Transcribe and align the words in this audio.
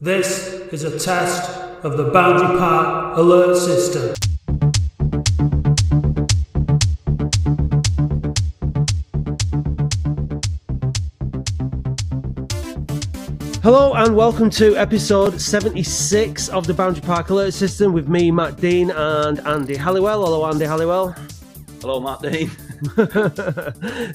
This 0.00 0.54
is 0.72 0.84
a 0.84 0.96
test 0.96 1.50
of 1.82 1.96
the 1.96 2.04
Boundary 2.04 2.56
Park 2.56 3.16
alert 3.16 3.56
system. 3.56 4.14
Hello 13.60 13.94
and 13.94 14.14
welcome 14.14 14.50
to 14.50 14.76
episode 14.76 15.40
76 15.40 16.48
of 16.50 16.68
the 16.68 16.74
Boundary 16.74 17.02
Park 17.02 17.30
Alert 17.30 17.52
System 17.52 17.92
with 17.92 18.06
me, 18.06 18.30
Matt 18.30 18.56
Dean, 18.58 18.92
and 18.92 19.40
Andy 19.40 19.74
Halliwell. 19.74 20.24
Hello, 20.24 20.46
Andy 20.46 20.64
Halliwell. 20.64 21.12
Hello, 21.80 21.98
Matt 21.98 22.22
Dean. 22.22 22.48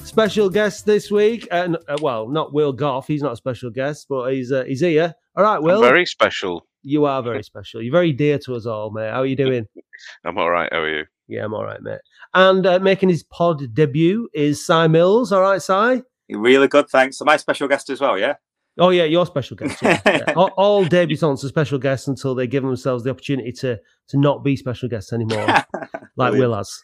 special 0.02 0.48
guest 0.48 0.86
this 0.86 1.10
week. 1.10 1.46
Uh, 1.50 1.76
uh, 1.86 1.98
well, 2.00 2.26
not 2.26 2.54
Will 2.54 2.72
Goff. 2.72 3.06
He's 3.06 3.20
not 3.20 3.34
a 3.34 3.36
special 3.36 3.68
guest, 3.68 4.06
but 4.08 4.32
he's 4.32 4.50
uh, 4.50 4.64
he's 4.64 4.80
here. 4.80 5.14
All 5.36 5.44
right, 5.44 5.60
Will. 5.60 5.82
I'm 5.82 5.88
very 5.88 6.06
special. 6.06 6.66
You 6.82 7.06
are 7.06 7.22
very 7.22 7.42
special. 7.42 7.82
You're 7.82 7.92
very 7.92 8.12
dear 8.12 8.38
to 8.40 8.54
us 8.54 8.66
all, 8.66 8.90
mate. 8.90 9.10
How 9.10 9.20
are 9.22 9.26
you 9.26 9.36
doing? 9.44 9.66
I'm 10.24 10.38
all 10.38 10.50
right. 10.50 10.68
How 10.72 10.80
are 10.80 10.98
you? 10.98 11.04
Yeah, 11.28 11.44
I'm 11.44 11.54
all 11.54 11.64
right, 11.64 11.80
mate. 11.82 12.00
And 12.34 12.66
uh, 12.66 12.78
making 12.78 13.08
his 13.08 13.22
pod 13.22 13.62
debut 13.74 14.28
is 14.34 14.64
Cy 14.64 14.86
Mills. 14.86 15.32
All 15.32 15.40
right, 15.40 15.62
Cy. 15.62 16.02
Really 16.30 16.68
good, 16.68 16.88
thanks. 16.88 17.18
So 17.18 17.24
my 17.24 17.36
special 17.36 17.68
guest 17.68 17.90
as 17.90 18.00
well, 18.00 18.18
yeah. 18.18 18.34
Oh 18.78 18.90
yeah, 18.90 19.04
your 19.04 19.24
special 19.24 19.56
guest. 19.56 19.80
Yeah. 19.82 20.00
yeah. 20.06 20.32
All, 20.34 20.50
all 20.56 20.84
debutants 20.84 21.44
are 21.44 21.48
special 21.48 21.78
guests 21.78 22.08
until 22.08 22.34
they 22.34 22.46
give 22.46 22.62
themselves 22.62 23.04
the 23.04 23.10
opportunity 23.10 23.52
to 23.52 23.78
to 24.08 24.18
not 24.18 24.42
be 24.42 24.56
special 24.56 24.88
guests 24.88 25.12
anymore, 25.12 25.46
like 26.16 26.32
Will 26.32 26.54
has. 26.54 26.80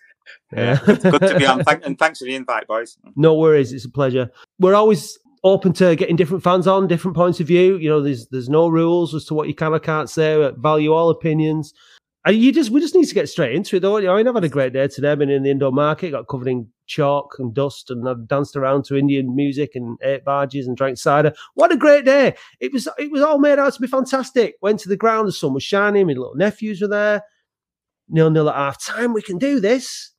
Yeah. 0.52 0.78
good 0.84 1.01
to 1.02 1.37
be 1.38 1.46
on. 1.46 1.64
Thank, 1.64 1.84
and 1.84 1.98
thanks 1.98 2.20
for 2.20 2.26
the 2.26 2.34
invite, 2.37 2.68
boys. 2.68 2.96
No 3.16 3.34
worries. 3.34 3.73
It's 3.73 3.84
a 3.84 3.90
pleasure. 3.90 4.30
We're 4.60 4.76
always 4.76 5.18
open 5.42 5.72
to 5.74 5.96
getting 5.96 6.16
different 6.16 6.42
fans 6.42 6.66
on, 6.66 6.86
different 6.86 7.16
points 7.16 7.40
of 7.40 7.46
view. 7.46 7.76
You 7.78 7.88
know, 7.88 8.00
there's 8.00 8.26
there's 8.28 8.48
no 8.48 8.68
rules 8.68 9.14
as 9.14 9.24
to 9.26 9.34
what 9.34 9.48
you 9.48 9.54
can 9.54 9.72
or 9.72 9.80
can't 9.80 10.10
say. 10.10 10.50
Value 10.58 10.92
all 10.92 11.10
opinions. 11.10 11.74
And 12.26 12.36
you 12.36 12.52
just 12.52 12.70
we 12.70 12.80
just 12.80 12.94
need 12.94 13.06
to 13.06 13.15
get 13.15 13.30
straight 13.30 13.54
into 13.54 13.76
it, 13.76 13.80
though. 13.80 13.96
I 13.96 14.16
mean, 14.16 14.28
I've 14.28 14.34
had 14.34 14.45
a 14.45 14.48
great 14.48 14.74
day 14.74 14.87
today. 14.88 15.12
I've 15.12 15.18
been 15.18 15.30
in 15.30 15.42
the 15.42 15.50
indoor 15.50 15.73
market, 15.73 16.10
got 16.10 16.28
covered 16.28 16.48
in 16.48 16.68
chalk 16.87 17.37
and 17.38 17.54
dust, 17.54 17.90
and 17.90 18.06
I've 18.06 18.28
danced 18.28 18.56
around 18.56 18.84
to 18.87 18.96
Indian 18.96 19.34
music 19.34 19.74
and 19.74 19.98
ate 20.02 20.23
barges 20.23 20.66
and 20.66 20.76
drank 20.76 20.98
cider. 20.98 21.32
What 21.54 21.72
a 21.72 21.78
great 21.78 22.04
day! 22.04 22.34
It 22.60 22.74
was 22.74 22.87
it 22.98 23.10
was 23.10 23.22
all 23.22 23.38
made 23.38 23.59
out 23.59 23.72
to 23.72 23.80
be 23.80 23.87
fantastic. 23.87 24.56
Went 24.60 24.80
to 24.80 24.90
the 24.90 24.98
ground, 24.98 25.28
the 25.28 25.32
sun 25.32 25.54
was 25.54 25.62
shining. 25.62 26.09
My 26.09 26.12
little 26.12 26.34
nephews 26.34 26.82
were 26.82 26.88
there. 26.88 27.22
Nil 28.10 28.30
nil 28.30 28.50
at 28.50 28.56
half 28.56 28.84
time. 28.84 29.15
We 29.15 29.22
can 29.22 29.38
do 29.38 29.59
this. 29.59 30.10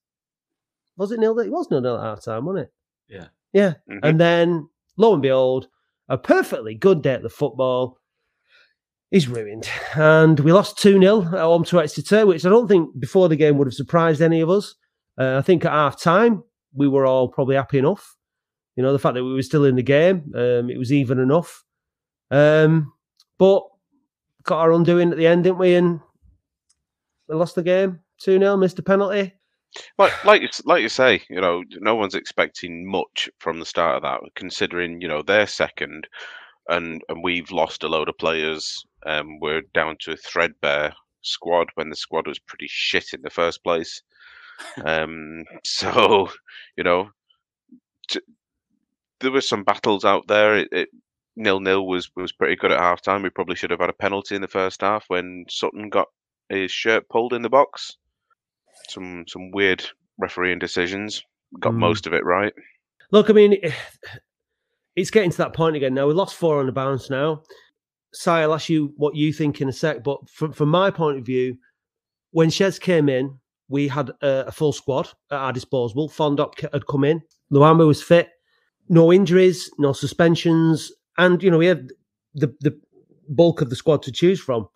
Was 0.97 1.11
it 1.11 1.19
nil? 1.19 1.37
It 1.37 1.51
was 1.51 1.69
nil 1.69 1.81
nil 1.81 1.97
at 1.97 2.03
half 2.03 2.23
time, 2.23 2.45
wasn't 2.45 2.65
it? 2.65 2.73
Yeah. 3.09 3.27
Yeah. 3.53 3.73
Mm-hmm. 3.87 3.99
And 4.01 4.19
then 4.19 4.69
lo 4.97 5.13
and 5.13 5.21
behold, 5.21 5.67
a 6.09 6.17
perfectly 6.17 6.75
good 6.75 7.01
day 7.01 7.13
at 7.13 7.23
the 7.23 7.29
football 7.29 7.97
is 9.11 9.27
ruined. 9.27 9.69
And 9.93 10.39
we 10.39 10.51
lost 10.51 10.77
2 10.79 10.99
0 10.99 11.21
at 11.23 11.39
home 11.39 11.63
to 11.65 11.81
Exeter, 11.81 12.25
which 12.25 12.45
I 12.45 12.49
don't 12.49 12.67
think 12.67 12.99
before 12.99 13.29
the 13.29 13.35
game 13.35 13.57
would 13.57 13.67
have 13.67 13.73
surprised 13.73 14.21
any 14.21 14.41
of 14.41 14.49
us. 14.49 14.75
Uh, 15.17 15.37
I 15.37 15.41
think 15.41 15.65
at 15.65 15.71
half 15.71 16.01
time, 16.01 16.43
we 16.73 16.87
were 16.87 17.05
all 17.05 17.27
probably 17.27 17.55
happy 17.55 17.77
enough. 17.77 18.15
You 18.75 18.83
know, 18.83 18.93
the 18.93 18.99
fact 18.99 19.15
that 19.15 19.23
we 19.23 19.33
were 19.33 19.41
still 19.41 19.65
in 19.65 19.75
the 19.75 19.83
game, 19.83 20.31
um, 20.35 20.69
it 20.69 20.77
was 20.77 20.93
even 20.93 21.19
enough. 21.19 21.63
Um, 22.31 22.93
but 23.37 23.63
got 24.43 24.59
our 24.59 24.71
undoing 24.71 25.11
at 25.11 25.17
the 25.17 25.27
end, 25.27 25.43
didn't 25.43 25.59
we? 25.59 25.75
And 25.75 25.99
we 27.27 27.35
lost 27.35 27.55
the 27.55 27.63
game 27.63 27.99
2 28.21 28.39
0, 28.39 28.57
missed 28.57 28.79
a 28.79 28.83
penalty. 28.83 29.33
Like, 29.97 30.23
like, 30.25 30.41
like 30.65 30.81
you 30.81 30.89
say, 30.89 31.21
you 31.29 31.39
know, 31.39 31.63
no 31.79 31.95
one's 31.95 32.15
expecting 32.15 32.85
much 32.85 33.29
from 33.39 33.59
the 33.59 33.65
start 33.65 33.97
of 33.97 34.03
that, 34.03 34.19
considering 34.35 35.01
you 35.01 35.07
know 35.07 35.21
they're 35.21 35.47
second, 35.47 36.07
and 36.67 37.01
and 37.09 37.23
we've 37.23 37.51
lost 37.51 37.83
a 37.83 37.87
load 37.87 38.09
of 38.09 38.17
players. 38.17 38.85
Um, 39.05 39.39
we're 39.39 39.61
down 39.73 39.97
to 40.01 40.11
a 40.11 40.17
threadbare 40.17 40.93
squad 41.21 41.69
when 41.75 41.89
the 41.89 41.95
squad 41.95 42.27
was 42.27 42.39
pretty 42.39 42.67
shit 42.69 43.13
in 43.13 43.21
the 43.21 43.29
first 43.29 43.63
place. 43.63 44.01
um, 44.85 45.43
so, 45.63 46.29
you 46.77 46.83
know, 46.83 47.09
t- 48.09 48.19
there 49.21 49.31
were 49.31 49.41
some 49.41 49.63
battles 49.63 50.05
out 50.05 50.27
there. 50.27 50.57
It, 50.57 50.69
it 50.71 50.89
nil 51.37 51.61
nil 51.61 51.87
was 51.87 52.11
was 52.15 52.33
pretty 52.33 52.57
good 52.57 52.71
at 52.71 52.79
half 52.79 53.01
time. 53.01 53.23
We 53.23 53.29
probably 53.29 53.55
should 53.55 53.71
have 53.71 53.79
had 53.79 53.89
a 53.89 53.93
penalty 53.93 54.35
in 54.35 54.41
the 54.41 54.47
first 54.47 54.81
half 54.81 55.05
when 55.07 55.45
Sutton 55.49 55.89
got 55.89 56.09
his 56.49 56.71
shirt 56.71 57.07
pulled 57.09 57.33
in 57.33 57.41
the 57.41 57.49
box 57.49 57.95
some 58.91 59.25
some 59.27 59.51
weird 59.51 59.83
refereeing 60.17 60.59
decisions. 60.59 61.23
Got 61.59 61.73
mm. 61.73 61.79
most 61.79 62.07
of 62.07 62.13
it 62.13 62.23
right. 62.23 62.53
Look, 63.11 63.29
I 63.29 63.33
mean, 63.33 63.57
it's 64.95 65.11
getting 65.11 65.31
to 65.31 65.37
that 65.37 65.53
point 65.53 65.75
again 65.75 65.93
now. 65.93 66.07
We 66.07 66.13
lost 66.13 66.35
four 66.35 66.59
on 66.59 66.65
the 66.65 66.71
bounce 66.71 67.09
now. 67.09 67.43
Sai, 68.13 68.41
I'll 68.41 68.53
ask 68.53 68.69
you 68.69 68.93
what 68.97 69.15
you 69.15 69.31
think 69.31 69.61
in 69.61 69.69
a 69.69 69.73
sec. 69.73 70.03
But 70.03 70.29
from, 70.29 70.51
from 70.51 70.69
my 70.69 70.91
point 70.91 71.17
of 71.17 71.25
view, 71.25 71.57
when 72.31 72.49
Shez 72.49 72.79
came 72.79 73.07
in, 73.07 73.37
we 73.69 73.87
had 73.87 74.09
a, 74.21 74.47
a 74.47 74.51
full 74.51 74.73
squad 74.73 75.07
at 75.31 75.37
our 75.37 75.53
disposal. 75.53 76.09
Fondop 76.09 76.59
had 76.73 76.87
come 76.87 77.05
in. 77.05 77.21
Luamba 77.53 77.87
was 77.87 78.03
fit. 78.03 78.29
No 78.89 79.13
injuries, 79.13 79.71
no 79.79 79.93
suspensions. 79.93 80.91
And, 81.17 81.41
you 81.41 81.49
know, 81.49 81.57
we 81.57 81.67
had 81.67 81.91
the, 82.33 82.53
the 82.59 82.77
bulk 83.29 83.61
of 83.61 83.69
the 83.69 83.75
squad 83.77 84.03
to 84.03 84.11
choose 84.11 84.41
from 84.41 84.67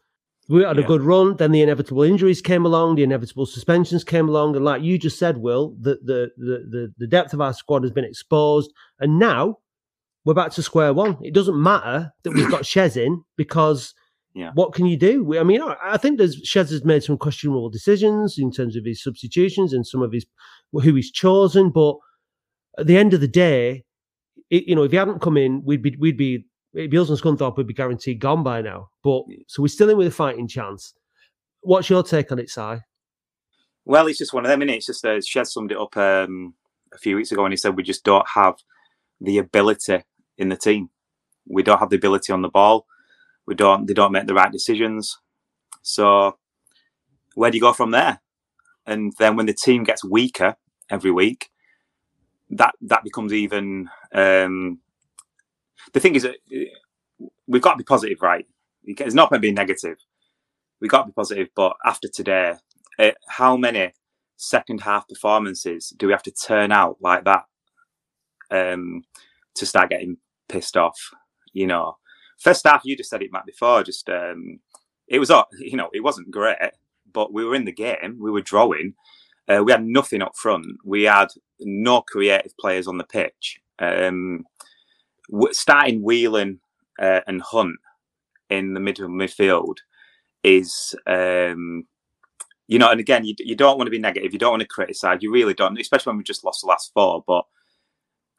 we 0.47 0.63
had 0.63 0.77
a 0.77 0.83
good 0.83 1.01
run. 1.01 1.37
Then 1.37 1.51
the 1.51 1.61
inevitable 1.61 2.03
injuries 2.03 2.41
came 2.41 2.65
along, 2.65 2.95
the 2.95 3.03
inevitable 3.03 3.45
suspensions 3.45 4.03
came 4.03 4.29
along, 4.29 4.55
and 4.55 4.63
like 4.63 4.83
you 4.83 4.97
just 4.97 5.17
said, 5.17 5.37
Will, 5.37 5.75
the 5.79 5.97
the 6.03 6.31
the 6.37 6.93
the, 6.97 7.07
depth 7.07 7.33
of 7.33 7.41
our 7.41 7.53
squad 7.53 7.83
has 7.83 7.91
been 7.91 8.05
exposed, 8.05 8.71
and 8.99 9.17
now 9.17 9.57
we're 10.23 10.33
back 10.33 10.51
to 10.51 10.63
square 10.63 10.93
one. 10.93 11.17
It 11.21 11.33
doesn't 11.33 11.61
matter 11.61 12.11
that 12.23 12.31
we've 12.31 12.49
got 12.49 12.63
Shez 12.63 12.97
in 12.97 13.23
because. 13.37 13.93
Yeah. 14.37 14.51
What 14.53 14.73
can 14.73 14.85
you 14.85 14.97
do? 14.97 15.39
I 15.39 15.43
mean, 15.43 15.61
I 15.61 15.95
think 15.95 16.17
there's 16.17 16.41
Shez 16.41 16.69
has 16.69 16.83
made 16.83 17.05
some 17.05 17.17
questionable 17.17 17.69
decisions 17.69 18.37
in 18.37 18.51
terms 18.51 18.75
of 18.75 18.83
his 18.83 19.01
substitutions 19.01 19.71
and 19.71 19.87
some 19.87 20.01
of 20.01 20.11
his 20.11 20.25
who 20.73 20.93
he's 20.93 21.09
chosen. 21.09 21.69
But 21.69 21.95
at 22.77 22.85
the 22.85 22.97
end 22.97 23.13
of 23.13 23.21
the 23.21 23.29
day, 23.29 23.85
it, 24.49 24.67
you 24.67 24.75
know, 24.75 24.83
if 24.83 24.91
he 24.91 24.97
hadn't 24.97 25.21
come 25.21 25.37
in, 25.37 25.63
we'd 25.63 25.81
be 25.81 25.95
we'd 25.97 26.17
be 26.17 26.47
Beals 26.75 27.09
and 27.09 27.19
Scunthorpe 27.19 27.57
would 27.57 27.67
be 27.67 27.73
guaranteed 27.73 28.19
gone 28.19 28.43
by 28.43 28.61
now. 28.61 28.89
But 29.03 29.23
so 29.47 29.61
we're 29.61 29.69
still 29.69 29.89
in 29.89 29.97
with 29.97 30.07
a 30.07 30.11
fighting 30.11 30.47
chance. 30.47 30.93
What's 31.61 31.89
your 31.89 32.03
take 32.03 32.31
on 32.31 32.39
it, 32.39 32.49
Si? 32.49 32.77
Well, 33.85 34.07
it's 34.07 34.17
just 34.17 34.33
one 34.33 34.45
of 34.45 34.49
them, 34.49 34.61
It's 34.63 34.87
just 34.87 35.05
uh, 35.05 35.21
Shed 35.21 35.47
summed 35.47 35.71
it 35.71 35.77
up 35.77 35.95
um, 35.95 36.53
a 36.93 36.97
few 36.97 37.15
weeks 37.15 37.31
ago, 37.31 37.45
and 37.45 37.53
he 37.53 37.57
said 37.57 37.75
we 37.75 37.83
just 37.83 38.03
don't 38.03 38.27
have 38.33 38.55
the 39.21 39.37
ability 39.37 40.03
in 40.37 40.49
the 40.49 40.57
team. 40.57 40.89
We 41.47 41.63
don't 41.63 41.79
have 41.79 41.89
the 41.89 41.95
ability 41.95 42.33
on 42.33 42.41
the 42.41 42.49
ball. 42.49 42.85
We 43.45 43.55
don't. 43.55 43.85
They 43.85 43.93
don't 43.93 44.11
make 44.11 44.27
the 44.27 44.33
right 44.33 44.51
decisions. 44.51 45.17
So 45.83 46.37
where 47.35 47.51
do 47.51 47.57
you 47.57 47.61
go 47.61 47.73
from 47.73 47.91
there? 47.91 48.19
And 48.87 49.13
then 49.19 49.35
when 49.35 49.45
the 49.45 49.53
team 49.53 49.83
gets 49.83 50.03
weaker 50.03 50.55
every 50.89 51.11
week, 51.11 51.49
that 52.49 52.73
that 52.81 53.03
becomes 53.03 53.33
even 53.33 53.89
um, 54.13 54.79
the 55.93 55.99
thing 55.99 56.15
is 56.15 56.23
that 56.23 56.35
uh, 56.53 57.25
we've 57.47 57.61
got 57.61 57.73
to 57.73 57.77
be 57.77 57.83
positive, 57.83 58.21
right? 58.21 58.45
It's 58.83 59.15
not 59.15 59.29
going 59.29 59.41
to 59.41 59.47
be 59.47 59.51
negative. 59.51 59.97
We've 60.79 60.91
got 60.91 61.03
to 61.03 61.07
be 61.07 61.13
positive. 61.13 61.49
But 61.55 61.75
after 61.85 62.07
today, 62.07 62.53
uh, 62.99 63.11
how 63.27 63.57
many 63.57 63.93
second 64.37 64.81
half 64.81 65.07
performances 65.07 65.93
do 65.97 66.07
we 66.07 66.13
have 66.13 66.23
to 66.23 66.31
turn 66.31 66.71
out 66.71 66.97
like 67.01 67.23
that 67.25 67.43
um, 68.51 69.03
to 69.55 69.65
start 69.65 69.89
getting 69.89 70.17
pissed 70.49 70.77
off? 70.77 70.99
You 71.53 71.67
know, 71.67 71.97
first 72.37 72.65
half, 72.65 72.81
you 72.83 72.97
just 72.97 73.09
said 73.09 73.21
it, 73.21 73.31
Matt, 73.31 73.45
before. 73.45 73.83
Just 73.83 74.09
um, 74.09 74.59
it 75.07 75.19
was, 75.19 75.31
you 75.59 75.77
know, 75.77 75.89
it 75.93 76.03
wasn't 76.03 76.31
great, 76.31 76.57
but 77.11 77.33
we 77.33 77.45
were 77.45 77.55
in 77.55 77.65
the 77.65 77.71
game. 77.71 78.17
We 78.19 78.31
were 78.31 78.41
drawing. 78.41 78.93
Uh, 79.47 79.63
we 79.63 79.71
had 79.71 79.85
nothing 79.85 80.21
up 80.21 80.35
front. 80.35 80.65
We 80.83 81.03
had 81.03 81.27
no 81.59 82.01
creative 82.01 82.57
players 82.57 82.87
on 82.87 82.97
the 82.97 83.03
pitch. 83.03 83.59
Um, 83.79 84.43
starting 85.51 86.01
Whelan 86.01 86.59
uh, 86.99 87.21
and 87.27 87.41
Hunt 87.41 87.77
in 88.49 88.73
the 88.73 88.79
middle 88.79 89.07
midfield 89.09 89.77
is, 90.43 90.95
um, 91.07 91.85
you 92.67 92.79
know, 92.79 92.91
and 92.91 92.99
again, 92.99 93.25
you, 93.25 93.35
you 93.39 93.55
don't 93.55 93.77
want 93.77 93.87
to 93.87 93.91
be 93.91 93.99
negative, 93.99 94.33
you 94.33 94.39
don't 94.39 94.51
want 94.51 94.61
to 94.61 94.67
criticise, 94.67 95.19
you 95.21 95.31
really 95.31 95.53
don't, 95.53 95.79
especially 95.79 96.11
when 96.11 96.17
we 96.17 96.23
just 96.23 96.43
lost 96.43 96.61
the 96.61 96.67
last 96.67 96.91
four. 96.93 97.23
But 97.25 97.45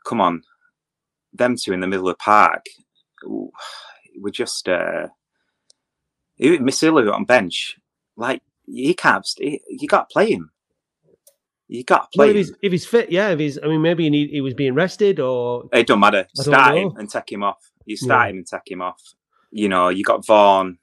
come 0.05 0.21
on, 0.21 0.43
them 1.33 1.57
two 1.57 1.73
in 1.73 1.81
the 1.81 1.87
middle 1.87 2.09
of 2.09 2.13
the 2.13 2.23
park, 2.23 2.65
we're 3.25 4.31
just 4.31 4.69
uh, 4.69 5.09
Masila 6.41 7.13
on 7.13 7.25
bench, 7.25 7.77
like 8.17 8.43
he 8.67 8.95
can't, 8.95 9.27
he, 9.39 9.61
you 9.69 9.89
got 9.89 10.09
to 10.09 10.13
play 10.13 10.31
him. 10.33 10.51
You 11.69 11.83
got 11.83 12.13
to 12.13 12.17
play. 12.17 12.27
Well, 12.27 12.37
if, 12.37 12.37
he's, 12.37 12.53
if 12.63 12.73
he's 12.73 12.87
fit, 12.87 13.11
yeah. 13.11 13.31
If 13.31 13.39
he's, 13.39 13.59
I 13.63 13.67
mean, 13.67 13.83
maybe 13.83 14.05
he, 14.05 14.11
need, 14.11 14.31
he 14.31 14.41
was 14.41 14.55
being 14.55 14.75
rested 14.75 15.19
or. 15.19 15.65
It 15.73 15.87
don't 15.87 16.01
matter. 16.01 16.27
Start 16.35 16.77
him 16.77 16.97
and 16.97 17.11
take 17.11 17.33
him 17.33 17.43
off. 17.43 17.71
You 17.85 17.97
start 17.97 18.27
yeah. 18.27 18.31
him 18.31 18.37
and 18.39 18.47
take 18.47 18.71
him 18.71 18.83
off. 18.83 19.03
You 19.51 19.69
know, 19.69 19.89
you 19.89 20.05
got 20.05 20.25
Vaughan, 20.25 20.79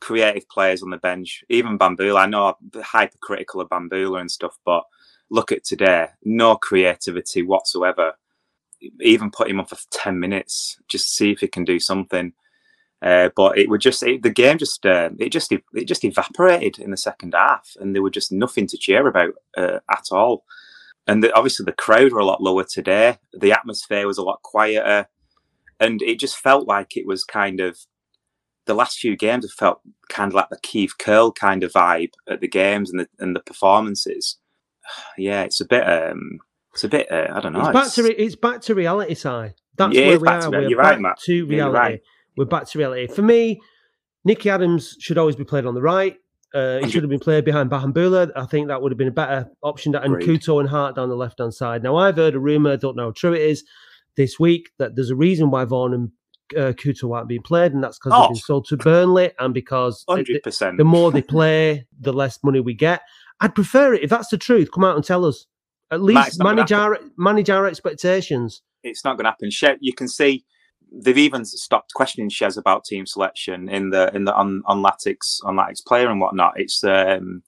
creative 0.00 0.48
players 0.48 0.82
on 0.82 0.90
the 0.90 0.96
bench. 0.96 1.44
Even 1.48 1.78
Bambula. 1.78 2.20
I 2.20 2.26
know 2.26 2.46
I'm 2.46 2.82
hypercritical 2.82 3.60
of 3.60 3.68
Bambula 3.68 4.20
and 4.20 4.30
stuff, 4.30 4.58
but 4.64 4.84
look 5.30 5.52
at 5.52 5.64
today. 5.64 6.08
No 6.24 6.56
creativity 6.56 7.42
whatsoever. 7.42 8.12
Even 9.00 9.30
put 9.30 9.48
him 9.48 9.60
on 9.60 9.66
for 9.66 9.76
ten 9.90 10.18
minutes. 10.18 10.78
Just 10.88 11.14
see 11.14 11.30
if 11.30 11.40
he 11.40 11.48
can 11.48 11.64
do 11.64 11.78
something. 11.78 12.32
Uh, 13.02 13.30
but 13.34 13.58
it 13.58 13.68
would 13.68 13.80
just 13.80 14.02
it, 14.04 14.22
the 14.22 14.30
game 14.30 14.58
just 14.58 14.86
uh, 14.86 15.10
it 15.18 15.30
just 15.30 15.50
it 15.52 15.84
just 15.86 16.04
evaporated 16.04 16.78
in 16.78 16.90
the 16.92 16.96
second 16.96 17.34
half, 17.34 17.70
and 17.80 17.94
there 17.94 18.02
were 18.02 18.10
just 18.10 18.30
nothing 18.30 18.66
to 18.68 18.76
cheer 18.78 19.06
about 19.08 19.34
uh, 19.56 19.80
at 19.90 20.06
all. 20.12 20.44
And 21.08 21.22
the, 21.24 21.34
obviously 21.34 21.64
the 21.64 21.72
crowd 21.72 22.12
were 22.12 22.20
a 22.20 22.24
lot 22.24 22.40
lower 22.42 22.62
today. 22.64 23.18
The 23.32 23.50
atmosphere 23.52 24.06
was 24.06 24.18
a 24.18 24.22
lot 24.22 24.42
quieter, 24.42 25.08
and 25.80 26.00
it 26.02 26.20
just 26.20 26.36
felt 26.38 26.68
like 26.68 26.96
it 26.96 27.06
was 27.06 27.24
kind 27.24 27.58
of 27.60 27.76
the 28.66 28.74
last 28.74 28.98
few 29.00 29.16
games. 29.16 29.44
Have 29.44 29.52
felt 29.52 29.80
kind 30.08 30.30
of 30.30 30.34
like 30.34 30.48
the 30.50 30.60
Keith 30.62 30.92
Curle 30.96 31.32
kind 31.32 31.64
of 31.64 31.72
vibe 31.72 32.12
at 32.28 32.40
the 32.40 32.46
games 32.48 32.88
and 32.90 33.00
the 33.00 33.08
and 33.18 33.34
the 33.34 33.40
performances. 33.40 34.38
Yeah, 35.18 35.42
it's 35.42 35.60
a 35.60 35.64
bit. 35.64 35.82
um 35.88 36.38
It's 36.72 36.84
a 36.84 36.88
bit. 36.88 37.10
Uh, 37.10 37.28
I 37.34 37.40
don't 37.40 37.52
know. 37.52 37.60
It's 37.66 37.72
back 37.72 37.92
to 37.94 38.02
re- 38.04 38.14
it's 38.16 38.36
back 38.36 38.60
to 38.62 38.74
reality 38.74 39.14
side. 39.14 39.54
That's 39.76 39.94
Yeah, 39.94 40.08
where 40.08 40.20
we 40.20 40.28
are. 40.28 40.50
We're 40.50 40.68
you're 40.68 40.78
back 40.82 40.92
right, 40.92 41.00
Matt. 41.00 41.18
to 41.26 41.32
Yeah, 41.34 41.38
you're 41.40 41.46
reality. 41.72 41.78
right. 41.78 42.00
We're 42.36 42.44
back 42.46 42.66
to 42.70 42.78
reality. 42.78 43.06
For 43.08 43.22
me, 43.22 43.60
Nicky 44.24 44.50
Adams 44.50 44.96
should 45.00 45.18
always 45.18 45.36
be 45.36 45.44
played 45.44 45.66
on 45.66 45.74
the 45.74 45.82
right. 45.82 46.16
Uh, 46.54 46.78
he 46.84 46.90
should 46.90 47.02
have 47.02 47.10
been 47.10 47.18
played 47.18 47.44
behind 47.44 47.70
Bahamboula. 47.70 48.30
I 48.36 48.44
think 48.46 48.68
that 48.68 48.82
would 48.82 48.92
have 48.92 48.98
been 48.98 49.08
a 49.08 49.12
better 49.12 49.50
option. 49.62 49.94
And 49.94 50.14
Agreed. 50.16 50.40
Couto 50.40 50.60
and 50.60 50.68
Hart 50.68 50.94
down 50.96 51.08
the 51.08 51.16
left 51.16 51.38
hand 51.38 51.54
side. 51.54 51.82
Now, 51.82 51.96
I've 51.96 52.16
heard 52.16 52.34
a 52.34 52.38
rumor, 52.40 52.76
don't 52.76 52.96
know 52.96 53.04
how 53.06 53.12
true 53.12 53.32
it 53.32 53.40
is, 53.42 53.64
this 54.16 54.38
week 54.38 54.70
that 54.78 54.94
there's 54.94 55.08
a 55.10 55.16
reason 55.16 55.50
why 55.50 55.64
Vaughan 55.64 55.94
and 55.94 56.10
uh, 56.54 56.72
Couto 56.72 57.14
aren't 57.16 57.28
being 57.28 57.40
played, 57.42 57.72
and 57.72 57.82
that's 57.82 57.98
because 57.98 58.12
Oh. 58.14 58.20
they've 58.22 58.28
been 58.34 58.36
sold 58.42 58.66
to 58.66 58.76
Burnley 58.76 59.32
and 59.38 59.54
because 59.54 60.04
the- 60.06 60.12
Hundred 60.16 60.42
percent. 60.42 60.76
the 60.76 60.84
more 60.84 61.10
they 61.10 61.22
play, 61.22 61.86
the 61.98 62.12
less 62.12 62.38
money 62.44 62.60
we 62.60 62.74
get. 62.74 63.00
I'd 63.40 63.54
prefer 63.54 63.94
it 63.94 64.02
if 64.02 64.10
that's 64.10 64.28
the 64.28 64.36
truth. 64.36 64.70
Come 64.72 64.84
out 64.84 64.94
and 64.96 65.04
tell 65.04 65.24
us. 65.24 65.46
At 65.90 66.02
least 66.02 66.28
it's 66.28 66.38
not 66.38 66.44
gonna 66.44 66.56
manage 66.56 66.72
our 66.72 66.98
manage 67.16 67.50
our 67.50 67.66
expectations. 67.66 68.62
it's 68.82 69.04
not 69.04 69.16
going 69.16 69.24
to 69.24 69.30
happen. 69.30 69.78
You 69.80 69.92
can 69.94 70.08
see 70.08 70.44
they've 70.94 71.18
even 71.18 71.44
stopped 71.44 71.94
questioning 71.94 72.28
Shez 72.30 72.56
about 72.58 72.84
team 72.84 73.06
selection 73.06 73.68
in 73.68 73.90
the 73.90 74.14
in 74.14 74.24
the 74.24 74.34
on 74.34 74.62
on 74.66 74.82
Latics 74.82 75.38
on 75.44 75.56
Latics 75.56 75.84
player 75.84 76.10
and 76.10 76.20
whatnot. 76.20 76.54
It's 76.56 76.82
um, 76.84 77.42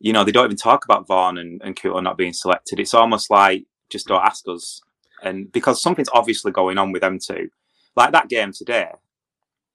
you 0.00 0.12
know, 0.12 0.24
they 0.24 0.32
don't 0.32 0.44
even 0.46 0.56
talk 0.56 0.84
about 0.84 1.06
Vaughan 1.06 1.38
and, 1.38 1.60
and 1.64 1.76
Couto 1.76 2.02
not 2.02 2.18
being 2.18 2.32
selected. 2.32 2.78
It's 2.78 2.94
almost 2.94 3.30
like 3.30 3.64
just 3.90 4.06
don't 4.06 4.24
ask 4.24 4.44
us, 4.48 4.80
and 5.22 5.50
because 5.52 5.80
something's 5.82 6.10
obviously 6.12 6.52
going 6.52 6.78
on 6.78 6.92
with 6.92 7.02
them 7.02 7.18
two, 7.18 7.48
like 7.96 8.12
that 8.12 8.28
game 8.28 8.52
today. 8.52 8.88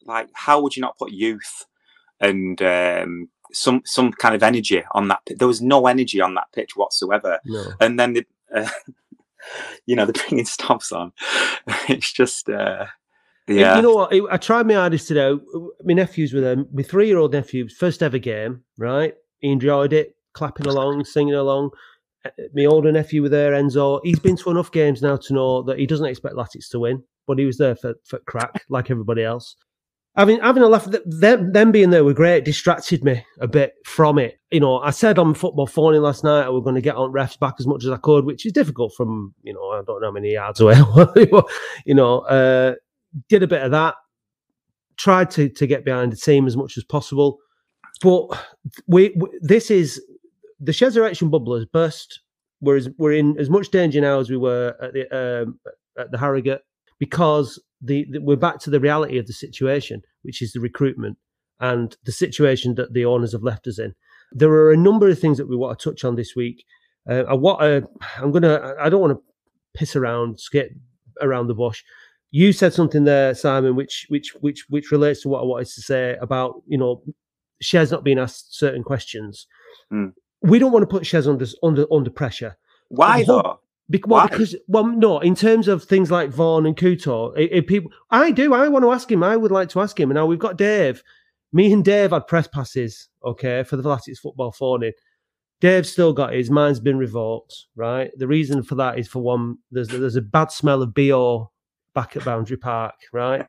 Like, 0.06 0.30
how 0.34 0.62
would 0.62 0.76
you 0.76 0.82
not 0.82 0.98
put 0.98 1.12
youth 1.12 1.66
and 2.22 2.62
um, 2.62 3.30
some 3.52 3.82
some 3.86 4.12
kind 4.12 4.36
of 4.36 4.44
energy 4.44 4.84
on 4.94 5.08
that? 5.10 5.20
There 5.38 5.48
was 5.48 5.62
no 5.62 5.88
energy 5.88 6.22
on 6.22 6.34
that 6.36 6.48
pitch 6.54 6.76
whatsoever 6.76 7.40
No. 7.46 7.74
and 7.80 8.00
then 8.00 8.14
the, 8.14 8.26
uh, 8.56 8.70
you 9.86 9.96
know 9.96 10.06
they're 10.06 10.24
bringing 10.28 10.46
stops 10.58 10.92
on. 10.92 11.12
It's 11.88 12.12
just 12.12 12.50
uh, 12.50 12.86
yeah. 13.48 13.76
You 13.78 13.82
know 13.82 13.94
what? 13.96 14.14
I 14.32 14.38
tried 14.38 14.68
my 14.68 14.76
hardest 14.76 15.08
today. 15.08 15.34
My 15.84 15.94
nephews 15.94 16.34
were 16.34 16.42
there. 16.42 16.58
My 16.72 16.84
three 16.84 17.08
year 17.08 17.18
old 17.18 17.34
nephew, 17.34 17.68
first 17.68 18.04
ever 18.04 18.20
game, 18.20 18.64
right? 18.78 19.16
He 19.40 19.52
enjoyed 19.52 19.94
it, 19.94 20.16
clapping 20.34 20.68
along, 20.68 21.06
singing 21.06 21.34
along. 21.34 21.72
Uh, 22.26 22.30
My 22.54 22.66
older 22.66 22.92
nephew 22.92 23.22
were 23.24 23.30
there, 23.30 23.54
Enzo. 23.54 24.02
He's 24.04 24.20
been 24.20 24.38
to 24.38 24.52
enough 24.52 24.72
games 24.72 25.02
now 25.02 25.16
to 25.18 25.34
know 25.34 25.64
that 25.64 25.80
he 25.80 25.88
doesn't 25.88 26.06
expect 26.06 26.36
Latics 26.36 26.70
to 26.72 26.80
win, 26.80 27.04
but 27.26 27.40
he 27.40 27.46
was 27.46 27.58
there 27.58 27.76
for, 27.76 27.96
for 28.06 28.20
crack, 28.20 28.66
like 28.70 28.92
everybody 28.92 29.24
else. 29.24 29.56
Having 30.16 30.40
having 30.42 30.64
a 30.64 30.68
laugh, 30.68 30.88
them, 31.06 31.54
them 31.54 31.72
being 31.72 31.92
there 31.92 32.04
were 32.04 32.14
great, 32.14 32.44
distracted 32.44 33.04
me 33.04 33.24
a 33.40 33.48
bit 33.48 33.74
from 33.86 34.18
it. 34.18 34.40
You 34.52 34.60
know, 34.60 34.80
I 34.80 34.90
said 34.90 35.20
on 35.20 35.34
football 35.34 35.68
phoning 35.68 36.02
last 36.02 36.24
night 36.24 36.46
I 36.46 36.50
was 36.50 36.64
going 36.64 36.76
to 36.76 36.82
get 36.82 36.96
on 36.96 37.14
refs 37.14 37.40
back 37.40 37.56
as 37.60 37.68
much 37.68 37.86
as 37.86 37.92
I 37.92 37.98
could, 37.98 38.26
which 38.26 38.46
is 38.46 38.52
difficult 38.52 38.94
from, 38.98 39.34
you 39.44 39.54
know, 39.54 39.70
I 39.70 39.82
don't 39.86 40.02
know 40.02 40.08
how 40.08 40.12
many 40.12 40.34
yards 40.34 40.60
away. 40.60 40.76
you 41.86 41.94
know, 41.94 42.20
uh, 42.22 42.76
did 43.30 43.44
a 43.44 43.48
bit 43.48 43.62
of 43.62 43.72
that, 43.72 43.96
tried 44.98 45.30
to 45.32 45.48
to 45.48 45.68
get 45.68 45.86
behind 45.86 46.12
the 46.12 46.18
team 46.18 46.48
as 46.48 46.58
much 46.58 46.76
as 46.76 46.84
possible, 46.84 47.38
but 48.02 48.28
we, 48.88 49.14
we 49.16 49.30
this 49.42 49.70
is 49.72 50.02
the 50.60 50.74
Sheds 50.74 50.98
erection 50.98 51.30
bubble 51.30 51.56
has 51.56 51.66
burst. 51.66 52.22
We're 52.62 52.78
as, 52.78 52.90
we're 52.98 53.14
in 53.14 53.40
as 53.40 53.50
much 53.50 53.70
danger 53.70 54.02
now 54.02 54.20
as 54.20 54.30
we 54.30 54.38
were 54.38 54.76
at 54.82 54.94
the 54.94 55.44
um, 55.44 55.60
at 55.98 56.12
the 56.12 56.18
Harrogate 56.18 56.62
because 57.00 57.62
the, 57.82 58.06
the 58.10 58.20
we're 58.20 58.36
back 58.36 58.60
to 58.60 58.70
the 58.70 58.80
reality 58.80 59.18
of 59.18 59.28
the 59.28 59.34
situation, 59.34 60.02
which 60.24 60.42
is 60.42 60.52
the 60.52 60.60
recruitment 60.60 61.18
and 61.60 61.96
the 62.06 62.12
situation 62.12 62.76
that 62.76 62.94
the 62.94 63.06
owners 63.06 63.32
have 63.34 63.44
left 63.44 63.68
us 63.68 63.80
in. 63.80 63.94
There 64.32 64.52
are 64.52 64.72
a 64.72 64.78
number 64.78 65.10
of 65.10 65.20
things 65.20 65.38
that 65.38 65.50
we 65.50 65.56
want 65.56 65.78
to 65.78 65.90
touch 65.90 66.04
on 66.04 66.16
this 66.16 66.36
week. 66.36 66.64
Uh, 67.10 67.24
I 67.28 67.34
want 67.34 67.62
to, 67.62 67.88
I'm 68.18 68.32
gonna 68.32 68.76
I 68.80 68.90
don't 68.90 69.02
want 69.02 69.14
to 69.14 69.24
piss 69.74 69.96
around, 69.96 70.40
skip 70.40 70.72
around 71.22 71.48
the 71.48 71.56
bush 71.56 71.84
you 72.32 72.54
said 72.54 72.74
something 72.74 73.06
there, 73.06 73.34
Simon, 73.34 73.76
which 73.76 74.06
which 74.10 74.34
which 74.42 74.66
which 74.70 74.92
relates 74.92 75.22
to 75.24 75.30
what 75.30 75.42
I 75.42 75.46
wanted 75.46 75.68
to 75.68 75.82
say 75.82 76.16
about 76.22 76.62
you 76.68 76.78
know 76.78 77.02
Shez 77.64 77.92
not 77.92 78.04
being 78.04 78.20
asked 78.20 78.58
certain 78.58 78.84
questions. 78.84 79.48
Mm. 79.92 80.14
We 80.42 80.60
don't 80.60 80.72
want 80.72 80.84
to 80.84 80.88
put 80.88 81.04
Shez 81.04 81.28
under 81.28 81.46
under 81.64 81.86
under 81.92 82.10
pressure. 82.10 82.58
Why 82.90 83.24
though? 83.24 83.60
Bec- 83.90 84.08
well, 84.08 84.22
Why? 84.22 84.28
because 84.28 84.56
well, 84.68 84.86
no, 84.86 85.20
in 85.20 85.34
terms 85.36 85.68
of 85.68 85.84
things 85.84 86.12
like 86.12 86.30
Vaughan 86.30 86.66
and 86.66 86.76
Couto, 86.78 87.32
i- 87.38 87.50
if 87.52 87.66
people, 87.68 87.92
I 88.12 88.32
do, 88.32 88.54
I 88.54 88.68
want 88.68 88.84
to 88.84 88.92
ask 88.92 89.12
him. 89.12 89.24
I 89.24 89.36
would 89.36 89.52
like 89.52 89.70
to 89.70 89.82
ask 89.82 90.00
him. 90.00 90.10
And 90.12 90.16
now 90.16 90.26
we've 90.28 90.38
got 90.40 90.58
Dave. 90.58 91.04
Me 91.52 91.74
and 91.74 91.84
Dave 91.84 92.12
had 92.12 92.28
press 92.28 92.48
passes, 92.48 93.10
okay, 93.26 93.64
for 93.64 93.76
the 93.76 93.84
Velatics 93.84 94.20
football 94.20 94.52
phoning. 94.52 94.92
Dave's 95.62 95.92
still 95.92 96.14
got 96.14 96.34
his. 96.34 96.50
Mine's 96.52 96.80
been 96.80 96.98
revoked, 96.98 97.66
right? 97.76 98.12
The 98.18 98.28
reason 98.28 98.64
for 98.64 98.76
that 98.76 98.98
is 99.00 99.08
for 99.08 99.20
one, 99.22 99.58
there's 99.72 99.90
there's 99.90 100.16
a 100.16 100.22
bad 100.22 100.52
smell 100.52 100.82
of 100.84 100.94
bo 100.94 101.52
back 101.96 102.16
at 102.16 102.24
Boundary 102.24 102.58
Park, 102.58 102.96
right? 103.12 103.46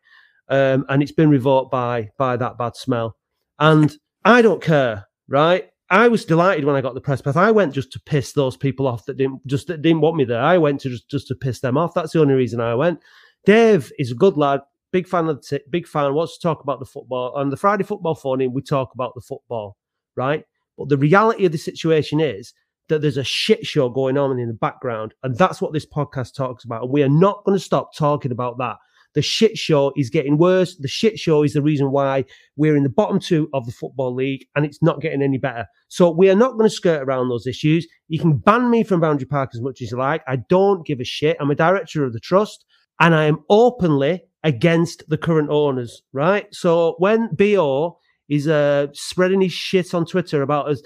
Um, 0.49 0.85
and 0.89 1.03
it's 1.03 1.13
been 1.13 1.31
revoked 1.31 1.71
by 1.71 2.11
by 2.19 2.37
that 2.39 2.59
bad 2.59 2.75
smell. 2.77 3.17
And 3.61 3.95
I 4.25 4.43
don't 4.43 4.63
care, 4.63 5.07
right? 5.29 5.70
I 5.91 6.07
was 6.07 6.25
delighted 6.25 6.65
when 6.65 6.77
I 6.77 6.81
got 6.81 6.95
the 6.95 7.01
press 7.01 7.21
pass. 7.21 7.35
I 7.35 7.51
went 7.51 7.75
just 7.75 7.91
to 7.93 8.01
piss 8.01 8.33
those 8.33 8.57
people 8.57 8.87
off 8.87 9.07
that 9.07 9.17
didn't 9.17 9.45
just 9.47 9.67
that 9.67 9.83
didn't 9.83 10.03
want 10.03 10.17
me 10.17 10.25
there. 10.25 10.41
I 10.41 10.57
went 10.57 10.81
to 10.83 10.91
just, 10.91 11.11
just 11.11 11.29
to 11.29 11.35
piss 11.35 11.61
them 11.61 11.77
off. 11.77 11.95
That's 11.95 12.13
the 12.13 12.21
only 12.21 12.35
reason 12.35 12.61
I 12.61 12.75
went. 12.75 13.01
Dave 13.45 13.91
is 13.99 14.13
a 14.13 14.15
good 14.15 14.37
lad, 14.37 14.61
big 14.93 15.09
fan 15.09 15.27
of 15.27 15.43
the 15.43 15.59
t- 15.59 15.65
big 15.69 15.89
fan. 15.89 16.15
Wants 16.15 16.39
to 16.39 16.43
talk 16.43 16.63
about 16.63 16.79
the 16.79 16.87
football 16.87 17.33
on 17.35 17.51
the 17.51 17.57
Friday 17.57 17.83
football 17.83 18.15
phone 18.15 18.41
in. 18.41 18.53
We 18.53 18.63
talk 18.63 18.95
about 18.95 19.15
the 19.17 19.21
football, 19.21 19.77
right? 20.17 20.45
But 20.79 20.91
the 20.91 20.97
reality 20.97 21.45
of 21.45 21.53
the 21.53 21.59
situation 21.59 22.21
is 22.21 22.55
that 22.89 23.03
there's 23.03 23.17
a 23.17 23.25
shit 23.25 23.67
show 23.67 23.89
going 23.89 24.17
on 24.17 24.39
in 24.39 24.47
the 24.47 24.55
background, 24.55 25.15
and 25.25 25.37
that's 25.37 25.61
what 25.61 25.73
this 25.73 25.87
podcast 25.87 26.35
talks 26.35 26.65
about. 26.65 26.85
And 26.85 26.93
we 26.93 27.03
are 27.03 27.09
not 27.09 27.45
going 27.45 27.59
to 27.59 27.65
stop 27.65 27.97
talking 27.97 28.31
about 28.31 28.59
that. 28.59 28.77
The 29.15 29.23
shit 29.23 29.59
show 29.59 29.93
is 29.97 30.11
getting 30.11 30.39
worse. 30.39 30.77
The 30.77 30.89
shit 30.89 31.19
show 31.19 31.43
is 31.43 31.53
the 31.53 31.63
reason 31.63 31.91
why 31.91 32.25
we're 32.57 32.77
in 32.77 32.85
the 32.85 32.89
bottom 32.89 33.19
two 33.19 33.49
of 33.53 33.67
the 33.67 33.73
football 33.73 34.15
league, 34.15 34.47
and 34.55 34.65
it's 34.65 34.83
not 34.83 35.01
getting 35.01 35.23
any 35.23 35.39
better. 35.39 35.67
So 35.89 36.11
we 36.11 36.31
are 36.31 36.37
not 36.37 36.53
going 36.53 36.69
to 36.69 36.75
skirt 36.75 37.03
around 37.03 37.29
those 37.29 37.47
issues. 37.47 37.87
You 38.09 38.21
can 38.21 38.39
ban 38.39 38.71
me 38.71 38.85
from 38.85 39.01
Boundary 39.01 39.27
Park 39.27 39.51
as 39.55 39.61
much 39.61 39.83
as 39.83 39.91
you 39.91 39.99
like. 39.99 40.23
I 40.29 40.37
don't 40.49 40.87
give 40.87 41.01
a 41.01 41.05
shit. 41.05 41.37
I'm 41.41 41.51
a 41.51 41.57
director 41.57 42.05
of 42.05 42.13
the 42.13 42.21
trust, 42.21 42.65
and 43.01 43.15
I 43.15 43.25
am 43.25 43.45
openly 43.49 44.23
against 44.45 45.09
the 45.09 45.19
current 45.19 45.51
owners. 45.51 46.03
Right. 46.13 46.47
So 46.55 46.95
when 46.99 47.31
Bo 47.35 47.99
is 48.29 48.47
uh, 48.47 48.87
spreading 48.93 49.41
his 49.41 49.53
shit 49.53 49.93
on 49.93 50.07
Twitter 50.07 50.41
about 50.41 50.69
us, 50.69 50.83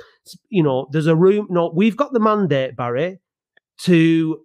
you 0.49 0.63
know, 0.63 0.89
there's 0.93 1.07
a 1.07 1.15
room. 1.15 1.47
No, 1.51 1.71
we've 1.75 1.97
got 1.97 2.15
the 2.15 2.21
mandate, 2.21 2.75
Barry, 2.75 3.21
to 3.83 4.41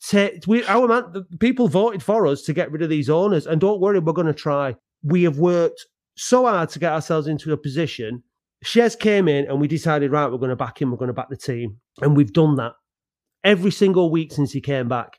take. 0.00 0.46
We 0.46 0.64
our 0.66 0.88
man, 0.88 1.04
the 1.12 1.24
people 1.38 1.68
voted 1.68 2.02
for 2.02 2.26
us 2.26 2.42
to 2.42 2.52
get 2.52 2.70
rid 2.70 2.82
of 2.82 2.90
these 2.90 3.10
owners, 3.10 3.46
and 3.46 3.60
don't 3.60 3.80
worry, 3.80 3.98
we're 3.98 4.12
going 4.12 4.26
to 4.26 4.34
try. 4.34 4.76
We 5.02 5.22
have 5.24 5.38
worked 5.38 5.86
so 6.16 6.46
hard 6.46 6.68
to 6.70 6.78
get 6.78 6.92
ourselves 6.92 7.26
into 7.26 7.52
a 7.52 7.56
position. 7.56 8.22
Shez 8.64 8.98
came 8.98 9.28
in 9.28 9.46
and 9.46 9.60
we 9.60 9.68
decided, 9.68 10.10
right, 10.10 10.30
we're 10.30 10.38
going 10.38 10.50
to 10.50 10.56
back 10.56 10.82
him, 10.82 10.90
we're 10.90 10.96
going 10.96 11.08
to 11.08 11.14
back 11.14 11.30
the 11.30 11.36
team. 11.36 11.78
And 12.00 12.16
we've 12.16 12.32
done 12.32 12.56
that 12.56 12.72
every 13.44 13.70
single 13.70 14.10
week 14.10 14.32
since 14.32 14.52
he 14.52 14.60
came 14.60 14.88
back. 14.88 15.18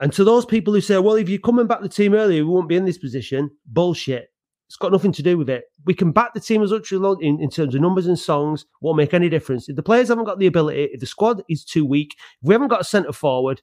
And 0.00 0.12
to 0.14 0.24
those 0.24 0.44
people 0.44 0.74
who 0.74 0.80
say, 0.80 0.98
well, 0.98 1.14
if 1.14 1.28
you're 1.28 1.38
coming 1.38 1.68
back 1.68 1.82
the 1.82 1.88
team 1.88 2.14
earlier, 2.14 2.44
we 2.44 2.50
won't 2.50 2.68
be 2.68 2.76
in 2.76 2.84
this 2.84 2.98
position, 2.98 3.50
bullshit. 3.66 4.28
It's 4.66 4.76
got 4.76 4.90
nothing 4.90 5.12
to 5.12 5.22
do 5.22 5.38
with 5.38 5.48
it. 5.48 5.64
We 5.84 5.94
can 5.94 6.10
back 6.10 6.34
the 6.34 6.40
team 6.40 6.62
as 6.62 6.72
much 6.72 6.90
as 6.90 6.98
we 6.98 7.16
in, 7.20 7.40
in 7.40 7.48
terms 7.48 7.76
of 7.76 7.80
numbers 7.80 8.06
and 8.06 8.18
songs, 8.18 8.66
won't 8.80 8.96
make 8.96 9.14
any 9.14 9.28
difference. 9.28 9.68
If 9.68 9.76
the 9.76 9.82
players 9.82 10.08
haven't 10.08 10.24
got 10.24 10.40
the 10.40 10.46
ability, 10.46 10.88
if 10.92 11.00
the 11.00 11.06
squad 11.06 11.44
is 11.48 11.64
too 11.64 11.84
weak, 11.86 12.14
if 12.42 12.48
we 12.48 12.54
haven't 12.54 12.68
got 12.68 12.80
a 12.80 12.84
centre 12.84 13.12
forward, 13.12 13.62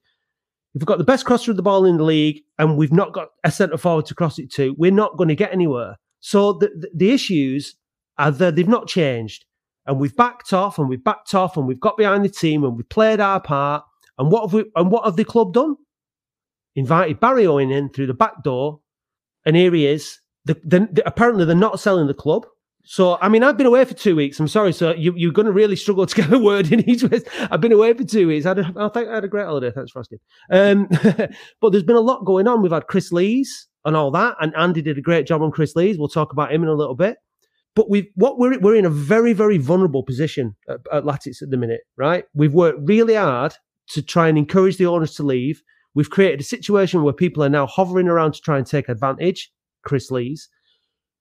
if 0.73 0.81
we've 0.81 0.85
got 0.85 0.97
the 0.97 1.03
best 1.03 1.25
crosser 1.25 1.51
of 1.51 1.57
the 1.57 1.63
ball 1.63 1.85
in 1.85 1.97
the 1.97 2.03
league 2.03 2.41
and 2.57 2.77
we've 2.77 2.93
not 2.93 3.13
got 3.13 3.29
a 3.43 3.51
centre 3.51 3.77
forward 3.77 4.05
to 4.07 4.15
cross 4.15 4.39
it 4.39 4.51
to, 4.53 4.73
we're 4.77 4.91
not 4.91 5.17
going 5.17 5.29
to 5.29 5.35
get 5.35 5.51
anywhere. 5.51 5.97
So 6.21 6.53
the, 6.53 6.67
the, 6.67 6.89
the 6.93 7.11
issues 7.11 7.75
are 8.17 8.31
that 8.31 8.55
they've 8.55 8.67
not 8.67 8.87
changed. 8.87 9.45
And 9.85 9.99
we've 9.99 10.15
backed 10.15 10.53
off 10.53 10.77
and 10.77 10.87
we've 10.87 11.03
backed 11.03 11.33
off 11.33 11.57
and 11.57 11.67
we've 11.67 11.79
got 11.79 11.97
behind 11.97 12.23
the 12.23 12.29
team 12.29 12.63
and 12.63 12.77
we've 12.77 12.87
played 12.87 13.19
our 13.19 13.41
part. 13.41 13.83
And 14.17 14.31
what 14.31 14.43
have 14.43 14.53
we 14.53 14.65
and 14.75 14.91
what 14.91 15.05
have 15.05 15.15
the 15.15 15.25
club 15.25 15.53
done? 15.53 15.75
Invited 16.75 17.19
Barry 17.19 17.47
Owen 17.47 17.71
in 17.71 17.89
through 17.89 18.07
the 18.07 18.13
back 18.13 18.43
door, 18.43 18.81
and 19.45 19.55
here 19.55 19.73
he 19.73 19.87
is. 19.87 20.19
The, 20.45 20.53
the, 20.63 21.03
apparently 21.05 21.45
they're 21.45 21.55
not 21.55 21.79
selling 21.79 22.07
the 22.07 22.13
club. 22.13 22.45
So 22.83 23.17
I 23.21 23.29
mean, 23.29 23.43
I've 23.43 23.57
been 23.57 23.67
away 23.67 23.85
for 23.85 23.93
two 23.93 24.15
weeks. 24.15 24.39
I'm 24.39 24.47
sorry, 24.47 24.73
so 24.73 24.93
you, 24.93 25.13
you're 25.15 25.31
going 25.31 25.45
to 25.45 25.51
really 25.51 25.75
struggle 25.75 26.05
to 26.05 26.15
get 26.15 26.33
a 26.33 26.39
word 26.39 26.71
in 26.71 26.87
each 26.89 27.03
way. 27.03 27.21
I've 27.51 27.61
been 27.61 27.71
away 27.71 27.93
for 27.93 28.03
two 28.03 28.27
weeks. 28.27 28.45
I, 28.45 28.49
had 28.49 28.59
a, 28.59 28.73
I 28.77 28.89
think 28.89 29.09
I 29.09 29.15
had 29.15 29.23
a 29.23 29.27
great 29.27 29.45
holiday. 29.45 29.71
Thanks 29.71 29.91
for 29.91 29.99
asking. 29.99 30.19
Um, 30.51 30.87
but 31.61 31.71
there's 31.71 31.83
been 31.83 31.95
a 31.95 32.01
lot 32.01 32.25
going 32.25 32.47
on. 32.47 32.61
We've 32.61 32.71
had 32.71 32.87
Chris 32.87 33.11
Lees 33.11 33.67
and 33.85 33.95
all 33.95 34.11
that. 34.11 34.35
And 34.39 34.55
Andy 34.55 34.81
did 34.81 34.97
a 34.97 35.01
great 35.01 35.27
job 35.27 35.41
on 35.41 35.51
Chris 35.51 35.75
Lees. 35.75 35.97
We'll 35.97 36.07
talk 36.07 36.31
about 36.31 36.51
him 36.51 36.63
in 36.63 36.69
a 36.69 36.73
little 36.73 36.95
bit. 36.95 37.17
But 37.75 37.89
we've 37.89 38.07
what 38.15 38.37
we're 38.37 38.59
we're 38.59 38.75
in 38.75 38.85
a 38.85 38.89
very 38.89 39.31
very 39.31 39.57
vulnerable 39.57 40.03
position 40.03 40.55
at, 40.67 40.81
at 40.91 41.07
at 41.07 41.49
the 41.49 41.57
minute, 41.57 41.81
right? 41.95 42.25
We've 42.33 42.53
worked 42.53 42.79
really 42.83 43.15
hard 43.15 43.53
to 43.91 44.01
try 44.01 44.27
and 44.27 44.37
encourage 44.37 44.77
the 44.77 44.87
owners 44.87 45.15
to 45.15 45.23
leave. 45.23 45.61
We've 45.93 46.09
created 46.09 46.41
a 46.41 46.43
situation 46.43 47.03
where 47.03 47.13
people 47.13 47.43
are 47.43 47.49
now 47.49 47.67
hovering 47.67 48.07
around 48.07 48.33
to 48.33 48.41
try 48.41 48.57
and 48.57 48.67
take 48.67 48.89
advantage. 48.89 49.51
Chris 49.83 50.11
Lees, 50.11 50.49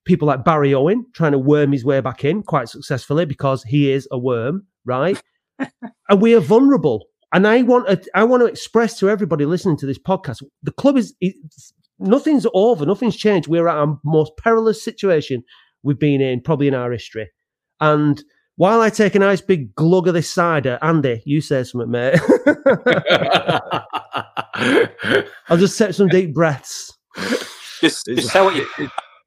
people 0.05 0.27
like 0.27 0.45
Barry 0.45 0.75
Owen 0.75 1.07
trying 1.15 1.33
to 1.33 1.39
worm 1.39 1.73
his 1.73 1.85
way 1.85 2.01
back 2.01 2.25
in 2.25 2.43
quite 2.43 2.69
successfully 2.69 3.25
because 3.25 3.63
he 3.63 3.91
is 3.91 4.09
a 4.11 4.19
worm, 4.19 4.67
right? 4.85 5.21
and 5.59 6.21
we 6.21 6.35
are 6.35 6.41
vulnerable. 6.41 7.07
And 7.33 7.47
I 7.47 7.63
want 7.63 7.87
to, 7.87 8.11
I 8.15 8.25
want 8.25 8.43
to 8.43 8.47
express 8.47 8.99
to 8.99 9.09
everybody 9.09 9.45
listening 9.45 9.77
to 9.79 9.87
this 9.87 9.99
podcast, 9.99 10.43
the 10.63 10.73
club 10.73 10.97
is 10.97 11.15
nothing's 11.99 12.47
over, 12.55 12.85
nothing's 12.85 13.17
changed. 13.17 13.49
We're 13.49 13.69
at 13.69 13.77
our 13.77 13.99
most 14.05 14.33
perilous 14.37 14.83
situation 14.83 15.45
we've 15.83 15.99
been 15.99 16.21
in 16.21 16.41
probably 16.41 16.69
in 16.69 16.75
our 16.75 16.91
history. 16.91 17.31
And 17.81 18.23
while 18.57 18.81
I 18.81 18.91
take 18.91 19.15
a 19.15 19.21
nice 19.21 19.41
big 19.41 19.75
glug 19.75 20.09
of 20.09 20.15
this 20.15 20.31
cider, 20.31 20.79
Andy, 20.83 21.23
you 21.25 21.41
say 21.41 21.63
something, 21.63 21.91
mate. 21.91 22.21
I'll 25.49 25.57
just 25.57 25.79
take 25.79 25.95
some 25.95 26.09
deep 26.09 26.35
breaths. 26.35 26.97
Just, 27.81 28.07
just 28.07 28.29
say 28.29 28.43
what 28.43 28.57
you. 28.57 28.67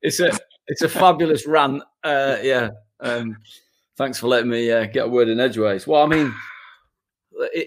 It's 0.04 0.20
a 0.20 0.32
it's 0.68 0.82
a 0.82 0.90
fabulous 0.90 1.48
rant. 1.48 1.84
Uh, 2.04 2.38
yeah. 2.42 2.70
Um, 3.00 3.38
thanks 3.98 4.20
for 4.20 4.28
letting 4.28 4.50
me 4.50 4.72
uh, 4.72 4.86
get 4.86 5.06
a 5.06 5.10
word 5.10 5.30
in 5.30 5.40
edgeways. 5.40 5.88
Well, 5.88 6.04
I 6.04 6.08
mean, 6.08 6.34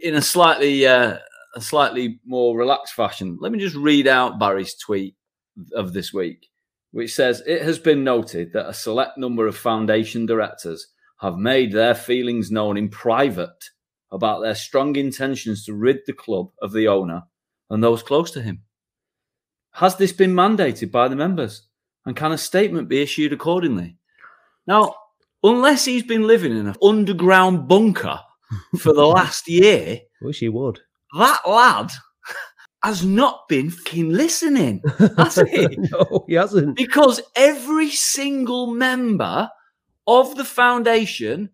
in 0.03 0.15
a 0.15 0.23
slightly 0.23 0.87
uh, 0.87 1.19
a 1.55 1.61
slightly 1.61 2.21
more 2.25 2.57
relaxed 2.57 2.95
fashion, 2.95 3.39
let 3.41 3.53
me 3.53 3.59
just 3.59 3.77
read 3.77 4.07
out 4.07 4.39
Barry's 4.39 4.75
tweet 4.75 5.17
of 5.75 5.93
this 5.93 6.13
week, 6.13 6.49
which 6.93 7.15
says 7.15 7.43
it 7.47 7.63
has 7.63 7.79
been 7.79 8.05
noted 8.05 8.53
that 8.53 8.69
a 8.69 8.75
select 8.75 9.19
number 9.19 9.47
of 9.47 9.57
foundation 9.57 10.27
directors 10.27 10.87
have 11.21 11.37
made 11.37 11.73
their 11.73 11.95
feelings 11.95 12.51
known 12.51 12.77
in 12.77 12.89
private 12.89 13.71
about 14.13 14.41
their 14.41 14.55
strong 14.55 14.95
intentions 14.97 15.65
to 15.65 15.75
rid 15.75 15.99
the 16.07 16.13
club 16.13 16.51
of 16.63 16.73
the 16.73 16.87
owner 16.87 17.23
and 17.71 17.83
those 17.83 18.03
close 18.03 18.31
to 18.31 18.43
him. 18.43 18.63
Has 19.73 19.97
this 19.97 20.13
been 20.13 20.33
mandated 20.33 20.91
by 20.91 21.09
the 21.09 21.17
members? 21.17 21.66
And 22.07 22.17
can 22.17 22.33
a 22.33 22.39
statement 22.39 22.89
be 22.89 23.03
issued 23.03 23.33
accordingly? 23.33 23.97
Now, 24.67 24.95
unless 25.43 25.85
he's 25.85 26.05
been 26.05 26.27
living 26.27 26.53
in 26.53 26.67
an 26.67 26.77
underground 26.83 27.69
bunker 27.69 28.21
for 28.79 28.93
the 28.93 29.07
last 29.07 29.49
year, 29.49 30.01
wish 30.23 30.39
he 30.39 30.49
would. 30.49 30.81
That 31.19 31.41
lad 31.47 31.91
has 32.83 33.05
not 33.05 33.49
been 33.49 33.71
fucking 33.71 34.13
listening, 34.13 34.83
has 35.17 35.37
he? 35.51 35.67
no, 35.91 36.25
he 36.29 36.35
hasn't. 36.35 36.77
Because 36.77 37.21
every 37.35 37.91
single 37.91 38.69
member 38.69 39.51
of 40.07 40.37
the 40.37 40.45
foundation 40.45 41.51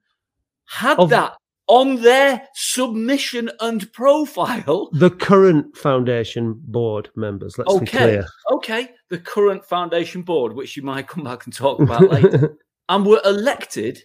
had 0.66 0.98
of, 0.98 1.10
that 1.10 1.34
on 1.68 2.02
their 2.02 2.46
submission 2.54 3.50
and 3.60 3.90
profile. 3.92 4.90
The 4.92 5.10
current 5.10 5.76
foundation 5.76 6.60
board 6.64 7.08
members, 7.16 7.56
let's 7.56 7.72
okay, 7.72 7.84
be 7.84 7.90
clear. 7.90 8.26
Okay, 8.52 8.90
the 9.12 9.18
current 9.18 9.62
foundation 9.62 10.22
board, 10.22 10.54
which 10.54 10.74
you 10.74 10.82
might 10.82 11.06
come 11.12 11.22
back 11.22 11.44
and 11.44 11.54
talk 11.54 11.78
about 11.78 12.10
later, 12.10 12.56
and 12.88 13.06
were 13.06 13.20
elected 13.24 14.02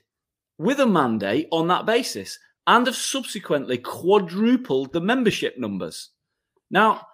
with 0.60 0.80
a 0.82 0.86
mandate 0.86 1.48
on 1.52 1.68
that 1.70 1.86
basis 1.86 2.38
and 2.68 2.86
have 2.86 2.96
subsequently 2.96 3.78
quadrupled 3.78 4.92
the 4.92 5.00
membership 5.00 5.58
numbers. 5.58 6.10
Now, 6.70 7.08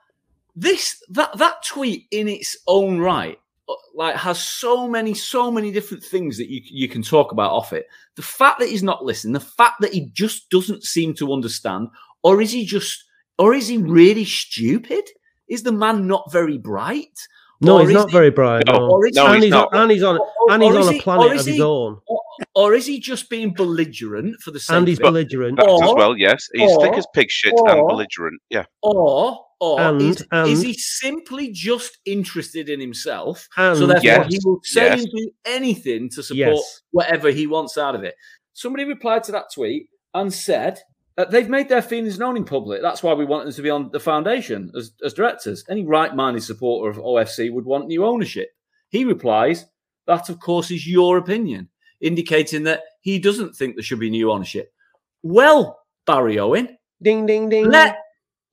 this 0.55 1.03
that 1.09 1.38
that 1.38 1.63
tweet 1.63 2.07
in 2.12 2.27
its 2.27 2.57
own 2.67 3.00
right 3.00 3.39
uh, 3.69 3.73
like 3.95 4.15
has 4.15 4.39
so 4.39 4.88
many 4.88 5.13
so 5.13 5.51
many 5.51 5.71
different 5.71 6.03
things 6.03 6.38
that 6.38 6.50
you 6.50 6.62
you 6.63 6.88
can 6.88 7.03
talk 7.03 7.31
about 7.31 7.51
off 7.51 7.73
it. 7.73 7.85
The 8.15 8.21
fact 8.23 8.59
that 8.59 8.69
he's 8.69 8.83
not 8.83 9.05
listening 9.05 9.33
the 9.33 9.39
fact 9.39 9.81
that 9.81 9.93
he 9.93 10.07
just 10.13 10.50
doesn't 10.50 10.83
seem 10.83 11.13
to 11.15 11.33
understand 11.33 11.89
or 12.23 12.41
is 12.41 12.51
he 12.51 12.65
just 12.65 13.03
or 13.38 13.53
is 13.53 13.67
he 13.67 13.77
really 13.77 14.25
stupid? 14.25 15.03
Is 15.47 15.63
the 15.63 15.71
man 15.71 16.07
not 16.07 16.31
very 16.31 16.57
bright 16.57 17.19
no, 17.63 17.79
he's 17.79 17.91
not 17.91 18.10
he, 18.10 18.13
very 18.13 18.29
bright. 18.29 18.63
No, 18.67 18.74
no, 18.74 19.00
no 19.13 19.25
and, 19.27 19.36
he's, 19.36 19.46
he's 19.46 19.53
on, 19.53 19.67
and 19.74 19.91
he's 19.91 20.03
on, 20.03 20.20
and 20.50 20.63
he's 20.63 20.75
on 20.75 20.96
a 20.96 21.00
planet 21.00 21.39
of 21.39 21.46
his 21.46 21.60
own. 21.60 22.00
Or, 22.08 22.22
or, 22.55 22.74
is 22.74 22.86
he 22.86 23.00
just 23.00 23.29
being 23.29 23.53
belligerent 23.53 24.41
for 24.41 24.51
the 24.51 24.60
sake? 24.60 24.77
And 24.77 24.88
he's 24.88 25.00
belligerent 25.00 25.60
or, 25.62 25.84
as 25.84 25.93
well. 25.96 26.17
Yes, 26.17 26.48
he's 26.53 26.72
or, 26.72 26.86
thick 26.86 26.93
as 26.93 27.08
pig 27.13 27.29
shit 27.29 27.53
or, 27.55 27.70
and 27.70 27.88
belligerent. 27.88 28.41
Yeah. 28.50 28.65
Or 28.82 29.46
or 29.60 29.79
and, 29.79 30.01
is, 30.01 30.25
and, 30.32 30.50
is, 30.50 30.62
he 30.62 30.74
simply 30.74 31.50
just 31.51 31.98
interested 32.05 32.67
in 32.67 32.82
himself? 32.82 33.48
And, 33.55 33.77
so 33.77 33.88
therefore 33.88 34.03
yes, 34.03 34.27
he 34.29 34.39
will 34.43 34.60
say 34.63 34.88
yes. 34.88 35.03
and 35.03 35.12
do 35.15 35.32
anything 35.46 36.10
to 36.10 36.24
support 36.24 36.55
yes. 36.55 36.82
whatever 36.91 37.32
he 37.32 37.48
wants 37.48 37.77
out 37.77 37.96
of 37.96 38.03
it. 38.03 38.15
Somebody 38.51 38.84
replied 38.84 39.24
to 39.24 39.32
that 39.32 39.46
tweet 39.53 39.88
and 40.13 40.34
said, 40.34 40.79
uh, 41.17 41.25
they've 41.25 41.50
made 41.50 41.70
their 41.70 41.82
feelings 41.82 42.17
known 42.17 42.38
in 42.38 42.43
public. 42.43 42.82
That's 42.82 43.03
why 43.03 43.13
we 43.13 43.25
want 43.25 43.46
them 43.46 43.53
to 43.53 43.62
be 43.62 43.70
on 43.70 43.91
the 43.91 44.00
foundation 44.00 44.72
as, 44.75 44.93
as 45.03 45.13
directors. 45.13 45.63
Any 45.70 45.86
right 45.86 46.15
minded 46.15 46.43
supporter 46.43 46.89
of 46.89 47.03
OFC 47.03 47.51
would 47.51 47.65
want 47.65 47.88
new 47.88 48.05
ownership. 48.05 48.50
He 48.89 49.05
replies, 49.05 49.65
That, 50.08 50.29
of 50.29 50.39
course, 50.39 50.72
is 50.72 50.88
your 50.88 51.17
opinion, 51.17 51.70
indicating 52.01 52.63
that 52.63 52.82
he 53.01 53.20
doesn't 53.20 53.55
think 53.55 53.75
there 53.75 53.84
should 53.84 54.00
be 54.00 54.10
new 54.10 54.32
ownership. 54.32 54.74
Well, 55.22 55.79
Barry 56.05 56.39
Owen, 56.39 56.77
ding, 57.01 57.25
ding, 57.25 57.50
ding. 57.50 57.70
Let 57.70 57.98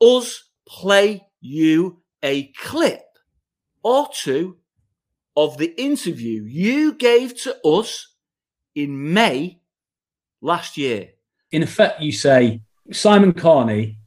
us 0.00 0.50
play 0.67 1.26
you 1.40 2.02
a 2.23 2.49
clip 2.59 3.02
or 3.83 4.09
two 4.12 4.59
of 5.37 5.57
the 5.57 5.75
interview 5.81 6.43
you 6.43 6.93
gave 6.93 7.40
to 7.43 7.57
us 7.67 8.14
in 8.75 9.14
May 9.14 9.61
last 10.43 10.76
year 10.76 11.11
in 11.52 11.62
effect, 11.62 12.00
you 12.00 12.12
say 12.12 12.61
Simon 12.92 13.33
Corney 13.33 13.99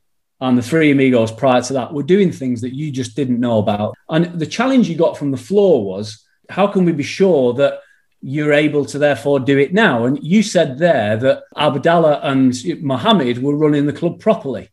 and 0.41 0.57
the 0.57 0.61
three 0.61 0.91
amigos 0.91 1.31
prior 1.31 1.61
to 1.61 1.73
that 1.73 1.93
were 1.93 2.03
doing 2.03 2.31
things 2.31 2.61
that 2.61 2.73
you 2.73 2.91
just 2.91 3.15
didn't 3.15 3.39
know 3.39 3.59
about. 3.59 3.95
And 4.09 4.39
the 4.39 4.45
challenge 4.45 4.89
you 4.89 4.97
got 4.97 5.17
from 5.17 5.31
the 5.31 5.37
floor 5.37 5.85
was 5.85 6.25
how 6.49 6.67
can 6.67 6.85
we 6.85 6.91
be 6.91 7.03
sure 7.03 7.53
that 7.53 7.79
you're 8.21 8.53
able 8.53 8.85
to 8.85 8.97
therefore 8.97 9.39
do 9.39 9.57
it 9.57 9.73
now? 9.73 10.05
And 10.05 10.21
you 10.21 10.43
said 10.43 10.77
there 10.77 11.17
that 11.17 11.43
Abdallah 11.55 12.19
and 12.23 12.53
Mohammed 12.81 13.41
were 13.41 13.55
running 13.55 13.85
the 13.85 13.93
club 13.93 14.19
properly. 14.19 14.69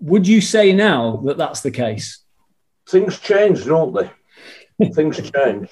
Would 0.00 0.26
you 0.26 0.40
say 0.40 0.72
now 0.72 1.22
that 1.24 1.38
that's 1.38 1.60
the 1.60 1.70
case? 1.70 2.18
Things 2.88 3.18
change, 3.20 3.64
don't 3.64 3.94
they? 3.94 4.90
Things 4.92 5.30
change. 5.30 5.68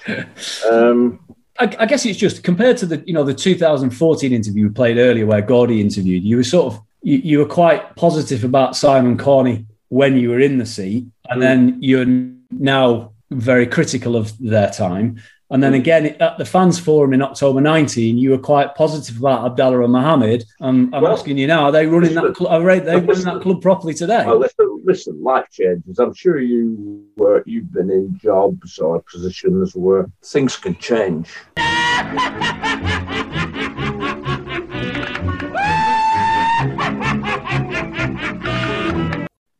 Um, 0.69 1.19
I, 1.61 1.75
I, 1.79 1.85
guess 1.85 2.05
it's 2.07 2.17
just 2.17 2.43
compared 2.43 2.77
to 2.77 2.87
the 2.87 3.03
you 3.05 3.13
know 3.13 3.23
the 3.23 3.35
2014 3.35 4.33
interview 4.33 4.67
we 4.67 4.73
played 4.73 4.97
earlier 4.97 5.27
where 5.27 5.41
Gordy 5.41 5.79
interviewed 5.79 6.23
you 6.23 6.37
were 6.37 6.43
sort 6.43 6.73
of 6.73 6.81
you, 7.03 7.17
you 7.17 7.39
were 7.39 7.45
quite 7.45 7.95
positive 7.95 8.43
about 8.43 8.75
Simon 8.75 9.15
Corney 9.17 9.65
when 9.89 10.17
you 10.17 10.31
were 10.31 10.39
in 10.39 10.57
the 10.57 10.65
seat 10.65 11.05
and 11.29 11.39
mm. 11.39 11.43
then 11.43 11.77
you're 11.79 12.05
now 12.49 13.11
very 13.29 13.67
critical 13.67 14.15
of 14.15 14.35
their 14.39 14.71
time 14.71 15.21
and 15.51 15.61
then 15.61 15.73
again 15.73 16.05
at 16.19 16.37
the 16.37 16.45
fans 16.45 16.79
forum 16.79 17.13
in 17.13 17.21
October 17.21 17.61
19 17.61 18.17
you 18.17 18.31
were 18.31 18.37
quite 18.37 18.73
positive 18.75 19.17
about 19.17 19.45
Abdallah 19.45 19.83
and 19.83 19.91
Mohammed. 19.91 20.45
I'm, 20.61 20.93
I'm 20.93 21.03
well, 21.03 21.13
asking 21.13 21.37
you 21.37 21.47
now 21.47 21.65
are 21.65 21.71
they 21.71 21.85
running 21.85 22.15
listen, 22.15 22.23
that 22.23 22.35
club 22.35 22.51
are 22.51 22.79
they 22.79 22.95
running 22.95 23.25
that 23.25 23.41
club 23.41 23.61
properly 23.61 23.93
today? 23.93 24.23
Well, 24.25 24.39
listen, 24.39 24.81
listen 24.83 25.21
life 25.21 25.45
changes. 25.51 25.99
I'm 25.99 26.13
sure 26.13 26.39
you 26.39 27.05
were 27.17 27.43
you've 27.45 27.71
been 27.71 27.91
in 27.91 28.17
jobs 28.17 28.79
or 28.79 29.01
positions 29.01 29.75
where 29.75 30.09
things 30.23 30.55
can 30.57 30.75
change. 30.77 31.29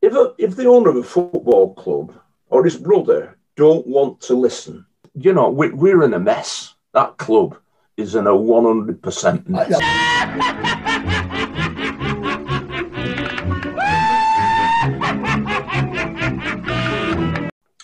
If, 0.01 0.13
a, 0.13 0.33
if 0.38 0.55
the 0.55 0.65
owner 0.65 0.89
of 0.89 0.98
a 0.98 1.03
football 1.03 1.74
club 1.74 2.13
or 2.50 2.63
his 2.63 2.75
brother 2.75 3.38
don't 3.55 3.86
want 3.88 4.19
to 4.21 4.36
listen, 4.36 4.86
you 5.13 5.33
know, 5.33 5.49
we, 5.49 5.69
we're 5.69 6.03
in 6.03 6.13
a 6.13 6.19
mess. 6.19 6.75
That 6.93 7.17
club 7.17 7.57
is 7.97 8.15
in 8.15 8.27
a 8.27 8.31
100% 8.31 9.47
mess. 9.47 9.73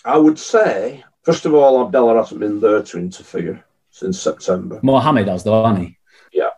I 0.04 0.16
would 0.16 0.38
say, 0.38 1.04
first 1.22 1.44
of 1.44 1.54
all, 1.54 1.84
Abdallah 1.84 2.16
hasn't 2.16 2.40
been 2.40 2.60
there 2.60 2.82
to 2.82 2.98
interfere 2.98 3.64
since 3.90 4.20
September. 4.20 4.80
Mohammed 4.82 5.28
has, 5.28 5.44
though, 5.44 5.64
hasn't 5.64 5.86
he? 5.86 5.98
Yeah. 6.32 6.50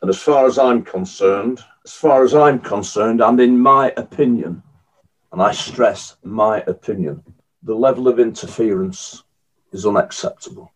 And 0.00 0.08
as 0.08 0.18
far 0.18 0.46
as 0.46 0.58
I'm 0.58 0.82
concerned, 0.82 1.60
as 1.84 1.92
far 1.92 2.22
as 2.22 2.34
I'm 2.34 2.60
concerned, 2.60 3.20
and 3.20 3.40
in 3.40 3.58
my 3.58 3.92
opinion, 3.96 4.62
and 5.32 5.42
I 5.42 5.52
stress 5.52 6.16
my 6.22 6.60
opinion, 6.66 7.22
the 7.64 7.74
level 7.74 8.06
of 8.06 8.20
interference 8.20 9.24
is 9.72 9.86
unacceptable. 9.86 10.72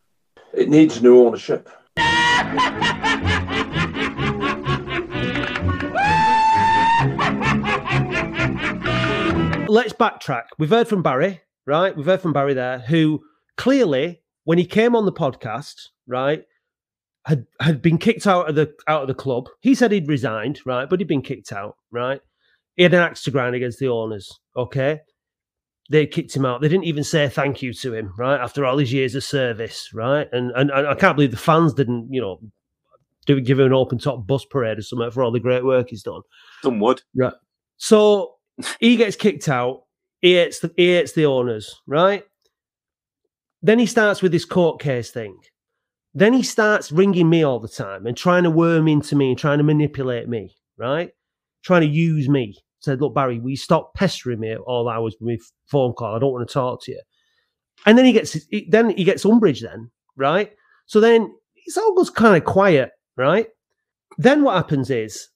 It 0.53 0.69
needs 0.69 1.03
new 1.03 1.27
ownership. 1.27 1.69
Let's 9.69 9.93
backtrack. 9.93 10.45
We've 10.59 10.71
heard 10.71 10.89
from 10.89 11.03
Barry, 11.03 11.43
right? 11.67 11.95
We've 11.95 12.07
heard 12.07 12.23
from 12.23 12.33
Barry 12.33 12.55
there, 12.55 12.79
who 12.79 13.23
clearly, 13.57 14.23
when 14.45 14.59
he 14.59 14.65
came 14.65 14.97
on 14.97 15.05
the 15.05 15.13
podcast, 15.13 15.89
right, 16.07 16.45
had 17.27 17.47
had 17.61 17.83
been 17.83 17.99
kicked 17.99 18.27
out 18.27 18.49
of 18.49 18.55
the 18.55 18.73
out 18.87 19.03
of 19.03 19.09
the 19.09 19.15
club. 19.15 19.49
He 19.61 19.75
said 19.75 19.93
he'd 19.93 20.09
resigned, 20.09 20.61
right, 20.65 20.89
but 20.89 21.01
he'd 21.01 21.09
been 21.09 21.23
kicked 21.23 21.53
out, 21.53 21.77
right. 21.91 22.21
He 22.77 22.85
had 22.85 22.95
an 22.95 23.01
axe 23.01 23.25
to 23.25 23.31
grind 23.31 23.55
against 23.55 23.79
the 23.79 23.89
owners. 23.89 24.39
Okay, 24.57 25.01
they 25.91 26.07
kicked 26.07 26.35
him 26.35 26.45
out. 26.45 26.61
They 26.61 26.69
didn't 26.69 26.85
even 26.85 27.05
say 27.05 27.29
thank 27.29 27.63
you 27.63 27.73
to 27.75 27.95
him, 27.95 28.13
right? 28.19 28.41
After 28.41 28.65
all 28.65 28.79
his 28.79 28.93
years 28.93 29.15
of 29.15 29.25
service, 29.25 29.91
right? 29.95 30.29
And 30.33 30.51
and, 30.53 30.71
and 30.71 30.87
I 30.87 30.95
can't 30.95 31.17
believe 31.17 31.31
the 31.31 31.37
fans 31.37 31.75
didn't, 31.75 32.09
you 32.13 32.21
know, 32.21 32.41
do 33.27 33.41
give 33.41 33.59
him 33.59 33.67
an 33.67 33.73
open 33.73 33.99
top 33.99 34.27
bus 34.27 34.45
parade 34.45 34.79
or 34.79 34.83
something 34.83 35.11
for 35.11 35.23
all 35.23 35.31
the 35.31 35.41
great 35.41 35.65
work 35.65 35.91
he's 35.91 36.03
done. 36.03 36.23
Some 36.63 36.81
would. 36.81 37.03
Right. 37.15 37.35
So 37.77 38.35
he 38.81 38.97
gets 38.97 39.17
kicked 39.17 39.49
out. 39.49 39.83
He 40.21 40.35
hates 40.35 40.61
the 40.61 40.73
he 40.77 40.95
hates 40.95 41.13
the 41.13 41.27
owners, 41.27 41.81
right? 41.87 42.25
Then 43.63 43.79
he 43.79 43.87
starts 43.87 44.23
with 44.23 44.33
this 44.33 44.45
court 44.45 44.81
case 44.81 45.11
thing. 45.11 45.39
Then 46.15 46.33
he 46.33 46.43
starts 46.43 46.91
ringing 46.91 47.29
me 47.29 47.43
all 47.43 47.61
the 47.61 47.69
time 47.69 48.07
and 48.07 48.17
trying 48.17 48.45
to 48.45 48.51
worm 48.51 48.89
into 48.89 49.15
me 49.15 49.31
and 49.31 49.39
trying 49.39 49.59
to 49.59 49.65
manipulate 49.65 50.29
me, 50.29 50.57
right? 50.79 51.11
Trying 51.63 51.83
to 51.83 51.89
use 51.89 52.29
me 52.29 52.57
said, 52.81 53.01
"Look, 53.01 53.15
Barry, 53.15 53.39
we 53.41 53.57
stop 53.57 53.95
pestering 53.95 54.41
me 54.41 54.57
all 54.57 54.89
hours 54.89 55.17
with 55.21 55.41
phone 55.67 55.93
call. 55.93 56.15
I 56.15 56.19
don't 56.19 56.33
want 56.33 56.47
to 56.49 56.53
talk 56.53 56.83
to 56.85 56.93
you." 56.93 57.01
And 57.85 57.97
then 57.97 58.05
he 58.05 58.13
gets 58.13 58.37
then 58.69 58.91
he 58.91 59.05
gets 59.05 59.25
umbrage. 59.25 59.63
Then 59.63 59.91
right, 60.17 60.53
so 60.87 61.01
then 61.01 61.35
it's 61.55 61.77
all 61.77 61.95
goes 61.95 62.11
kind 62.11 62.37
of 62.37 62.45
quiet, 62.45 62.91
right? 63.17 63.49
Then 64.19 64.43
what 64.43 64.57
happens 64.57 64.91
is 64.91 65.29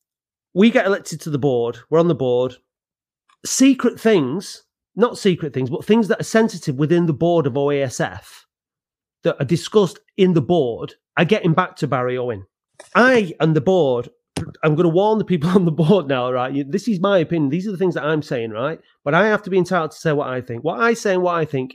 we 0.55 0.71
get 0.71 0.87
elected 0.87 1.21
to 1.23 1.31
the 1.31 1.39
board. 1.39 1.79
We're 1.91 2.01
on 2.01 2.09
the 2.09 2.15
board. 2.15 2.57
Secret 3.45 3.99
things, 3.99 4.65
not 4.97 5.19
secret 5.19 5.55
things, 5.55 5.71
but 5.71 5.85
things 5.85 6.09
that 6.09 6.21
are 6.21 6.25
sensitive 6.25 6.77
within 6.77 7.07
the 7.07 7.13
board 7.13 7.47
of 7.47 7.55
OASF 7.55 8.45
that 9.23 9.41
are 9.41 9.47
discussed 9.47 9.99
in 10.17 10.35
the 10.35 10.43
board 10.43 10.95
are 11.17 11.25
getting 11.25 11.53
back 11.53 11.77
to 11.77 11.87
Barry 11.87 12.17
Owen. 12.19 12.45
I 12.95 13.35
and 13.41 13.55
the 13.55 13.61
board 13.61 14.09
I'm 14.63 14.75
going 14.75 14.85
to 14.85 14.95
warn 14.95 15.19
the 15.19 15.25
people 15.25 15.51
on 15.57 15.65
the 15.65 15.73
board 15.73 16.09
now, 16.09 16.31
right? 16.31 16.71
This 16.71 16.89
is 16.89 17.01
my 17.01 17.19
opinion. 17.19 17.51
These 17.51 17.67
are 17.67 17.73
the 17.73 17.79
things 17.79 17.95
that 17.95 18.05
I'm 18.05 18.23
saying, 18.23 18.51
right? 18.51 18.81
But 19.05 19.15
I 19.15 19.27
have 19.27 19.43
to 19.45 19.51
be 19.51 19.59
entitled 19.59 19.93
to 19.93 19.97
say 19.97 20.13
what 20.13 20.29
I 20.29 20.41
think. 20.41 20.65
What 20.65 20.81
I 20.81 20.95
say 20.95 21.15
and 21.15 21.23
what 21.23 21.37
I 21.37 21.45
think 21.45 21.75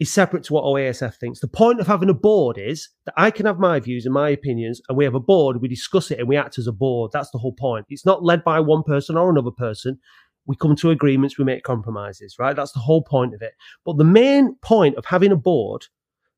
is 0.00 0.12
separate 0.12 0.44
to 0.44 0.52
what 0.52 0.64
OASF 0.64 1.14
thinks. 1.16 1.40
The 1.40 1.48
point 1.48 1.80
of 1.80 1.86
having 1.86 2.08
a 2.08 2.14
board 2.14 2.58
is 2.58 2.88
that 3.06 3.14
I 3.16 3.30
can 3.30 3.46
have 3.46 3.58
my 3.58 3.78
views 3.78 4.04
and 4.04 4.14
my 4.14 4.28
opinions, 4.28 4.80
and 4.88 4.98
we 4.98 5.04
have 5.04 5.14
a 5.14 5.20
board, 5.20 5.60
we 5.60 5.68
discuss 5.68 6.10
it, 6.10 6.18
and 6.18 6.28
we 6.28 6.36
act 6.36 6.58
as 6.58 6.66
a 6.66 6.72
board. 6.72 7.12
That's 7.12 7.30
the 7.30 7.38
whole 7.38 7.52
point. 7.52 7.86
It's 7.88 8.06
not 8.06 8.24
led 8.24 8.42
by 8.42 8.60
one 8.60 8.82
person 8.82 9.16
or 9.16 9.30
another 9.30 9.52
person. 9.52 9.98
We 10.46 10.56
come 10.56 10.76
to 10.76 10.90
agreements, 10.90 11.38
we 11.38 11.44
make 11.44 11.62
compromises, 11.62 12.36
right? 12.38 12.56
That's 12.56 12.72
the 12.72 12.80
whole 12.80 13.02
point 13.02 13.34
of 13.34 13.40
it. 13.40 13.52
But 13.84 13.96
the 13.96 14.04
main 14.04 14.56
point 14.56 14.96
of 14.96 15.06
having 15.06 15.32
a 15.32 15.36
board 15.36 15.86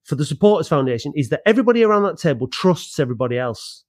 for 0.04 0.14
the 0.14 0.24
Supporters 0.24 0.68
Foundation 0.68 1.12
is 1.16 1.30
that 1.30 1.40
everybody 1.44 1.82
around 1.82 2.04
that 2.04 2.18
table 2.18 2.46
trusts 2.46 3.00
everybody 3.00 3.36
else 3.38 3.84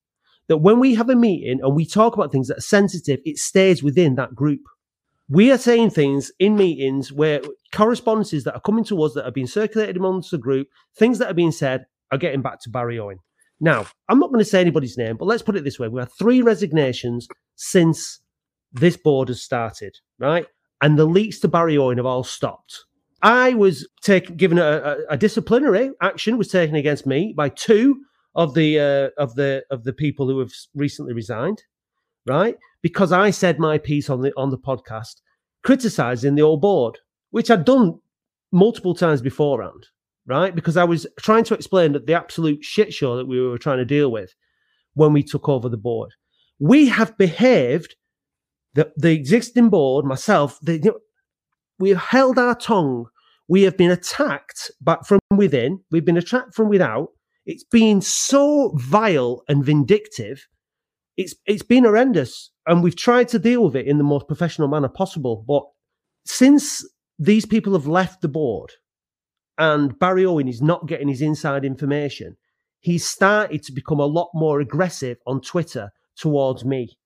that 0.48 0.58
when 0.58 0.80
we 0.80 0.96
have 0.96 1.10
a 1.10 1.16
meeting 1.16 1.60
and 1.62 1.76
we 1.76 1.86
talk 1.86 2.16
about 2.16 2.32
things 2.32 2.48
that 2.48 2.58
are 2.58 2.62
sensitive, 2.62 3.20
it 3.26 3.38
stays 3.38 3.84
within 3.84 4.16
that 4.16 4.36
group. 4.36 4.62
We 5.30 5.52
are 5.52 5.58
saying 5.58 5.90
things 5.90 6.32
in 6.40 6.56
meetings 6.56 7.12
where 7.12 7.42
correspondences 7.74 8.46
that 8.46 8.56
are 8.56 8.62
coming 8.62 8.86
to 8.86 9.04
us 9.04 9.14
that 9.14 9.26
are 9.26 9.32
being 9.32 9.48
circulated 9.48 9.98
amongst 9.98 10.32
the 10.32 10.38
group, 10.38 10.68
things 10.96 11.20
that 11.20 11.30
are 11.30 11.34
being 11.34 11.52
said 11.52 11.86
are 12.12 12.18
getting 12.18 12.42
back 12.42 12.62
to 12.62 12.70
Barry 12.70 12.98
Owen. 12.98 13.20
Now, 13.60 13.88
I'm 14.08 14.20
not 14.20 14.30
going 14.30 14.40
to 14.40 14.50
say 14.50 14.62
anybody's 14.62 14.98
name, 14.98 15.18
but 15.18 15.26
let's 15.26 15.42
put 15.42 15.56
it 15.56 15.64
this 15.64 15.80
way. 15.80 15.88
We 15.88 16.00
have 16.00 16.14
three 16.18 16.42
resignations 16.42 17.28
since 17.56 18.22
this 18.72 18.96
board 18.96 19.28
has 19.28 19.42
started, 19.42 19.98
right? 20.20 20.46
And 20.82 20.98
the 20.98 21.06
leaks 21.06 21.40
to 21.40 21.48
Barry 21.48 21.78
Owen 21.78 21.98
have 21.98 22.06
all 22.06 22.24
stopped. 22.24 22.86
I 23.22 23.56
was 23.56 23.88
given 24.38 24.60
a, 24.60 24.64
a, 24.64 24.98
a 25.14 25.18
disciplinary 25.18 25.92
action 26.02 26.38
was 26.38 26.50
taken 26.50 26.76
against 26.76 27.08
me 27.08 27.34
by 27.36 27.50
two 27.50 28.02
of 28.38 28.54
the 28.54 28.80
uh, 28.80 29.22
of 29.22 29.36
the 29.36 29.64
of 29.70 29.84
the 29.84 29.92
people 29.92 30.30
who 30.30 30.40
have 30.40 30.54
recently 30.74 31.14
resigned, 31.14 31.64
right? 32.26 32.56
Because 32.82 33.12
I 33.12 33.32
said 33.32 33.60
my 33.60 33.78
piece 33.78 34.10
on 34.10 34.22
the 34.22 34.32
on 34.38 34.52
the 34.52 34.58
podcast 34.58 35.16
criticizing 35.64 36.36
the 36.36 36.42
old 36.42 36.62
board, 36.62 36.98
which 37.32 37.52
I'd 37.52 37.66
done 37.66 38.00
multiple 38.54 38.94
times 38.94 39.22
beforehand, 39.22 39.88
right? 40.26 40.56
Because 40.56 40.78
I 40.78 40.86
was 40.86 41.06
trying 41.20 41.44
to 41.46 41.56
explain 41.56 41.92
that 41.92 42.06
the 42.06 42.14
absolute 42.14 42.64
shit 42.64 42.94
show 42.94 43.18
that 43.18 43.28
we 43.28 43.42
were 43.42 43.58
trying 43.58 43.80
to 43.80 43.86
deal 43.86 44.10
with 44.10 44.34
when 44.94 45.12
we 45.12 45.24
took 45.24 45.50
over 45.50 45.68
the 45.68 45.76
board. 45.76 46.14
We 46.60 46.88
have 46.88 47.18
behaved 47.18 47.96
the 48.76 48.94
the 48.96 49.12
existing 49.12 49.70
board, 49.70 50.06
myself, 50.06 50.60
the, 50.62 50.76
you 50.78 50.92
know, 50.92 51.00
we 51.80 51.90
have 51.90 52.00
held 52.00 52.38
our 52.38 52.56
tongue. 52.56 53.08
We 53.50 53.64
have 53.64 53.78
been 53.78 53.92
attacked, 53.92 54.72
but 54.82 55.08
from 55.08 55.20
within, 55.36 55.80
we've 55.90 56.06
been 56.06 56.18
attacked 56.18 56.54
from 56.54 56.68
without, 56.68 57.10
it's 57.48 57.64
been 57.64 58.02
so 58.02 58.74
vile 58.76 59.44
and 59.48 59.64
vindictive. 59.64 60.48
It's 61.16 61.34
it's 61.48 61.64
been 61.64 61.86
horrendous, 61.86 62.52
and 62.68 62.84
we've 62.84 62.96
tried 62.96 63.30
to 63.30 63.40
deal 63.40 63.64
with 63.64 63.76
it 63.76 63.88
in 63.88 63.98
the 63.98 64.04
most 64.04 64.28
professional 64.28 64.68
manner 64.68 64.90
possible. 64.90 65.44
But 65.48 65.64
since 66.26 66.86
these 67.18 67.46
people 67.46 67.74
have 67.74 67.88
left 67.88 68.22
the 68.22 68.28
board, 68.28 68.74
and 69.58 69.98
Barry 69.98 70.26
Owen 70.26 70.48
is 70.48 70.62
not 70.62 70.88
getting 70.88 71.08
his 71.08 71.22
inside 71.22 71.64
information, 71.64 72.36
he's 72.82 73.08
started 73.08 73.64
to 73.64 73.72
become 73.72 74.02
a 74.02 74.06
lot 74.06 74.30
more 74.36 74.60
aggressive 74.60 75.18
on 75.26 75.42
Twitter 75.42 75.90
towards 76.18 76.66
me, 76.66 76.98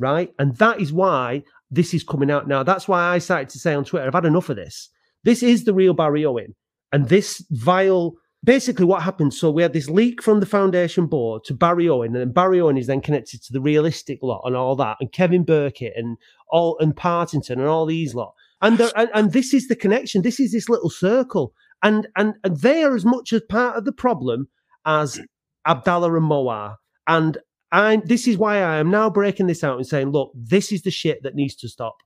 right? 0.00 0.34
And 0.38 0.56
that 0.56 0.80
is 0.80 0.92
why 0.92 1.44
this 1.70 1.94
is 1.94 2.02
coming 2.02 2.30
out 2.30 2.48
now. 2.48 2.64
That's 2.64 2.88
why 2.88 3.02
I 3.14 3.18
started 3.18 3.50
to 3.50 3.58
say 3.60 3.72
on 3.72 3.84
Twitter, 3.84 4.06
I've 4.06 4.14
had 4.14 4.24
enough 4.24 4.50
of 4.50 4.56
this. 4.56 4.90
This 5.22 5.44
is 5.44 5.64
the 5.64 5.74
real 5.74 5.94
Barry 5.94 6.24
Owen, 6.26 6.56
and 6.90 7.08
this 7.08 7.46
vile 7.52 8.16
basically 8.44 8.84
what 8.84 9.02
happened 9.02 9.34
so 9.34 9.50
we 9.50 9.62
had 9.62 9.72
this 9.72 9.88
leak 9.88 10.22
from 10.22 10.40
the 10.40 10.46
foundation 10.46 11.06
board 11.06 11.42
to 11.44 11.54
barry 11.54 11.88
owen 11.88 12.14
and 12.14 12.16
then 12.16 12.32
barry 12.32 12.60
owen 12.60 12.76
is 12.76 12.86
then 12.86 13.00
connected 13.00 13.42
to 13.42 13.52
the 13.52 13.60
realistic 13.60 14.18
lot 14.22 14.42
and 14.44 14.54
all 14.54 14.76
that 14.76 14.96
and 15.00 15.10
kevin 15.10 15.44
burkett 15.44 15.92
and 15.96 16.16
all 16.48 16.76
and 16.80 16.96
partington 16.96 17.58
and 17.58 17.68
all 17.68 17.86
these 17.86 18.14
lot. 18.14 18.34
And, 18.62 18.80
and 18.96 19.10
and 19.12 19.32
this 19.32 19.52
is 19.52 19.68
the 19.68 19.76
connection. 19.76 20.22
This 20.22 20.40
is 20.40 20.52
this 20.52 20.68
little 20.68 20.90
circle. 20.90 21.52
And 21.82 22.08
and, 22.16 22.34
and 22.42 22.58
they 22.58 22.82
are 22.82 22.94
as 22.94 23.04
much 23.04 23.32
as 23.32 23.42
part 23.48 23.76
of 23.76 23.84
the 23.84 23.92
problem 23.92 24.48
as 24.84 25.20
abdallah 25.66 26.14
and 26.14 26.24
moar 26.24 26.76
and 27.06 27.38
I, 27.72 28.00
this 28.04 28.28
is 28.28 28.38
why 28.38 28.58
I 28.58 28.76
am 28.78 28.90
now 28.90 29.10
breaking 29.10 29.48
this 29.48 29.64
out 29.64 29.76
and 29.76 29.86
saying, 29.86 30.10
look, 30.10 30.30
this 30.34 30.70
is 30.70 30.82
the 30.82 30.90
shit 30.90 31.24
that 31.24 31.34
needs 31.34 31.56
to 31.56 31.68
stop. 31.68 31.96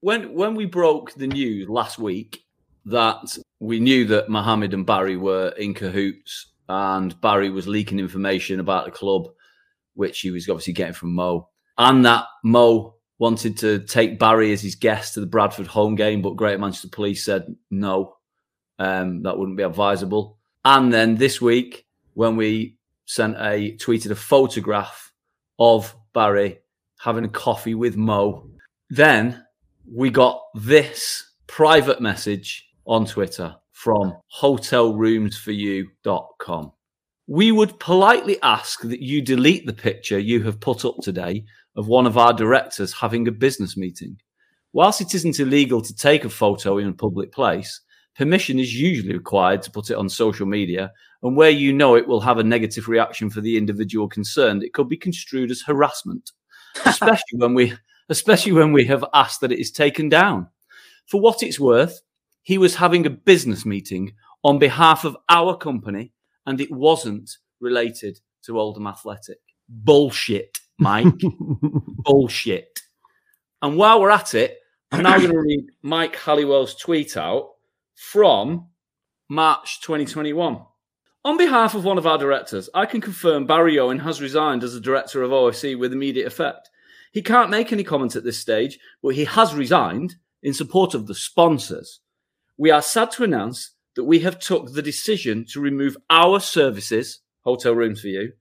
When 0.00 0.34
when 0.34 0.54
we 0.54 0.66
broke 0.66 1.14
the 1.14 1.26
news 1.26 1.68
last 1.68 1.98
week 1.98 2.44
that 2.88 3.38
we 3.60 3.80
knew 3.80 4.04
that 4.06 4.28
Mohammed 4.28 4.74
and 4.74 4.86
Barry 4.86 5.16
were 5.16 5.48
in 5.58 5.74
cahoots, 5.74 6.46
and 6.68 7.18
Barry 7.20 7.50
was 7.50 7.66
leaking 7.66 7.98
information 7.98 8.60
about 8.60 8.84
the 8.84 8.90
club, 8.90 9.28
which 9.94 10.20
he 10.20 10.30
was 10.30 10.48
obviously 10.48 10.72
getting 10.72 10.94
from 10.94 11.14
Mo, 11.14 11.48
and 11.76 12.04
that 12.04 12.24
Mo 12.44 12.94
wanted 13.18 13.58
to 13.58 13.80
take 13.80 14.18
Barry 14.18 14.52
as 14.52 14.62
his 14.62 14.74
guest 14.74 15.14
to 15.14 15.20
the 15.20 15.26
Bradford 15.26 15.66
home 15.66 15.96
game, 15.96 16.22
but 16.22 16.36
Great 16.36 16.60
Manchester 16.60 16.88
Police 16.88 17.24
said 17.24 17.54
no, 17.70 18.16
um, 18.78 19.22
that 19.22 19.36
wouldn't 19.36 19.56
be 19.56 19.64
advisable. 19.64 20.38
And 20.64 20.92
then 20.92 21.16
this 21.16 21.40
week, 21.40 21.86
when 22.14 22.36
we 22.36 22.76
sent 23.06 23.36
a 23.36 23.76
tweeted 23.78 24.10
a 24.10 24.16
photograph 24.16 25.12
of 25.58 25.94
Barry 26.12 26.58
having 27.00 27.24
a 27.24 27.28
coffee 27.28 27.74
with 27.74 27.96
Mo, 27.96 28.50
then 28.90 29.44
we 29.90 30.10
got 30.10 30.40
this 30.54 31.24
private 31.46 32.00
message 32.00 32.67
on 32.88 33.04
Twitter 33.04 33.54
from 33.72 34.16
hotelroomsforyou.com. 34.40 36.72
We 37.28 37.52
would 37.52 37.78
politely 37.78 38.38
ask 38.42 38.80
that 38.82 39.02
you 39.02 39.22
delete 39.22 39.66
the 39.66 39.74
picture 39.74 40.18
you 40.18 40.42
have 40.44 40.58
put 40.58 40.86
up 40.86 40.96
today 41.02 41.44
of 41.76 41.86
one 41.86 42.06
of 42.06 42.18
our 42.18 42.32
directors 42.32 42.94
having 42.94 43.28
a 43.28 43.32
business 43.32 43.76
meeting. 43.76 44.16
Whilst 44.72 45.00
it 45.00 45.14
isn't 45.14 45.38
illegal 45.38 45.80
to 45.82 45.94
take 45.94 46.24
a 46.24 46.30
photo 46.30 46.78
in 46.78 46.88
a 46.88 46.92
public 46.92 47.30
place, 47.30 47.80
permission 48.16 48.58
is 48.58 48.74
usually 48.74 49.12
required 49.12 49.62
to 49.62 49.70
put 49.70 49.90
it 49.90 49.96
on 49.96 50.08
social 50.08 50.46
media. 50.46 50.90
And 51.22 51.36
where 51.36 51.50
you 51.50 51.72
know 51.72 51.94
it 51.96 52.08
will 52.08 52.20
have 52.20 52.38
a 52.38 52.44
negative 52.44 52.88
reaction 52.88 53.28
for 53.28 53.40
the 53.40 53.56
individual 53.56 54.08
concerned, 54.08 54.62
it 54.62 54.72
could 54.72 54.88
be 54.88 54.96
construed 54.96 55.50
as 55.50 55.62
harassment, 55.62 56.30
especially 56.84 57.36
when 57.36 57.54
we, 57.54 57.74
especially 58.08 58.52
when 58.52 58.72
we 58.72 58.84
have 58.86 59.04
asked 59.14 59.40
that 59.42 59.52
it 59.52 59.60
is 59.60 59.70
taken 59.70 60.08
down. 60.08 60.48
For 61.06 61.20
what 61.20 61.42
it's 61.42 61.60
worth, 61.60 62.00
he 62.48 62.56
was 62.56 62.76
having 62.76 63.04
a 63.04 63.10
business 63.10 63.66
meeting 63.66 64.14
on 64.42 64.58
behalf 64.58 65.04
of 65.04 65.14
our 65.28 65.54
company 65.54 66.14
and 66.46 66.62
it 66.62 66.70
wasn't 66.70 67.30
related 67.60 68.18
to 68.42 68.58
Oldham 68.58 68.86
Athletic. 68.86 69.36
Bullshit, 69.68 70.58
Mike. 70.78 71.12
Bullshit. 71.98 72.80
And 73.60 73.76
while 73.76 74.00
we're 74.00 74.08
at 74.08 74.32
it, 74.32 74.60
I'm 74.90 75.02
now 75.02 75.18
going 75.18 75.30
to 75.30 75.38
read 75.38 75.66
Mike 75.82 76.16
Halliwell's 76.16 76.74
tweet 76.74 77.18
out 77.18 77.50
from 77.94 78.68
March 79.28 79.82
2021. 79.82 80.62
On 81.26 81.36
behalf 81.36 81.74
of 81.74 81.84
one 81.84 81.98
of 81.98 82.06
our 82.06 82.16
directors, 82.16 82.70
I 82.72 82.86
can 82.86 83.02
confirm 83.02 83.46
Barry 83.46 83.78
Owen 83.78 83.98
has 83.98 84.22
resigned 84.22 84.64
as 84.64 84.72
the 84.72 84.80
director 84.80 85.22
of 85.22 85.32
OFC 85.32 85.78
with 85.78 85.92
immediate 85.92 86.26
effect. 86.26 86.70
He 87.12 87.20
can't 87.20 87.50
make 87.50 87.74
any 87.74 87.84
comments 87.84 88.16
at 88.16 88.24
this 88.24 88.38
stage, 88.38 88.78
but 89.02 89.14
he 89.14 89.26
has 89.26 89.54
resigned 89.54 90.14
in 90.42 90.54
support 90.54 90.94
of 90.94 91.06
the 91.06 91.14
sponsors 91.14 92.00
we 92.58 92.70
are 92.70 92.82
sad 92.82 93.10
to 93.12 93.24
announce 93.24 93.70
that 93.94 94.04
we 94.04 94.18
have 94.20 94.38
took 94.38 94.72
the 94.72 94.82
decision 94.82 95.44
to 95.52 95.60
remove 95.60 95.96
our 96.10 96.40
services, 96.40 97.20
hotel 97.42 97.72
rooms 97.72 98.00
for 98.00 98.08
you, 98.08 98.32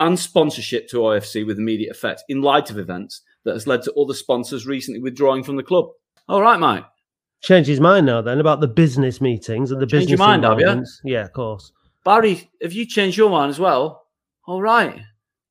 and 0.00 0.18
sponsorship 0.18 0.88
to 0.88 0.98
OFC 0.98 1.46
with 1.46 1.58
immediate 1.58 1.90
effect 1.90 2.22
in 2.28 2.40
light 2.40 2.70
of 2.70 2.78
events 2.78 3.22
that 3.44 3.52
has 3.52 3.66
led 3.66 3.82
to 3.82 3.92
other 3.94 4.14
sponsors 4.14 4.66
recently 4.66 5.00
withdrawing 5.00 5.42
from 5.44 5.56
the 5.56 5.62
club. 5.62 5.86
All 6.28 6.40
right, 6.40 6.58
Mike. 6.58 6.84
Change 7.42 7.66
his 7.66 7.80
mind 7.80 8.06
now 8.06 8.22
then 8.22 8.40
about 8.40 8.60
the 8.60 8.68
business 8.68 9.20
meetings 9.20 9.70
and 9.70 9.80
the 9.80 9.86
Change 9.86 10.04
business 10.04 10.18
your 10.18 10.26
mind, 10.26 10.44
have 10.44 10.58
you? 10.58 10.84
Yeah, 11.04 11.24
of 11.24 11.32
course. 11.32 11.72
Barry, 12.04 12.50
have 12.62 12.72
you 12.72 12.86
changed 12.86 13.18
your 13.18 13.30
mind 13.30 13.50
as 13.50 13.58
well? 13.58 14.06
All 14.46 14.62
right. 14.62 15.02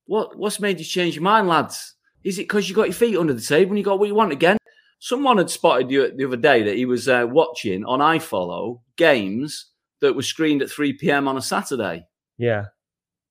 What 0.05 0.37
what's 0.37 0.59
made 0.59 0.79
you 0.79 0.85
change 0.85 1.15
your 1.15 1.23
mind, 1.23 1.47
lads? 1.47 1.95
Is 2.23 2.39
it 2.39 2.43
because 2.43 2.67
you 2.67 2.75
got 2.75 2.87
your 2.87 2.93
feet 2.93 3.17
under 3.17 3.33
the 3.33 3.41
table 3.41 3.71
and 3.71 3.77
you 3.77 3.83
got 3.83 3.99
what 3.99 4.07
you 4.07 4.15
want 4.15 4.31
again? 4.31 4.57
Someone 5.03 5.37
had 5.37 5.49
spotted 5.49 5.91
you 5.91 6.15
the 6.15 6.23
other 6.23 6.37
day 6.37 6.63
that 6.63 6.77
he 6.77 6.85
was 6.85 7.09
uh, 7.09 7.25
watching 7.29 7.83
on 7.83 7.99
iFollow 7.99 8.79
games 8.95 9.65
that 9.99 10.15
were 10.15 10.21
screened 10.21 10.61
at 10.61 10.71
3 10.71 10.93
p.m. 10.93 11.27
on 11.27 11.35
a 11.35 11.41
Saturday. 11.41 12.05
Yeah. 12.37 12.67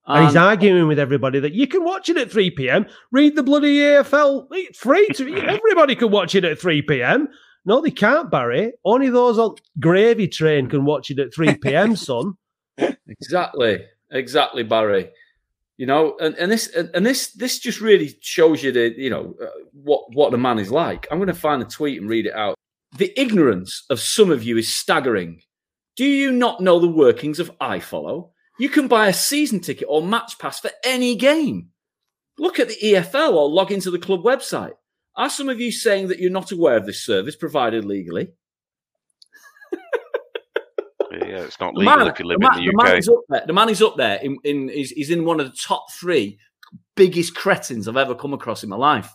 And 0.05 0.27
he's 0.27 0.37
arguing 0.37 0.87
with 0.87 0.99
everybody 0.99 1.41
that 1.41 1.55
you 1.55 1.67
can 1.67 1.83
watch 1.83 2.11
it 2.11 2.19
at 2.19 2.31
3 2.31 2.51
p.m. 2.51 2.85
Read 3.11 3.37
the 3.37 3.43
bloody 3.43 3.79
EFL. 3.79 4.49
It's 4.51 4.81
free 4.81 5.09
to 5.15 5.35
everybody 5.49 5.95
can 5.95 6.11
watch 6.11 6.35
it 6.35 6.45
at 6.45 6.59
3 6.59 6.83
p.m. 6.83 7.29
No, 7.65 7.81
they 7.81 7.91
can't, 7.91 8.31
Barry. 8.31 8.75
Only 8.85 9.09
those 9.09 9.39
on 9.39 9.55
gravy 9.81 10.29
train 10.29 10.69
can 10.69 10.85
watch 10.85 11.11
it 11.11 11.19
at 11.21 11.33
3 11.35 11.55
p.m., 11.57 11.97
son. 11.97 12.35
Exactly, 13.09 13.83
exactly, 14.11 14.63
Barry. 14.63 15.09
You 15.83 15.87
know, 15.87 16.17
and, 16.21 16.37
and 16.37 16.53
this 16.53 16.69
and, 16.77 16.91
and 16.95 17.05
this 17.05 17.33
this 17.33 17.59
just 17.59 17.81
really 17.81 18.17
shows 18.21 18.63
you 18.63 18.71
the 18.71 18.95
you 18.97 19.11
know 19.11 19.35
uh, 19.43 19.47
what 19.73 20.05
what 20.15 20.31
the 20.31 20.39
man 20.39 20.61
is 20.61 20.71
like. 20.71 21.09
I'm 21.11 21.19
going 21.19 21.27
to 21.27 21.35
find 21.35 21.61
a 21.61 21.65
tweet 21.65 22.01
and 22.01 22.09
read 22.09 22.27
it 22.27 22.35
out. 22.35 22.55
The 22.99 23.13
ignorance 23.21 23.85
of 23.91 23.99
some 23.99 24.31
of 24.31 24.45
you 24.45 24.57
is 24.57 24.73
staggering. 24.73 25.41
Do 25.97 26.05
you 26.05 26.31
not 26.31 26.61
know 26.61 26.79
the 26.79 26.87
workings 26.87 27.41
of 27.41 27.51
iFollow? 27.59 28.31
You 28.61 28.69
can 28.69 28.87
buy 28.87 29.09
a 29.09 29.13
season 29.13 29.59
ticket 29.59 29.89
or 29.91 30.07
match 30.07 30.39
pass 30.39 30.61
for 30.61 30.71
any 30.85 31.17
game. 31.17 31.71
Look 32.39 32.61
at 32.61 32.69
the 32.69 32.79
EFL 32.81 33.33
or 33.33 33.51
log 33.51 33.73
into 33.73 33.91
the 33.91 33.99
club 33.99 34.23
website. 34.23 34.75
Are 35.17 35.31
some 35.31 35.49
of 35.49 35.59
you 35.59 35.73
saying 35.73 36.07
that 36.07 36.21
you're 36.21 36.31
not 36.31 36.53
aware 36.53 36.77
of 36.77 36.87
this 36.87 37.05
service 37.05 37.35
provided 37.35 37.85
legally? 37.85 38.29
Yeah, 41.13 41.43
it's 41.43 41.61
not 41.61 41.75
legal 41.75 41.97
man- 41.97 42.09
if 42.09 42.19
you 42.19 42.25
live 42.27 42.39
the 42.41 42.49
man, 42.49 42.59
in 42.59 42.65
the 42.67 42.71
the 42.73 42.85
man 42.85 42.97
is 42.97 43.09
up 43.09 43.21
there. 43.29 43.43
The 43.47 43.53
man 43.53 43.69
is 43.69 43.83
up 43.83 43.97
there. 43.97 44.17
In, 44.23 44.39
in 44.45 44.69
he's, 44.69 44.91
he's 44.91 45.11
in 45.11 45.25
one 45.25 45.41
of 45.41 45.47
the 45.47 45.57
top 45.57 45.87
three 45.93 46.39
biggest 46.95 47.35
cretins 47.35 47.87
I've 47.89 47.97
ever 47.97 48.15
come 48.15 48.33
across 48.33 48.63
in 48.63 48.69
my 48.71 48.77
life. 48.77 49.15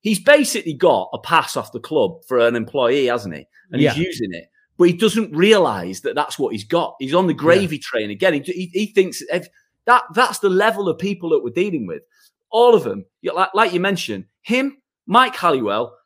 He's 0.00 0.20
basically 0.20 0.74
got 0.74 1.10
a 1.12 1.18
pass 1.18 1.56
off 1.56 1.72
the 1.72 1.80
club 1.80 2.24
for 2.26 2.38
an 2.38 2.56
employee, 2.56 3.06
hasn't 3.06 3.34
he? 3.34 3.46
And 3.70 3.80
Yeah. 3.80 3.92
he's 3.92 4.06
using 4.06 4.32
it, 4.32 4.44
but 4.78 4.84
he 4.84 4.92
doesn't 4.94 5.34
realise 5.36 6.00
that 6.00 6.14
that's 6.14 6.38
what 6.38 6.52
he's 6.52 6.64
got. 6.64 6.96
He's 6.98 7.14
on 7.14 7.26
the 7.26 7.34
gravy 7.34 7.78
train 7.78 8.10
again. 8.10 8.34
He, 8.34 8.40
he, 8.40 8.70
he 8.72 8.86
thinks 8.86 9.22
if 9.30 9.48
that 9.86 10.04
that's 10.14 10.38
the 10.40 10.48
level 10.50 10.88
of 10.88 10.98
people 10.98 11.30
that 11.30 11.42
we're 11.42 11.50
dealing 11.50 11.86
with. 11.86 12.02
All 12.50 12.74
of 12.74 12.82
them, 12.82 13.04
like, 13.22 13.50
like 13.54 13.72
you 13.72 13.78
mentioned, 13.80 14.24
him, 14.42 14.78
Mike 15.06 15.36
Halliwell, 15.36 15.96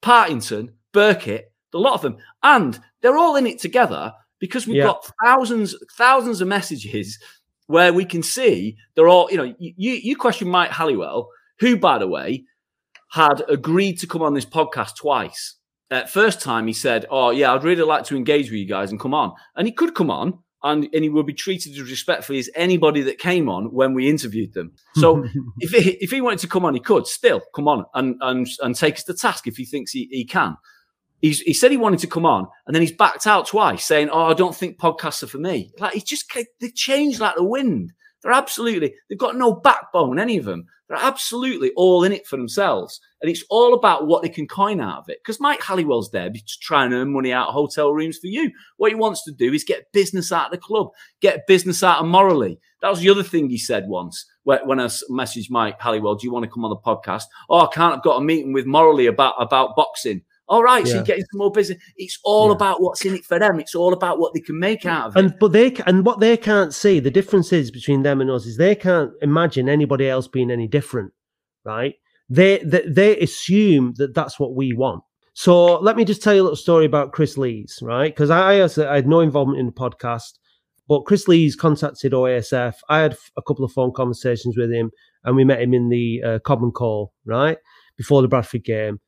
Partington, 0.00 0.72
Burkitt, 0.94 1.42
a 1.74 1.78
lot 1.78 1.94
of 1.94 2.02
them, 2.02 2.16
and 2.42 2.80
they're 3.02 3.18
all 3.18 3.36
in 3.36 3.46
it 3.46 3.58
together 3.58 4.12
because 4.40 4.66
we've 4.66 4.76
Yeah. 4.78 4.84
got 4.86 5.10
thousands, 5.24 5.74
thousands 5.96 6.40
of 6.40 6.48
messages 6.48 7.18
where 7.66 7.92
we 7.92 8.04
can 8.04 8.22
see 8.22 8.76
they're 8.96 9.08
all. 9.08 9.30
You 9.30 9.36
know, 9.36 9.54
you 9.58 9.92
you 9.92 10.16
question 10.16 10.48
Mike 10.48 10.70
Halliwell, 10.70 11.28
who, 11.60 11.76
by 11.76 11.98
the 11.98 12.08
way, 12.08 12.44
had 13.12 13.42
agreed 13.48 13.98
to 14.00 14.06
come 14.06 14.22
on 14.22 14.34
this 14.34 14.46
podcast 14.46 14.96
twice. 14.96 15.56
At 15.90 16.08
first 16.10 16.40
time, 16.40 16.66
he 16.66 16.72
said, 16.72 17.06
"Oh 17.10 17.30
yeah, 17.30 17.52
I'd 17.52 17.64
really 17.64 17.82
like 17.82 18.04
to 18.04 18.16
engage 18.16 18.46
with 18.50 18.58
you 18.60 18.66
guys 18.66 18.90
and 18.90 18.98
come 19.00 19.14
on," 19.14 19.32
and 19.56 19.66
he 19.66 19.72
could 19.72 19.94
come 19.94 20.10
on. 20.10 20.38
And, 20.62 20.88
and 20.92 21.02
he 21.02 21.08
will 21.08 21.22
be 21.22 21.32
treated 21.32 21.72
as 21.72 21.80
respectfully 21.90 22.38
as 22.38 22.50
anybody 22.54 23.00
that 23.00 23.16
came 23.18 23.48
on 23.48 23.72
when 23.72 23.94
we 23.94 24.10
interviewed 24.10 24.52
them. 24.52 24.72
So 24.96 25.24
if 25.58 25.70
he, 25.70 25.92
if 26.02 26.10
he 26.10 26.20
wanted 26.20 26.40
to 26.40 26.48
come 26.48 26.66
on, 26.66 26.74
he 26.74 26.80
could 26.80 27.06
still 27.06 27.40
come 27.56 27.66
on 27.66 27.86
and 27.94 28.16
and 28.20 28.46
and 28.60 28.76
take 28.76 28.96
us 28.96 29.04
to 29.04 29.14
task 29.14 29.46
if 29.46 29.56
he 29.56 29.64
thinks 29.64 29.90
he, 29.92 30.06
he 30.10 30.26
can. 30.26 30.56
He's, 31.20 31.40
he 31.40 31.52
said 31.52 31.70
he 31.70 31.76
wanted 31.76 32.00
to 32.00 32.06
come 32.06 32.24
on, 32.24 32.46
and 32.66 32.74
then 32.74 32.82
he's 32.82 32.92
backed 32.92 33.26
out 33.26 33.46
twice, 33.46 33.84
saying, 33.84 34.08
"Oh, 34.10 34.24
I 34.24 34.34
don't 34.34 34.56
think 34.56 34.78
podcasts 34.78 35.22
are 35.22 35.26
for 35.26 35.38
me." 35.38 35.72
Like 35.78 35.94
he's 35.94 36.04
just 36.04 36.32
they 36.60 36.70
change 36.70 37.20
like 37.20 37.36
the 37.36 37.44
wind. 37.44 37.92
They're 38.22 38.32
absolutely 38.32 38.94
they've 39.08 39.18
got 39.18 39.36
no 39.36 39.52
backbone, 39.54 40.18
any 40.18 40.36
of 40.38 40.44
them. 40.44 40.66
They're 40.88 40.98
absolutely 40.98 41.70
all 41.76 42.02
in 42.04 42.12
it 42.12 42.26
for 42.26 42.36
themselves, 42.36 43.00
and 43.20 43.30
it's 43.30 43.44
all 43.48 43.74
about 43.74 44.06
what 44.06 44.22
they 44.22 44.28
can 44.28 44.48
coin 44.48 44.80
out 44.80 44.98
of 44.98 45.08
it. 45.08 45.18
Because 45.22 45.40
Mike 45.40 45.62
Halliwell's 45.62 46.10
there 46.10 46.30
to 46.30 46.58
try 46.60 46.84
and 46.84 46.92
earn 46.92 47.12
money 47.12 47.32
out 47.32 47.48
of 47.48 47.54
hotel 47.54 47.92
rooms 47.92 48.18
for 48.18 48.26
you. 48.26 48.50
What 48.76 48.90
he 48.90 48.96
wants 48.96 49.22
to 49.24 49.32
do 49.32 49.52
is 49.52 49.62
get 49.62 49.92
business 49.92 50.32
out 50.32 50.46
of 50.46 50.52
the 50.52 50.58
club, 50.58 50.88
get 51.20 51.46
business 51.46 51.82
out 51.82 52.00
of 52.00 52.06
Morley. 52.06 52.58
That 52.82 52.90
was 52.90 53.00
the 53.00 53.10
other 53.10 53.22
thing 53.22 53.50
he 53.50 53.58
said 53.58 53.88
once 53.88 54.24
wh- 54.44 54.66
when 54.66 54.80
I 54.80 54.86
messaged 54.86 55.50
Mike 55.50 55.80
Halliwell, 55.80 56.16
"Do 56.16 56.26
you 56.26 56.32
want 56.32 56.44
to 56.44 56.50
come 56.50 56.64
on 56.64 56.70
the 56.70 56.76
podcast?" 56.76 57.24
Oh, 57.48 57.60
I 57.60 57.68
can't. 57.72 57.94
I've 57.94 58.02
got 58.02 58.20
a 58.20 58.24
meeting 58.24 58.52
with 58.52 58.66
Morley 58.66 59.06
about 59.06 59.34
about 59.38 59.76
boxing. 59.76 60.22
All 60.50 60.64
right, 60.64 60.84
so 60.84 60.94
you're 60.94 61.04
getting 61.04 61.24
some 61.30 61.38
more 61.38 61.52
business. 61.52 61.78
It's 61.96 62.18
all 62.24 62.48
Yeah. 62.48 62.54
about 62.54 62.82
what's 62.82 63.04
in 63.04 63.14
it 63.14 63.24
for 63.24 63.38
them. 63.38 63.60
It's 63.60 63.76
all 63.76 63.92
about 63.92 64.18
what 64.18 64.34
they 64.34 64.40
can 64.40 64.58
make 64.58 64.84
out 64.84 65.06
of 65.06 65.16
it. 65.16 65.20
And 65.20 65.34
but 65.38 65.52
they 65.52 65.72
and 65.86 66.04
what 66.04 66.18
they 66.18 66.36
can't 66.36 66.74
see, 66.74 66.98
the 66.98 67.10
difference 67.10 67.52
is 67.52 67.70
between 67.70 68.02
them 68.02 68.20
and 68.20 68.28
us 68.28 68.46
is 68.46 68.56
they 68.56 68.74
can't 68.74 69.12
imagine 69.22 69.68
anybody 69.68 70.08
else 70.08 70.26
being 70.26 70.50
any 70.50 70.66
different, 70.66 71.12
right? 71.64 71.94
They 72.28 72.58
they, 72.58 72.84
they 72.88 73.16
assume 73.20 73.94
that 73.98 74.12
that's 74.12 74.40
what 74.40 74.56
we 74.56 74.72
want. 74.72 75.04
So 75.34 75.78
let 75.78 75.96
me 75.96 76.04
just 76.04 76.20
tell 76.20 76.34
you 76.34 76.42
a 76.42 76.46
little 76.48 76.56
story 76.56 76.84
about 76.84 77.12
Chris 77.12 77.38
Lees, 77.38 77.78
right? 77.80 78.12
Because 78.12 78.30
I, 78.30 78.64
I 78.64 78.96
had 78.96 79.06
no 79.06 79.20
involvement 79.20 79.60
in 79.60 79.66
the 79.66 79.72
podcast, 79.72 80.32
but 80.88 81.02
Chris 81.02 81.28
Lees 81.28 81.54
contacted 81.54 82.12
OASF. 82.12 82.74
I 82.88 82.98
had 82.98 83.16
a 83.36 83.42
couple 83.42 83.64
of 83.64 83.70
phone 83.70 83.92
conversations 83.92 84.56
with 84.56 84.72
him, 84.72 84.90
and 85.22 85.36
we 85.36 85.44
met 85.44 85.62
him 85.62 85.74
in 85.74 85.90
the 85.90 86.22
uh, 86.24 86.38
Common 86.40 86.72
Call, 86.72 87.12
right 87.24 87.56
before 87.96 88.20
the 88.20 88.28
Bradford 88.28 88.64
game. 88.64 88.98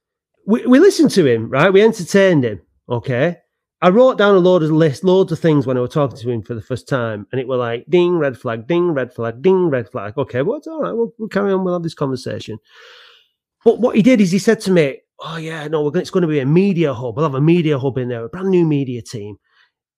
We, 0.46 0.66
we 0.66 0.80
listened 0.80 1.10
to 1.12 1.26
him, 1.26 1.48
right? 1.48 1.72
We 1.72 1.82
entertained 1.82 2.44
him, 2.44 2.62
okay. 2.88 3.38
I 3.80 3.88
wrote 3.88 4.16
down 4.16 4.36
a 4.36 4.38
load 4.38 4.62
of 4.62 4.70
list, 4.70 5.02
loads 5.02 5.32
of 5.32 5.40
things 5.40 5.66
when 5.66 5.76
I 5.76 5.80
was 5.80 5.90
talking 5.90 6.16
to 6.16 6.30
him 6.30 6.42
for 6.42 6.54
the 6.54 6.62
first 6.62 6.88
time, 6.88 7.26
and 7.32 7.40
it 7.40 7.48
were 7.48 7.56
like 7.56 7.84
ding, 7.88 8.16
red 8.16 8.38
flag, 8.38 8.68
ding, 8.68 8.92
red 8.92 9.12
flag, 9.12 9.42
ding, 9.42 9.70
red 9.70 9.88
flag. 9.90 10.16
Okay, 10.16 10.42
well, 10.42 10.58
it's 10.58 10.68
all 10.68 10.80
right. 10.80 10.92
We'll, 10.92 11.12
we'll 11.18 11.28
carry 11.28 11.52
on. 11.52 11.64
We'll 11.64 11.74
have 11.74 11.82
this 11.82 11.94
conversation. 11.94 12.58
But 13.64 13.80
what 13.80 13.96
he 13.96 14.02
did 14.02 14.20
is 14.20 14.30
he 14.30 14.38
said 14.38 14.60
to 14.60 14.70
me, 14.70 14.98
"Oh 15.18 15.36
yeah, 15.36 15.66
no, 15.66 15.90
going, 15.90 16.00
it's 16.00 16.10
going 16.10 16.22
to 16.22 16.28
be 16.28 16.38
a 16.38 16.46
media 16.46 16.94
hub. 16.94 17.16
We'll 17.16 17.24
have 17.24 17.34
a 17.34 17.40
media 17.40 17.76
hub 17.76 17.98
in 17.98 18.08
there, 18.08 18.24
a 18.24 18.28
brand 18.28 18.50
new 18.50 18.64
media 18.64 19.02
team. 19.02 19.36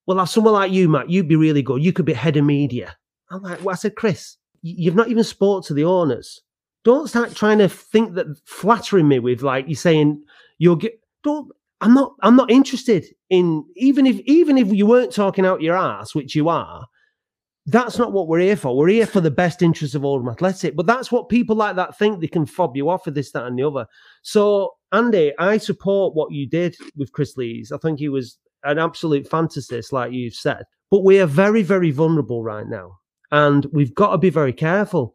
We'll 0.07 0.17
have 0.17 0.29
someone 0.29 0.53
like 0.53 0.71
you, 0.71 0.89
Matt. 0.89 1.11
You'd 1.11 1.27
be 1.27 1.35
really 1.35 1.61
good. 1.61 1.83
You 1.83 1.93
could 1.93 2.05
be 2.05 2.13
head 2.13 2.37
of 2.37 2.45
media." 2.45 2.97
I'm 3.29 3.41
like, 3.41 3.63
well, 3.63 3.73
I 3.73 3.75
said, 3.75 3.95
Chris, 3.95 4.37
you've 4.61 4.95
not 4.95 5.09
even 5.09 5.23
spoke 5.23 5.65
to 5.65 5.73
the 5.73 5.83
owners. 5.83 6.41
Don't 6.83 7.07
start 7.07 7.35
trying 7.35 7.57
to 7.57 7.69
think 7.69 8.13
that 8.13 8.27
flattering 8.45 9.07
me 9.07 9.19
with 9.19 9.41
like 9.41 9.67
you 9.67 9.75
saying 9.75 10.23
you'll 10.57 10.75
get. 10.75 10.99
Don't. 11.23 11.51
I'm 11.81 11.93
not. 11.93 12.13
I'm 12.21 12.35
not 12.35 12.51
interested 12.51 13.05
in 13.29 13.65
even 13.75 14.05
if 14.05 14.19
even 14.21 14.57
if 14.57 14.71
you 14.71 14.85
weren't 14.85 15.13
talking 15.13 15.45
out 15.45 15.61
your 15.61 15.77
ass, 15.77 16.15
which 16.15 16.35
you 16.35 16.49
are. 16.49 16.85
That's 17.67 17.97
not 17.97 18.11
what 18.11 18.27
we're 18.27 18.41
here 18.41 18.55
for. 18.55 18.77
We're 18.77 18.89
here 18.89 19.07
for 19.07 19.21
the 19.21 19.31
best 19.31 19.63
interests 19.63 19.95
of 19.95 20.05
Oldham 20.05 20.29
Athletic. 20.29 20.75
But 20.75 20.85
that's 20.85 21.11
what 21.11 21.29
people 21.29 21.55
like 21.55 21.75
that 21.77 21.97
think 21.97 22.19
they 22.19 22.27
can 22.27 22.45
fob 22.45 22.77
you 22.77 22.89
off 22.89 23.05
with 23.05 23.15
this, 23.15 23.31
that, 23.31 23.47
and 23.47 23.57
the 23.57 23.63
other. 23.63 23.87
So, 24.21 24.75
Andy, 24.91 25.33
I 25.39 25.57
support 25.57 26.13
what 26.13 26.31
you 26.31 26.47
did 26.47 26.75
with 26.95 27.11
Chris 27.11 27.37
Lees. 27.37 27.71
I 27.71 27.77
think 27.79 27.97
he 27.97 28.07
was 28.07 28.37
an 28.65 28.77
absolute 28.77 29.27
fantasist, 29.27 29.91
like 29.91 30.11
you've 30.11 30.35
said. 30.35 30.63
But 30.91 31.03
we 31.03 31.19
are 31.19 31.25
very, 31.25 31.63
very 31.63 31.89
vulnerable 31.89 32.43
right 32.43 32.67
now. 32.67 32.99
And 33.31 33.65
we've 33.73 33.95
got 33.95 34.11
to 34.11 34.19
be 34.19 34.29
very 34.29 34.53
careful. 34.53 35.14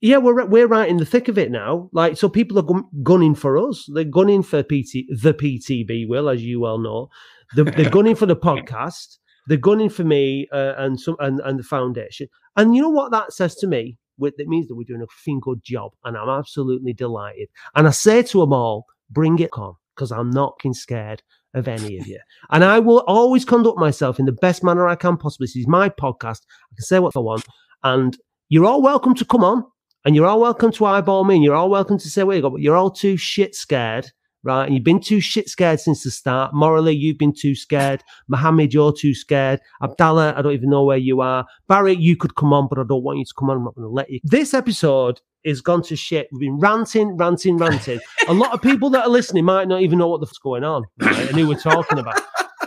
Yeah, 0.00 0.18
we're 0.18 0.44
we're 0.44 0.66
right 0.66 0.88
in 0.88 0.98
the 0.98 1.06
thick 1.06 1.28
of 1.28 1.38
it 1.38 1.50
now. 1.50 1.88
Like, 1.92 2.16
so 2.18 2.28
people 2.28 2.58
are 2.58 2.62
gun- 2.62 2.88
gunning 3.02 3.34
for 3.34 3.56
us. 3.56 3.88
They're 3.92 4.04
gunning 4.04 4.42
for 4.42 4.62
PT, 4.62 5.08
the 5.08 5.34
PTB, 5.34 6.06
Will, 6.06 6.28
as 6.28 6.42
you 6.42 6.60
well 6.60 6.78
know. 6.78 7.08
They're, 7.54 7.64
they're 7.64 7.90
gunning 7.90 8.14
for 8.14 8.26
the 8.26 8.36
podcast. 8.36 9.18
They're 9.46 9.56
gunning 9.56 9.88
for 9.88 10.04
me 10.04 10.48
uh, 10.52 10.74
and 10.76 11.00
some 11.00 11.16
and, 11.18 11.40
and 11.40 11.58
the 11.58 11.62
foundation. 11.62 12.28
And 12.56 12.74
you 12.74 12.82
know 12.82 12.90
what 12.90 13.10
that 13.12 13.32
says 13.32 13.54
to 13.56 13.66
me? 13.66 13.98
It 14.20 14.48
means 14.48 14.68
that 14.68 14.74
we're 14.74 14.84
doing 14.84 15.02
a 15.02 15.06
fucking 15.06 15.40
good 15.40 15.62
job, 15.62 15.92
and 16.04 16.16
I'm 16.16 16.28
absolutely 16.28 16.92
delighted. 16.92 17.48
And 17.74 17.86
I 17.86 17.90
say 17.90 18.22
to 18.22 18.40
them 18.40 18.52
all, 18.52 18.86
bring 19.10 19.38
it 19.38 19.50
on, 19.52 19.74
because 19.94 20.10
I'm 20.10 20.30
not 20.30 20.56
scared 20.72 21.22
of 21.54 21.68
any 21.68 21.98
of 21.98 22.06
you. 22.06 22.18
And 22.50 22.64
I 22.64 22.78
will 22.78 23.02
always 23.06 23.44
conduct 23.44 23.78
myself 23.78 24.18
in 24.18 24.26
the 24.26 24.32
best 24.32 24.62
manner 24.64 24.88
I 24.88 24.94
can 24.94 25.16
possibly. 25.16 25.46
This 25.46 25.56
is 25.56 25.66
my 25.66 25.88
podcast. 25.88 26.42
I 26.72 26.74
can 26.76 26.84
say 26.84 26.98
what 26.98 27.16
I 27.16 27.20
want, 27.20 27.44
and 27.82 28.16
you're 28.48 28.66
all 28.66 28.82
welcome 28.82 29.14
to 29.16 29.24
come 29.24 29.44
on, 29.44 29.64
and 30.06 30.16
you're 30.16 30.26
all 30.26 30.40
welcome 30.40 30.72
to 30.72 30.86
eyeball 30.86 31.24
me, 31.24 31.34
and 31.34 31.44
you're 31.44 31.54
all 31.54 31.68
welcome 31.68 31.98
to 31.98 32.08
say 32.08 32.22
where 32.22 32.36
you 32.36 32.42
go. 32.42 32.48
But 32.48 32.62
you're 32.62 32.76
all 32.76 32.90
too 32.90 33.18
shit 33.18 33.54
scared. 33.54 34.10
Right, 34.42 34.64
and 34.64 34.74
you've 34.74 34.84
been 34.84 35.00
too 35.00 35.20
shit 35.20 35.48
scared 35.48 35.80
since 35.80 36.04
the 36.04 36.10
start. 36.12 36.54
Morley, 36.54 36.94
you've 36.94 37.18
been 37.18 37.34
too 37.34 37.56
scared. 37.56 38.04
Mohammed, 38.28 38.72
you're 38.72 38.92
too 38.92 39.12
scared. 39.12 39.58
Abdallah, 39.82 40.34
I 40.36 40.42
don't 40.42 40.52
even 40.52 40.70
know 40.70 40.84
where 40.84 40.96
you 40.96 41.20
are. 41.20 41.44
Barry, 41.66 41.96
you 41.96 42.16
could 42.16 42.36
come 42.36 42.52
on, 42.52 42.68
but 42.68 42.78
I 42.78 42.84
don't 42.88 43.02
want 43.02 43.18
you 43.18 43.24
to 43.24 43.34
come 43.36 43.50
on. 43.50 43.56
I'm 43.56 43.64
not 43.64 43.74
going 43.74 43.88
to 43.88 43.92
let 43.92 44.08
you. 44.08 44.20
This 44.22 44.54
episode 44.54 45.20
is 45.42 45.60
gone 45.60 45.82
to 45.82 45.96
shit. 45.96 46.28
We've 46.30 46.42
been 46.42 46.60
ranting, 46.60 47.16
ranting, 47.16 47.56
ranting. 47.56 47.98
a 48.28 48.34
lot 48.34 48.52
of 48.52 48.62
people 48.62 48.88
that 48.90 49.06
are 49.06 49.08
listening 49.08 49.44
might 49.44 49.66
not 49.66 49.80
even 49.80 49.98
know 49.98 50.06
what 50.06 50.20
the 50.20 50.26
fuck's 50.26 50.38
going 50.38 50.62
on 50.62 50.84
right, 51.00 51.18
and 51.18 51.36
who 51.36 51.48
we're 51.48 51.58
talking 51.58 51.98
about. 51.98 52.20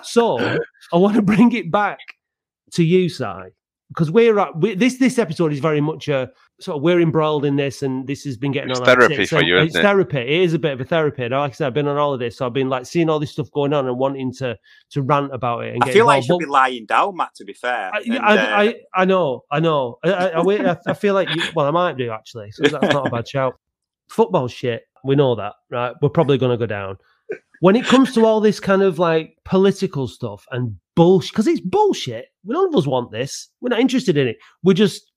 So 0.04 0.38
I 0.38 0.97
want 0.97 1.15
to 1.15 1.21
bring 1.21 1.54
it 1.54 1.71
back. 1.71 1.99
to 2.73 2.84
you, 2.84 3.10
Si, 3.10 3.25
because 3.89 4.12
we're, 4.12 4.39
at, 4.39 4.60
we 4.60 4.75
this 4.75 4.97
this 4.97 5.17
episode 5.17 5.54
is 5.54 5.60
very 5.60 5.82
much 5.82 6.08
a 6.08 6.30
sort 6.60 6.78
of 6.78 6.82
we're 6.84 7.00
embroiled 7.02 7.45
in 7.45 7.56
this, 7.56 7.82
and 7.84 8.06
this 8.08 8.24
has 8.24 8.38
been 8.38 8.52
getting 8.52 8.72
It's 8.72 8.80
on. 8.80 8.89
our 8.89 8.95
therapy 8.95 9.15
tits, 9.17 9.30
for 9.30 9.41
you, 9.43 9.58
It's 9.58 9.72
isn't 9.72 9.80
it? 9.80 9.84
therapy. 9.84 10.17
It 10.19 10.30
is 10.41 10.54
a 10.54 10.60
bit 10.60 10.74
of 10.74 10.82
a 10.82 10.84
therapy. 10.86 11.24
And 11.24 11.32
like 11.34 11.52
I 11.52 11.54
said, 11.54 11.67
I've 11.67 11.74
been 11.74 11.88
on 11.88 11.95
holiday, 11.98 12.30
so 12.30 12.45
I've 12.45 12.54
been 12.54 12.69
like 12.69 12.86
seeing 12.86 13.10
all 13.10 13.19
this 13.19 13.32
stuff 13.32 13.50
going 13.52 13.74
on 13.74 13.88
and 13.88 13.98
wanting 13.98 14.34
to 14.36 14.58
to 14.91 15.02
rant 15.02 15.34
about 15.34 15.63
it. 15.65 15.74
And 15.74 15.84
I 15.84 15.88
get 15.88 15.93
feel 15.93 16.06
like 16.06 16.22
you 16.22 16.26
involved. 16.26 16.41
should 16.43 16.48
be 16.48 16.52
lying 16.52 16.86
down, 16.86 17.15
Matt. 17.17 17.36
To 17.36 17.45
be 17.45 17.54
fair, 17.54 17.91
I, 17.93 18.00
And, 18.00 18.17
I, 18.19 18.38
uh, 18.38 18.58
I, 18.95 19.02
I 19.02 19.06
know, 19.06 19.43
I 19.52 19.60
know. 19.60 19.98
I, 20.04 20.12
I, 20.12 20.26
I, 20.28 20.43
wait, 20.43 20.65
I, 20.65 20.78
I 20.88 20.93
feel 20.93 21.13
like, 21.13 21.30
you, 21.36 21.41
well, 21.56 21.65
I 21.67 21.72
might 21.72 21.98
do 21.98 22.12
actually. 22.12 22.52
So 22.52 22.63
that's 22.63 22.93
not 22.93 23.08
a 23.08 23.10
bad 23.10 23.28
shout. 23.28 23.60
Football 24.08 24.48
shit, 24.48 24.84
we 25.04 25.15
know 25.15 25.36
that, 25.36 25.54
right? 25.69 25.93
We're 26.02 26.10
probably 26.10 26.38
going 26.38 26.52
to 26.52 26.58
go 26.58 26.65
down. 26.65 26.98
When 27.62 27.76
it 27.76 27.86
comes 27.86 28.13
to 28.13 28.26
all 28.26 28.39
this 28.39 28.60
kind 28.60 28.82
of 28.82 29.00
like 29.00 29.38
political 29.43 30.08
stuff 30.08 30.45
and 30.52 30.76
bullshit, 30.95 31.32
because 31.32 31.45
it's 31.48 31.60
bullshit. 31.60 32.28
We 32.45 32.54
none 32.54 32.67
of 32.69 32.76
us 32.76 32.88
want 32.88 33.12
this. 33.12 33.50
We're 33.62 33.69
not 33.69 33.82
interested 33.82 34.15
in 34.17 34.30
it. 34.30 34.38
We're 34.63 34.74
just 34.74 35.09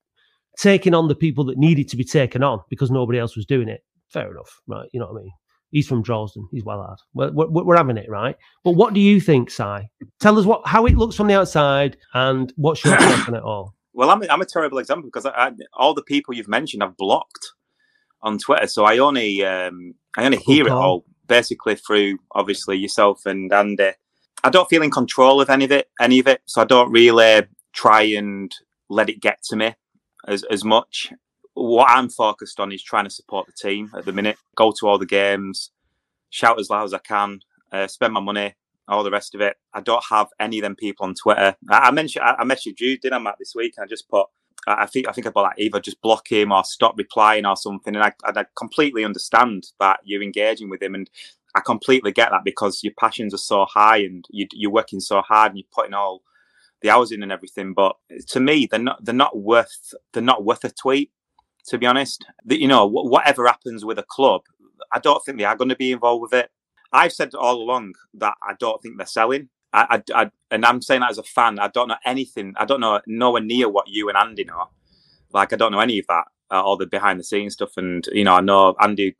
taking 0.58 0.94
on 0.94 1.08
the 1.08 1.14
people 1.14 1.44
that 1.44 1.58
needed 1.58 1.88
to 1.88 1.96
be 1.96 2.04
taken 2.04 2.42
on 2.42 2.60
because 2.68 2.90
nobody 2.90 3.18
else 3.18 3.36
was 3.36 3.46
doing 3.46 3.68
it. 3.68 3.82
Fair 4.08 4.30
enough, 4.30 4.60
right? 4.66 4.88
You 4.92 5.00
know 5.00 5.06
what 5.06 5.20
I 5.20 5.22
mean? 5.22 5.32
He's 5.70 5.88
from 5.88 6.02
Dresden. 6.02 6.46
He's 6.52 6.64
well 6.64 6.82
hard. 6.82 6.98
We're, 7.14 7.32
we're, 7.32 7.64
we're 7.64 7.76
having 7.76 7.96
it, 7.96 8.10
right? 8.10 8.36
But 8.62 8.72
what 8.72 8.92
do 8.92 9.00
you 9.00 9.20
think, 9.20 9.50
Si? 9.50 9.88
Tell 10.20 10.38
us 10.38 10.44
what 10.44 10.66
how 10.66 10.84
it 10.84 10.96
looks 10.96 11.16
from 11.16 11.28
the 11.28 11.38
outside 11.38 11.96
and 12.12 12.52
what's 12.56 12.84
your 12.84 12.96
take 12.98 13.28
on 13.28 13.34
it 13.34 13.42
all. 13.42 13.74
Well, 13.94 14.10
I'm 14.10 14.22
a, 14.22 14.26
I'm 14.26 14.42
a 14.42 14.46
terrible 14.46 14.78
example 14.78 15.08
because 15.08 15.26
I, 15.26 15.30
I, 15.30 15.52
all 15.74 15.94
the 15.94 16.02
people 16.02 16.34
you've 16.34 16.48
mentioned 16.48 16.82
I've 16.82 16.96
blocked 16.96 17.52
on 18.20 18.38
Twitter, 18.38 18.66
so 18.66 18.84
I 18.84 18.98
only 18.98 19.44
um, 19.44 19.94
I 20.16 20.24
only 20.26 20.38
hear 20.38 20.66
it 20.66 20.72
all 20.72 21.06
basically 21.26 21.76
through 21.76 22.18
obviously 22.32 22.76
yourself 22.76 23.24
and 23.24 23.50
Andy. 23.52 23.92
I 24.44 24.50
don't 24.50 24.68
feel 24.68 24.82
in 24.82 24.90
control 24.90 25.40
of 25.40 25.48
any 25.48 25.64
of 25.64 25.72
it, 25.72 25.88
any 26.00 26.18
of 26.18 26.26
it, 26.26 26.42
so 26.44 26.60
I 26.60 26.64
don't 26.64 26.90
really 26.90 27.46
try 27.72 28.02
and 28.02 28.52
let 28.90 29.08
it 29.08 29.20
get 29.20 29.42
to 29.44 29.56
me 29.56 29.74
as 30.26 30.44
as 30.44 30.64
much. 30.64 31.12
What 31.54 31.90
I'm 31.90 32.08
focused 32.08 32.60
on 32.60 32.72
is 32.72 32.82
trying 32.82 33.04
to 33.04 33.10
support 33.10 33.46
the 33.46 33.52
team 33.52 33.90
at 33.96 34.06
the 34.06 34.12
minute. 34.12 34.38
Go 34.56 34.72
to 34.80 34.88
all 34.88 34.98
the 34.98 35.06
games, 35.06 35.70
shout 36.30 36.58
as 36.58 36.70
loud 36.70 36.84
as 36.84 36.94
I 36.94 36.98
can, 36.98 37.40
uh, 37.70 37.86
spend 37.86 38.14
my 38.14 38.20
money, 38.20 38.54
all 38.88 39.04
the 39.04 39.10
rest 39.10 39.34
of 39.34 39.40
it. 39.40 39.56
I 39.74 39.80
don't 39.80 40.04
have 40.10 40.28
any 40.40 40.58
of 40.58 40.62
them 40.62 40.76
people 40.76 41.06
on 41.06 41.14
Twitter. 41.14 41.54
I, 41.70 41.78
I 41.78 41.90
mentioned 41.90 42.24
I, 42.24 42.36
I 42.38 42.44
messaged 42.44 42.80
you, 42.80 42.98
did 42.98 43.12
I, 43.12 43.18
Matt, 43.18 43.36
this 43.38 43.54
week? 43.54 43.74
And 43.76 43.84
I 43.84 43.86
just 43.86 44.08
put, 44.08 44.26
I, 44.66 44.86
think 44.86 45.08
I 45.08 45.12
think 45.12 45.26
about 45.26 45.44
like 45.44 45.58
either 45.58 45.80
just 45.80 46.00
block 46.00 46.30
him 46.30 46.52
or 46.52 46.64
stop 46.64 46.94
replying 46.96 47.46
or 47.46 47.56
something. 47.56 47.94
And 47.94 48.04
I, 48.04 48.12
I 48.24 48.44
completely 48.56 49.04
understand 49.04 49.64
that 49.78 50.00
you're 50.04 50.22
engaging 50.22 50.70
with 50.70 50.82
him, 50.82 50.94
and 50.94 51.10
I 51.54 51.60
completely 51.60 52.12
get 52.12 52.30
that 52.30 52.44
because 52.44 52.82
your 52.82 52.94
passions 52.98 53.34
are 53.34 53.38
so 53.38 53.66
high 53.66 53.98
and 53.98 54.24
you, 54.30 54.46
you're 54.52 54.70
working 54.70 55.00
so 55.00 55.20
hard 55.20 55.52
and 55.52 55.58
you're 55.58 55.66
putting 55.72 55.94
all 55.94 56.22
the 56.82 56.90
hours 56.90 57.12
in 57.12 57.22
and 57.22 57.32
everything. 57.32 57.74
But 57.74 57.96
to 58.28 58.40
me, 58.40 58.66
they're 58.70 58.80
not 58.80 59.04
they're 59.04 59.14
not 59.14 59.38
worth 59.38 59.94
they're 60.12 60.22
not 60.22 60.44
worth 60.44 60.64
a 60.64 60.70
tweet. 60.70 61.10
To 61.68 61.78
be 61.78 61.86
honest, 61.86 62.24
that 62.46 62.60
you 62.60 62.68
know 62.68 62.86
whatever 62.86 63.46
happens 63.46 63.84
with 63.84 63.98
a 63.98 64.04
club, 64.04 64.42
I 64.92 64.98
don't 64.98 65.24
think 65.24 65.38
they 65.38 65.44
are 65.44 65.56
going 65.56 65.68
to 65.68 65.76
be 65.76 65.92
involved 65.92 66.22
with 66.22 66.34
it. 66.34 66.50
I've 66.92 67.12
said 67.12 67.34
all 67.34 67.62
along 67.62 67.94
that 68.14 68.34
I 68.42 68.54
don't 68.58 68.82
think 68.82 68.98
they're 68.98 69.06
selling. 69.06 69.48
I, 69.72 70.02
I, 70.14 70.22
I, 70.22 70.30
and 70.50 70.66
I'm 70.66 70.82
saying 70.82 71.00
that 71.00 71.10
as 71.10 71.18
a 71.18 71.22
fan. 71.22 71.58
I 71.58 71.68
don't 71.68 71.88
know 71.88 71.96
anything. 72.04 72.52
I 72.58 72.66
don't 72.66 72.80
know 72.80 73.00
nowhere 73.06 73.40
near 73.40 73.68
what 73.68 73.88
you 73.88 74.08
and 74.08 74.18
Andy 74.18 74.44
know. 74.44 74.68
Like 75.32 75.52
I 75.52 75.56
don't 75.56 75.72
know 75.72 75.80
any 75.80 75.98
of 75.98 76.06
that, 76.08 76.24
uh, 76.50 76.62
all 76.62 76.76
the 76.76 76.86
behind 76.86 77.18
the 77.18 77.24
scenes 77.24 77.54
stuff. 77.54 77.76
And 77.76 78.06
you 78.12 78.24
know, 78.24 78.34
I 78.34 78.40
know 78.40 78.74
Andy 78.80 79.16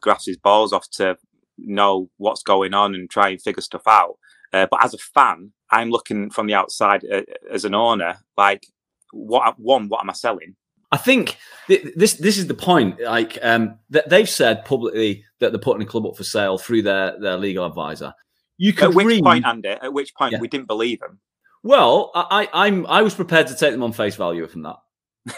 grafts 0.00 0.26
his 0.26 0.36
balls 0.36 0.72
off 0.72 0.88
to 0.92 1.16
know 1.58 2.10
what's 2.18 2.42
going 2.42 2.74
on 2.74 2.94
and 2.94 3.10
try 3.10 3.30
and 3.30 3.42
figure 3.42 3.62
stuff 3.62 3.82
out. 3.86 4.18
Uh, 4.52 4.66
but 4.70 4.84
as 4.84 4.94
a 4.94 4.98
fan, 4.98 5.52
I'm 5.70 5.90
looking 5.90 6.30
from 6.30 6.46
the 6.46 6.54
outside 6.54 7.04
uh, 7.04 7.22
as 7.50 7.64
an 7.64 7.74
owner. 7.74 8.18
Like, 8.36 8.66
what 9.12 9.58
one? 9.58 9.88
What 9.88 10.00
am 10.00 10.10
I 10.10 10.14
selling? 10.14 10.56
I 10.92 10.96
think 10.98 11.36
th- 11.66 11.94
this 11.96 12.14
this 12.14 12.38
is 12.38 12.46
the 12.46 12.54
point. 12.54 13.00
Like 13.00 13.38
um, 13.42 13.78
th- 13.92 14.04
they've 14.08 14.28
said 14.28 14.64
publicly 14.64 15.24
that 15.40 15.52
they're 15.52 15.60
putting 15.60 15.82
a 15.82 15.90
club 15.90 16.06
up 16.06 16.16
for 16.16 16.24
sale 16.24 16.58
through 16.58 16.82
their 16.82 17.18
their 17.20 17.36
legal 17.36 17.64
advisor. 17.66 18.14
You 18.58 18.72
could 18.72 18.90
At 18.90 18.94
which 18.94 19.06
read, 19.06 19.24
point, 19.24 19.44
Andy? 19.44 19.68
At 19.68 19.92
which 19.92 20.14
point 20.14 20.32
Yeah. 20.32 20.40
we 20.40 20.48
didn't 20.48 20.66
believe 20.68 21.00
them. 21.00 21.18
Well, 21.62 22.10
I, 22.14 22.48
I 22.52 22.66
I'm 22.66 22.86
I 22.86 23.02
was 23.02 23.14
prepared 23.14 23.48
to 23.48 23.56
take 23.56 23.72
them 23.72 23.82
on 23.82 23.92
face 23.92 24.16
value 24.16 24.46
from 24.46 24.62
that. 24.62 24.76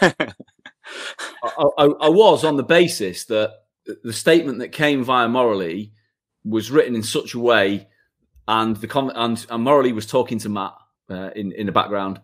I, 1.43 1.63
I, 1.77 1.85
I 1.85 2.09
was 2.09 2.43
on 2.43 2.57
the 2.57 2.63
basis 2.63 3.25
that 3.25 3.51
the 4.03 4.13
statement 4.13 4.59
that 4.59 4.69
came 4.71 5.03
via 5.03 5.27
Morley 5.27 5.93
was 6.45 6.71
written 6.71 6.95
in 6.95 7.03
such 7.03 7.33
a 7.33 7.39
way, 7.39 7.87
and 8.49 8.75
the 8.77 8.87
com- 8.87 9.11
and, 9.15 9.45
and 9.49 9.63
Morley 9.63 9.93
was 9.93 10.07
talking 10.07 10.39
to 10.39 10.49
Matt 10.49 10.73
uh, 11.09 11.29
in 11.35 11.53
in 11.53 11.67
the 11.67 11.71
background, 11.71 12.19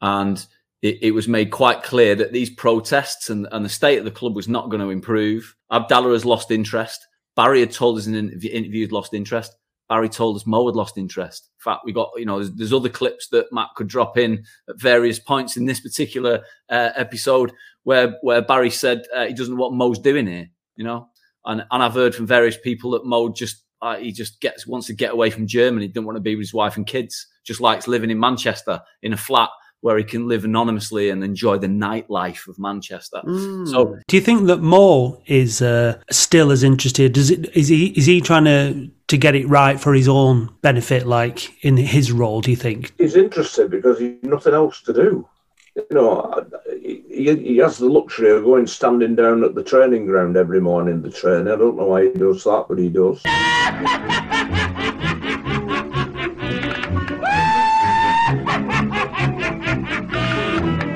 and 0.00 0.44
it, 0.82 0.98
it 1.02 1.10
was 1.12 1.28
made 1.28 1.50
quite 1.50 1.82
clear 1.82 2.14
that 2.16 2.32
these 2.32 2.50
protests 2.50 3.30
and, 3.30 3.46
and 3.52 3.64
the 3.64 3.68
state 3.68 3.98
of 3.98 4.04
the 4.04 4.10
club 4.10 4.34
was 4.34 4.48
not 4.48 4.70
going 4.70 4.80
to 4.80 4.90
improve. 4.90 5.54
Abdallah 5.70 6.12
has 6.12 6.24
lost 6.24 6.50
interest. 6.50 7.06
Barry 7.36 7.60
had 7.60 7.72
told 7.72 7.98
us 7.98 8.06
in 8.06 8.14
an 8.14 8.30
interview, 8.30 8.80
he'd 8.80 8.92
lost 8.92 9.12
interest. 9.12 9.54
Barry 9.88 10.08
told 10.08 10.36
us 10.36 10.46
Mo 10.46 10.66
had 10.66 10.74
lost 10.74 10.96
interest. 10.96 11.50
In 11.60 11.70
fact, 11.72 11.82
we 11.84 11.92
got 11.92 12.10
you 12.16 12.24
know 12.24 12.38
there's, 12.38 12.54
there's 12.54 12.72
other 12.72 12.88
clips 12.88 13.28
that 13.28 13.52
Matt 13.52 13.68
could 13.76 13.86
drop 13.86 14.16
in 14.16 14.44
at 14.70 14.80
various 14.80 15.18
points 15.18 15.58
in 15.58 15.66
this 15.66 15.80
particular 15.80 16.40
uh, 16.70 16.90
episode 16.96 17.52
where 17.84 18.16
where 18.22 18.40
Barry 18.40 18.70
said 18.70 19.02
uh, 19.14 19.26
he 19.26 19.34
doesn't 19.34 19.54
know 19.54 19.60
what 19.60 19.74
Mo's 19.74 19.98
doing 19.98 20.26
here. 20.26 20.48
You 20.74 20.84
know, 20.84 21.08
and 21.44 21.64
and 21.70 21.82
I've 21.82 21.92
heard 21.92 22.14
from 22.14 22.26
various 22.26 22.56
people 22.56 22.92
that 22.92 23.04
Mo 23.04 23.28
just 23.28 23.65
uh, 23.82 23.96
he 23.96 24.12
just 24.12 24.40
gets 24.40 24.66
wants 24.66 24.86
to 24.86 24.94
get 24.94 25.12
away 25.12 25.30
from 25.30 25.46
Germany. 25.46 25.88
Doesn't 25.88 26.06
want 26.06 26.16
to 26.16 26.20
be 26.20 26.34
with 26.34 26.44
his 26.44 26.54
wife 26.54 26.76
and 26.76 26.86
kids. 26.86 27.26
Just 27.44 27.60
likes 27.60 27.86
living 27.86 28.10
in 28.10 28.18
Manchester 28.18 28.80
in 29.02 29.12
a 29.12 29.16
flat 29.16 29.50
where 29.80 29.98
he 29.98 30.04
can 30.04 30.26
live 30.26 30.44
anonymously 30.44 31.10
and 31.10 31.22
enjoy 31.22 31.58
the 31.58 31.66
nightlife 31.68 32.48
of 32.48 32.58
Manchester. 32.58 33.20
So 33.66 33.96
Do 34.08 34.16
you 34.16 34.22
think 34.22 34.46
that 34.46 34.58
Mo 34.58 35.22
is 35.26 35.62
uh, 35.62 36.00
still 36.10 36.50
as 36.50 36.64
interested? 36.64 37.12
Does 37.12 37.30
it 37.30 37.54
is 37.56 37.68
he 37.68 37.88
is 37.88 38.06
he 38.06 38.20
trying 38.20 38.46
to 38.46 38.90
to 39.08 39.16
get 39.16 39.36
it 39.36 39.48
right 39.48 39.78
for 39.78 39.94
his 39.94 40.08
own 40.08 40.52
benefit, 40.62 41.06
like 41.06 41.64
in 41.64 41.76
his 41.76 42.10
role? 42.10 42.40
Do 42.40 42.50
you 42.50 42.56
think? 42.56 42.94
He's 42.98 43.16
interested 43.16 43.70
because 43.70 43.98
he's 44.00 44.16
nothing 44.22 44.54
else 44.54 44.82
to 44.82 44.92
do. 44.92 45.28
You 45.76 45.86
know, 45.90 46.46
he, 46.80 47.36
he 47.36 47.56
has 47.58 47.76
the 47.76 47.84
luxury 47.84 48.30
of 48.30 48.44
going 48.44 48.66
standing 48.66 49.14
down 49.14 49.44
at 49.44 49.54
the 49.54 49.62
training 49.62 50.06
ground 50.06 50.34
every 50.34 50.58
morning 50.58 51.02
to 51.02 51.10
train. 51.10 51.48
I 51.48 51.56
don't 51.56 51.76
know 51.76 51.84
why 51.84 52.04
he 52.04 52.12
does 52.12 52.44
that, 52.44 52.64
but 52.66 52.78
he 52.78 52.88
does. 52.88 53.20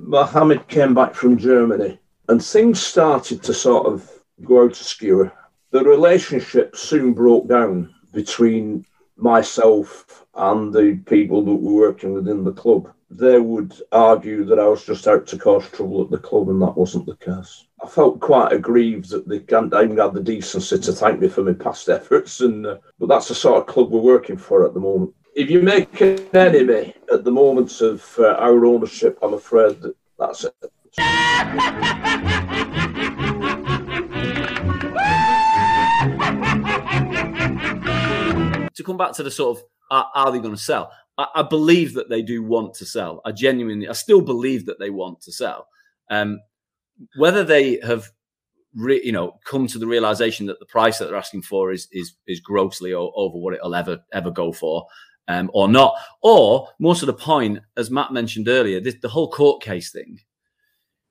Mohammed 0.02 0.66
came 0.68 0.94
back 0.94 1.14
from 1.14 1.36
Germany 1.36 1.98
and 2.28 2.42
things 2.42 2.82
started 2.82 3.42
to 3.42 3.52
sort 3.52 3.86
of 3.86 4.10
go 4.42 4.64
out 4.64 4.80
askew. 4.80 5.30
The 5.72 5.84
relationship 5.84 6.74
soon 6.74 7.12
broke 7.12 7.48
down 7.48 7.94
between 8.12 8.86
myself 9.16 10.24
and 10.34 10.72
the 10.72 11.02
people 11.04 11.44
that 11.44 11.54
were 11.54 11.88
working 11.88 12.14
within 12.14 12.44
the 12.44 12.52
club. 12.52 12.90
They 13.10 13.40
would 13.40 13.74
argue 13.90 14.44
that 14.44 14.60
I 14.60 14.68
was 14.68 14.84
just 14.84 15.08
out 15.08 15.26
to 15.28 15.38
cause 15.38 15.68
trouble 15.68 16.02
at 16.02 16.10
the 16.10 16.18
club, 16.18 16.48
and 16.48 16.62
that 16.62 16.76
wasn't 16.76 17.06
the 17.06 17.16
case. 17.16 17.66
I 17.82 17.88
felt 17.88 18.20
quite 18.20 18.52
aggrieved 18.52 19.10
that 19.10 19.28
they 19.28 19.40
can't 19.40 19.74
even 19.74 19.98
had 19.98 20.14
the 20.14 20.22
decency 20.22 20.78
to 20.78 20.92
thank 20.92 21.18
me 21.18 21.28
for 21.28 21.42
my 21.42 21.54
past 21.54 21.88
efforts, 21.88 22.40
and 22.40 22.66
uh, 22.66 22.78
but 22.98 23.08
that's 23.08 23.28
the 23.28 23.34
sort 23.34 23.60
of 23.60 23.66
club 23.66 23.90
we're 23.90 24.00
working 24.00 24.36
for 24.36 24.64
at 24.64 24.74
the 24.74 24.80
moment. 24.80 25.12
If 25.34 25.50
you 25.50 25.60
make 25.60 26.00
an 26.00 26.24
enemy 26.34 26.94
at 27.12 27.24
the 27.24 27.32
moment 27.32 27.80
of 27.80 28.04
uh, 28.18 28.34
our 28.34 28.64
ownership, 28.64 29.18
I'm 29.22 29.34
afraid 29.34 29.80
that 29.82 29.96
that's 30.18 30.44
it. 30.44 30.54
to 38.80 38.84
come 38.84 38.96
back 38.96 39.12
to 39.12 39.22
the 39.22 39.30
sort 39.30 39.58
of 39.58 39.64
are, 39.90 40.06
are 40.14 40.32
they 40.32 40.38
going 40.38 40.54
to 40.54 40.60
sell? 40.60 40.90
I, 41.35 41.42
believe 41.42 41.94
that 41.94 42.09
they 42.09 42.22
do 42.22 42.42
want 42.42 42.74
to 42.74 42.87
sell. 42.87 43.20
I 43.24 43.33
genuinely, 43.33 43.88
I 43.88 43.92
still 43.92 44.20
believe 44.20 44.66
that 44.66 44.78
they 44.78 44.90
want 44.90 45.20
to 45.22 45.33
sell. 45.33 45.68
Um, 46.09 46.40
whether 47.16 47.44
they 47.44 47.80
have, 47.85 48.11
re, 48.74 49.00
you 49.02 49.12
know, 49.12 49.38
come 49.44 49.66
to 49.68 49.78
the 49.78 49.87
realization 49.87 50.46
that 50.46 50.61
the 50.61 50.66
price 50.66 50.98
that 50.98 51.06
they're 51.06 51.16
asking 51.16 51.42
for 51.42 51.72
is 51.72 51.88
is 51.92 52.14
is 52.26 52.40
grossly 52.40 52.92
over 52.92 53.38
what 53.38 53.54
it'll 53.54 53.74
ever 53.74 53.98
ever 54.12 54.30
go 54.30 54.52
for, 54.52 54.87
um, 55.28 55.50
or 55.54 55.68
not, 55.68 55.94
or 56.22 56.68
more 56.78 56.94
to 56.94 57.06
the 57.06 57.12
point, 57.12 57.61
as 57.76 57.90
Matt 57.90 58.12
mentioned 58.12 58.48
earlier, 58.48 58.80
this, 58.80 58.96
the 59.00 59.09
whole 59.09 59.30
court 59.30 59.62
case 59.62 59.90
thing. 59.90 60.18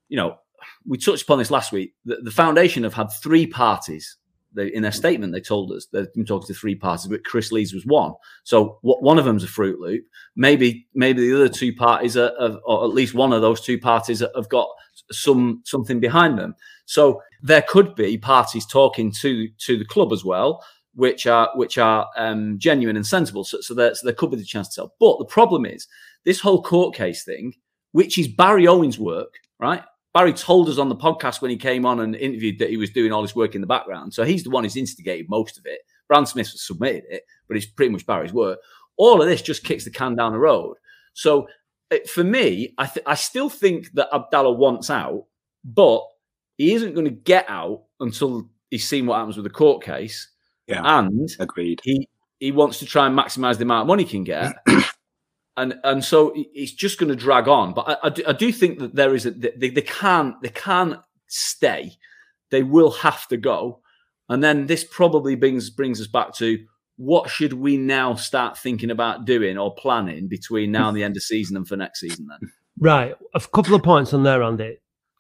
You 0.08 0.18
know, 0.18 0.38
we 0.86 0.98
touched 0.98 1.24
upon 1.24 1.40
this 1.40 1.52
last 1.52 1.72
week. 1.72 1.94
The, 2.06 2.18
the 2.24 2.32
foundation 2.32 2.84
have 2.84 2.94
had 2.94 3.12
three 3.12 3.48
parties 3.48 4.18
they, 4.60 4.68
in 4.74 4.84
their 4.84 4.92
statement, 4.92 5.32
they 5.32 5.40
told 5.40 5.72
us 5.72 5.88
they've 5.88 6.14
been 6.14 6.26
talking 6.26 6.48
to 6.48 6.54
three 6.54 6.76
parties, 6.76 7.08
but 7.08 7.24
Chris 7.24 7.52
Lees 7.52 7.74
was 7.74 7.86
one. 7.86 8.14
So 8.44 8.78
what, 8.82 9.02
one 9.02 9.18
of 9.18 9.26
them's 9.26 9.44
a 9.44 9.48
Fruit 9.48 9.80
Loop. 9.80 10.04
Maybe 10.36 10.88
maybe 10.94 11.22
the 11.22 11.36
other 11.36 11.50
two 11.50 11.74
parties, 11.74 12.18
are, 12.18 12.32
are, 12.40 12.60
or 12.66 12.84
at 12.84 12.94
least 12.94 13.14
one 13.14 13.34
of 13.34 13.42
those 13.42 13.62
two 13.62 13.80
parties, 13.80 14.20
have 14.36 14.50
got 14.50 14.68
some 15.12 15.62
something 15.66 16.00
behind 16.00 16.38
them. 16.38 16.56
So 16.86 17.22
there 17.42 17.64
could 17.68 17.96
be 17.96 18.18
parties 18.18 18.66
talking 18.66 19.14
to 19.22 19.48
to 19.66 19.78
the 19.78 19.86
club 19.86 20.12
as 20.12 20.26
well, 20.26 20.64
which 20.94 21.26
are 21.26 21.50
which 21.56 21.78
are 21.78 22.08
um, 22.18 22.60
genuine 22.60 22.98
and 22.98 23.08
sensible. 23.08 23.44
So, 23.44 23.62
so, 23.62 23.74
there, 23.74 23.96
so 23.96 24.06
there 24.06 24.16
could 24.16 24.32
be 24.32 24.38
the 24.38 24.44
chance 24.44 24.68
to 24.70 24.74
sell. 24.74 24.94
But 25.00 25.20
the 25.20 25.26
problem 25.26 25.66
is 25.66 25.88
this 26.26 26.42
whole 26.42 26.62
court 26.62 26.96
case 26.96 27.24
thing, 27.24 27.54
which 27.94 28.18
is 28.18 28.28
Barry 28.28 28.68
Owen's 28.68 29.00
work, 29.00 29.34
right? 29.60 29.84
Barry 30.14 30.34
told 30.34 30.70
us 30.70 30.78
on 30.78 30.90
the 30.90 30.96
podcast 30.96 31.42
when 31.42 31.52
he 31.52 31.58
came 31.58 31.86
on 31.86 32.00
and 32.00 32.16
interviewed 32.16 32.60
that 32.60 32.70
he 32.70 32.78
was 32.78 32.90
doing 32.90 33.12
all 33.12 33.22
this 33.22 33.36
work 33.36 33.54
in 33.56 33.62
the 33.62 33.68
background. 33.68 34.14
So 34.14 34.24
he's 34.24 34.44
the 34.44 34.50
one 34.50 34.64
who's 34.64 34.76
instigated 34.76 35.30
most 35.30 35.58
of 35.58 35.66
it. 35.66 35.82
Brand 36.08 36.28
Smith 36.28 36.48
submitted 36.48 37.04
it, 37.10 37.24
but 37.48 37.56
it's 37.56 37.68
pretty 37.68 37.92
much 37.92 38.06
Barry's 38.06 38.34
work. 38.34 38.60
All 38.98 39.22
of 39.22 39.28
this 39.28 39.42
just 39.42 39.64
kicks 39.64 39.84
the 39.84 39.92
can 39.92 40.16
down 40.16 40.32
the 40.34 40.40
road. 40.40 40.78
So 41.14 41.48
uh, 41.92 41.98
for 42.12 42.24
me, 42.24 42.74
I, 42.78 42.88
th- 42.88 43.06
I 43.06 43.16
still 43.16 43.50
think 43.50 43.92
that 43.94 44.10
Abdallah 44.14 44.54
wants 44.54 44.90
out, 44.90 45.26
but 45.64 46.02
he 46.58 46.74
isn't 46.74 46.94
going 46.94 47.06
to 47.06 47.12
get 47.12 47.46
out 47.48 47.84
until 48.00 48.50
he's 48.72 48.88
seen 48.88 49.06
what 49.06 49.18
happens 49.18 49.38
with 49.38 49.46
the 49.46 49.52
court 49.52 49.84
case. 49.84 50.28
Yeah, 50.68 50.82
and 50.84 51.30
agreed. 51.40 51.82
He 51.84 52.08
he 52.40 52.52
wants 52.52 52.80
to 52.80 52.86
try 52.86 53.08
and 53.08 53.18
maximize 53.18 53.58
the 53.58 53.64
amount 53.64 53.82
of 53.82 53.88
money 53.88 54.04
he 54.04 54.10
can 54.10 54.24
get. 54.24 54.54
and 55.60 55.76
and 55.84 56.04
so 56.04 56.34
it's 56.36 56.72
just 56.72 57.00
going 57.00 57.10
to 57.10 57.16
drag 57.16 57.48
on. 57.48 57.74
But 57.74 57.90
I, 57.90 58.08
I, 58.08 58.10
do, 58.10 58.24
I 58.28 58.34
do 58.34 58.52
think 58.52 58.80
that 58.80 58.96
there 58.96 59.14
is 59.14 59.26
a 59.26 59.32
they, 59.32 59.70
they 59.70 59.82
can't 59.82 60.42
they 60.42 60.50
can't 60.50 61.00
stay. 61.28 61.94
They 62.50 62.64
will 62.64 62.92
have 62.92 63.28
to 63.28 63.38
go. 63.38 63.82
And 64.30 64.44
then 64.44 64.68
this 64.68 64.84
probably 64.84 65.36
brings 65.36 65.70
brings 65.70 66.00
us 66.00 66.08
back 66.08 66.34
to 66.36 66.60
what 66.96 67.30
should 67.30 67.54
we 67.54 67.78
now 67.78 68.16
start 68.16 68.58
thinking 68.58 68.92
about 68.92 69.26
doing 69.26 69.58
or 69.58 69.74
planning 69.76 70.28
between 70.28 70.72
now 70.72 70.90
and 70.90 70.98
the 70.98 71.04
end 71.04 71.16
of 71.16 71.24
season 71.24 71.58
and 71.58 71.68
for 71.68 71.78
next 71.78 72.00
season 72.00 72.28
then? 72.30 72.50
Right. 72.82 73.14
A 73.34 73.42
couple 73.42 73.76
of 73.76 73.84
points 73.84 74.14
on 74.14 74.24
there, 74.24 74.42
Andy. 74.42 74.78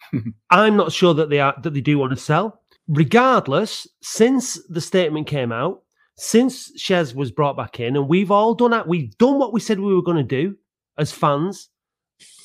I'm 0.49 0.77
not 0.77 0.93
sure 0.93 1.13
that 1.15 1.29
they 1.29 1.41
are 1.41 1.53
that 1.61 1.73
they 1.73 1.81
do 1.81 1.97
want 1.97 2.11
to 2.11 2.15
sell. 2.15 2.61
Regardless, 2.87 3.85
since 4.01 4.57
the 4.69 4.79
statement 4.79 5.27
came 5.27 5.51
out, 5.51 5.83
since 6.19 6.71
Shez 6.77 7.15
was 7.15 7.31
brought 7.31 7.57
back 7.57 7.79
in, 7.79 7.95
and 7.95 8.07
we've 8.07 8.31
all 8.31 8.53
done 8.53 8.71
that, 8.71 8.87
we've 8.87 9.17
done 9.17 9.39
what 9.39 9.53
we 9.53 9.59
said 9.59 9.79
we 9.79 9.93
were 9.93 10.01
going 10.01 10.17
to 10.17 10.23
do 10.23 10.55
as 10.97 11.11
fans. 11.11 11.69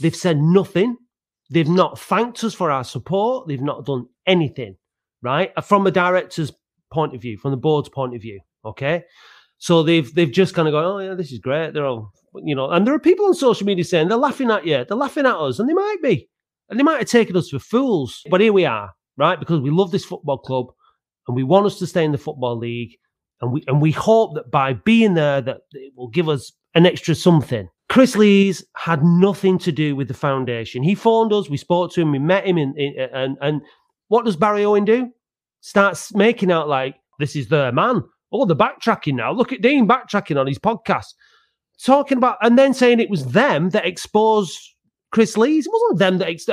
They've 0.00 0.14
said 0.14 0.38
nothing. 0.38 0.96
They've 1.50 1.68
not 1.68 1.98
thanked 1.98 2.42
us 2.44 2.54
for 2.54 2.70
our 2.70 2.84
support. 2.84 3.48
They've 3.48 3.60
not 3.60 3.84
done 3.84 4.06
anything, 4.26 4.76
right? 5.22 5.52
Uh, 5.56 5.60
from 5.60 5.86
a 5.86 5.90
director's 5.90 6.52
point 6.92 7.14
of 7.14 7.22
view, 7.22 7.36
from 7.36 7.50
the 7.50 7.56
board's 7.56 7.88
point 7.88 8.14
of 8.14 8.22
view. 8.22 8.40
Okay. 8.64 9.04
So 9.58 9.82
they've 9.82 10.12
they've 10.14 10.30
just 10.30 10.54
kind 10.54 10.68
of 10.68 10.72
gone, 10.72 10.84
oh 10.84 10.98
yeah, 10.98 11.14
this 11.14 11.32
is 11.32 11.38
great. 11.38 11.74
They're 11.74 11.86
all 11.86 12.12
you 12.42 12.54
know, 12.54 12.70
and 12.70 12.86
there 12.86 12.94
are 12.94 12.98
people 12.98 13.26
on 13.26 13.34
social 13.34 13.66
media 13.66 13.84
saying 13.84 14.08
they're 14.08 14.16
laughing 14.16 14.50
at 14.50 14.66
you, 14.66 14.84
they're 14.84 14.96
laughing 14.96 15.26
at 15.26 15.36
us, 15.36 15.58
and 15.58 15.68
they 15.68 15.74
might 15.74 16.02
be, 16.02 16.28
and 16.68 16.78
they 16.78 16.82
might 16.82 16.98
have 16.98 17.08
taken 17.08 17.36
us 17.36 17.50
for 17.50 17.58
fools. 17.58 18.22
But 18.30 18.40
here 18.40 18.52
we 18.52 18.64
are, 18.64 18.92
right? 19.16 19.38
Because 19.38 19.60
we 19.60 19.70
love 19.70 19.90
this 19.90 20.04
football 20.04 20.38
club, 20.38 20.66
and 21.28 21.36
we 21.36 21.44
want 21.44 21.66
us 21.66 21.78
to 21.78 21.86
stay 21.86 22.04
in 22.04 22.12
the 22.12 22.18
football 22.18 22.58
league, 22.58 22.96
and 23.40 23.52
we 23.52 23.64
and 23.66 23.80
we 23.80 23.90
hope 23.90 24.34
that 24.34 24.50
by 24.50 24.72
being 24.72 25.14
there, 25.14 25.40
that 25.40 25.60
it 25.72 25.92
will 25.96 26.08
give 26.08 26.28
us 26.28 26.52
an 26.74 26.86
extra 26.86 27.14
something. 27.14 27.68
Chris 27.88 28.16
Lees 28.16 28.64
had 28.76 29.04
nothing 29.04 29.58
to 29.58 29.70
do 29.70 29.94
with 29.94 30.08
the 30.08 30.14
foundation. 30.14 30.82
He 30.82 30.94
phoned 30.94 31.32
us, 31.32 31.50
we 31.50 31.56
spoke 31.56 31.92
to 31.92 32.00
him, 32.00 32.12
we 32.12 32.18
met 32.18 32.46
him, 32.46 32.58
in, 32.58 32.74
in 32.76 32.94
and 33.12 33.36
and 33.40 33.62
what 34.08 34.24
does 34.24 34.36
Barry 34.36 34.64
Owen 34.64 34.84
do? 34.84 35.10
Starts 35.60 36.14
making 36.14 36.50
out 36.50 36.68
like 36.68 36.96
this 37.18 37.36
is 37.36 37.48
their 37.48 37.72
man 37.72 38.02
Oh, 38.36 38.44
the 38.44 38.56
backtracking 38.56 39.14
now. 39.14 39.32
Look 39.32 39.52
at 39.52 39.62
Dean 39.62 39.86
backtracking 39.86 40.38
on 40.38 40.48
his 40.48 40.58
podcast, 40.58 41.14
talking 41.80 42.18
about 42.18 42.36
and 42.42 42.58
then 42.58 42.74
saying 42.74 42.98
it 42.98 43.08
was 43.08 43.26
them 43.26 43.70
that 43.70 43.86
exposed 43.86 44.58
Chris 45.12 45.36
Lees. 45.36 45.66
It 45.66 45.72
wasn't 45.72 45.98
them 46.00 46.18
that. 46.18 46.28
Ex- 46.28 46.48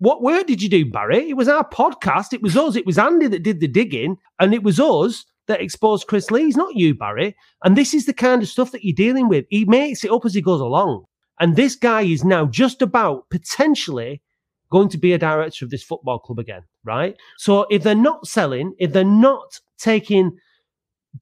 what 0.00 0.22
word 0.22 0.46
did 0.46 0.60
you 0.62 0.68
do, 0.68 0.84
Barry? 0.84 1.30
It 1.30 1.36
was 1.38 1.48
our 1.48 1.66
podcast. 1.66 2.34
It 2.34 2.42
was 2.42 2.58
us. 2.58 2.76
It 2.76 2.84
was 2.84 2.98
Andy 2.98 3.26
that 3.26 3.42
did 3.42 3.60
the 3.60 3.66
digging, 3.66 4.18
and 4.38 4.52
it 4.52 4.62
was 4.62 4.78
us 4.78 5.24
that 5.48 5.60
exposed 5.60 6.06
Chris 6.06 6.30
Lees, 6.30 6.56
not 6.56 6.76
you, 6.76 6.94
Barry. 6.94 7.34
And 7.64 7.76
this 7.76 7.92
is 7.92 8.06
the 8.06 8.12
kind 8.12 8.42
of 8.42 8.48
stuff 8.48 8.70
that 8.72 8.84
you're 8.84 8.94
dealing 8.94 9.28
with. 9.28 9.46
He 9.50 9.64
makes 9.64 10.04
it 10.04 10.10
up 10.10 10.24
as 10.24 10.34
he 10.34 10.40
goes 10.40 10.60
along. 10.60 11.04
And 11.40 11.56
this 11.56 11.74
guy 11.74 12.02
is 12.02 12.24
now 12.24 12.46
just 12.46 12.82
about 12.82 13.28
potentially 13.30 14.22
going 14.70 14.88
to 14.90 14.98
be 14.98 15.12
a 15.12 15.18
director 15.18 15.64
of 15.64 15.70
this 15.70 15.82
football 15.82 16.18
club 16.18 16.38
again, 16.38 16.62
right? 16.84 17.16
So 17.38 17.66
if 17.70 17.82
they're 17.82 17.94
not 17.94 18.26
selling, 18.26 18.74
if 18.78 18.92
they're 18.92 19.04
not 19.04 19.60
taking 19.78 20.36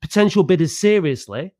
potential 0.00 0.42
bidders 0.42 0.76
seriously 0.76 1.54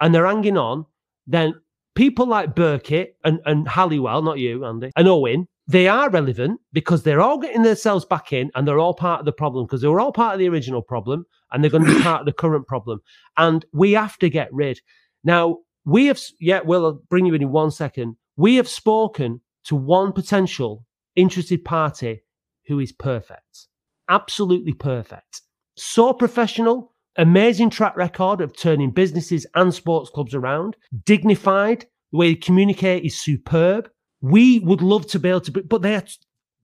and 0.00 0.14
they're 0.14 0.26
hanging 0.26 0.58
on, 0.58 0.86
then 1.26 1.54
people 1.94 2.26
like 2.26 2.54
Burkitt 2.54 3.14
and, 3.24 3.40
and 3.46 3.66
Halliwell, 3.66 4.22
not 4.22 4.38
you, 4.38 4.64
Andy, 4.64 4.90
and 4.96 5.08
Owen, 5.08 5.48
they 5.66 5.88
are 5.88 6.10
relevant 6.10 6.60
because 6.72 7.02
they're 7.02 7.20
all 7.20 7.38
getting 7.38 7.62
themselves 7.62 8.04
back 8.04 8.32
in 8.32 8.50
and 8.54 8.68
they're 8.68 8.78
all 8.78 8.94
part 8.94 9.20
of 9.20 9.26
the 9.26 9.32
problem 9.32 9.64
because 9.64 9.80
they 9.80 9.88
were 9.88 10.00
all 10.00 10.12
part 10.12 10.34
of 10.34 10.38
the 10.38 10.48
original 10.48 10.82
problem 10.82 11.24
and 11.52 11.62
they're 11.62 11.70
going 11.70 11.84
to 11.84 11.94
be 11.94 12.02
part 12.02 12.20
of 12.20 12.26
the 12.26 12.32
current 12.32 12.66
problem. 12.66 13.00
And 13.36 13.64
we 13.72 13.92
have 13.92 14.18
to 14.18 14.28
get 14.28 14.52
rid. 14.52 14.80
Now, 15.22 15.58
we 15.86 16.06
have, 16.06 16.20
yeah, 16.40 16.60
well, 16.64 16.84
I'll 16.84 17.02
bring 17.08 17.26
you 17.26 17.34
in 17.34 17.42
in 17.42 17.50
one 17.50 17.70
second. 17.70 18.16
We 18.36 18.56
have 18.56 18.68
spoken 18.68 19.40
to 19.64 19.76
one 19.76 20.12
potential 20.12 20.84
interested 21.16 21.64
party 21.64 22.22
who 22.66 22.80
is 22.80 22.92
perfect, 22.92 23.68
absolutely 24.08 24.72
perfect. 24.72 25.42
So 25.76 26.12
professional, 26.12 26.92
amazing 27.16 27.70
track 27.70 27.96
record 27.96 28.40
of 28.40 28.56
turning 28.56 28.90
businesses 28.90 29.46
and 29.54 29.74
sports 29.74 30.10
clubs 30.10 30.34
around, 30.34 30.76
dignified. 31.04 31.86
The 32.12 32.18
way 32.18 32.28
they 32.28 32.36
communicate 32.36 33.04
is 33.04 33.20
superb. 33.20 33.90
We 34.24 34.58
would 34.60 34.80
love 34.80 35.06
to 35.08 35.18
be 35.18 35.28
able 35.28 35.42
to, 35.42 35.50
but 35.50 35.82
they're 35.82 36.02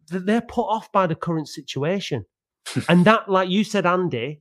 they're 0.08 0.40
put 0.40 0.62
off 0.62 0.90
by 0.92 1.06
the 1.06 1.14
current 1.14 1.46
situation, 1.46 2.24
and 2.88 3.04
that, 3.04 3.28
like 3.28 3.50
you 3.50 3.64
said, 3.64 3.84
Andy, 3.84 4.40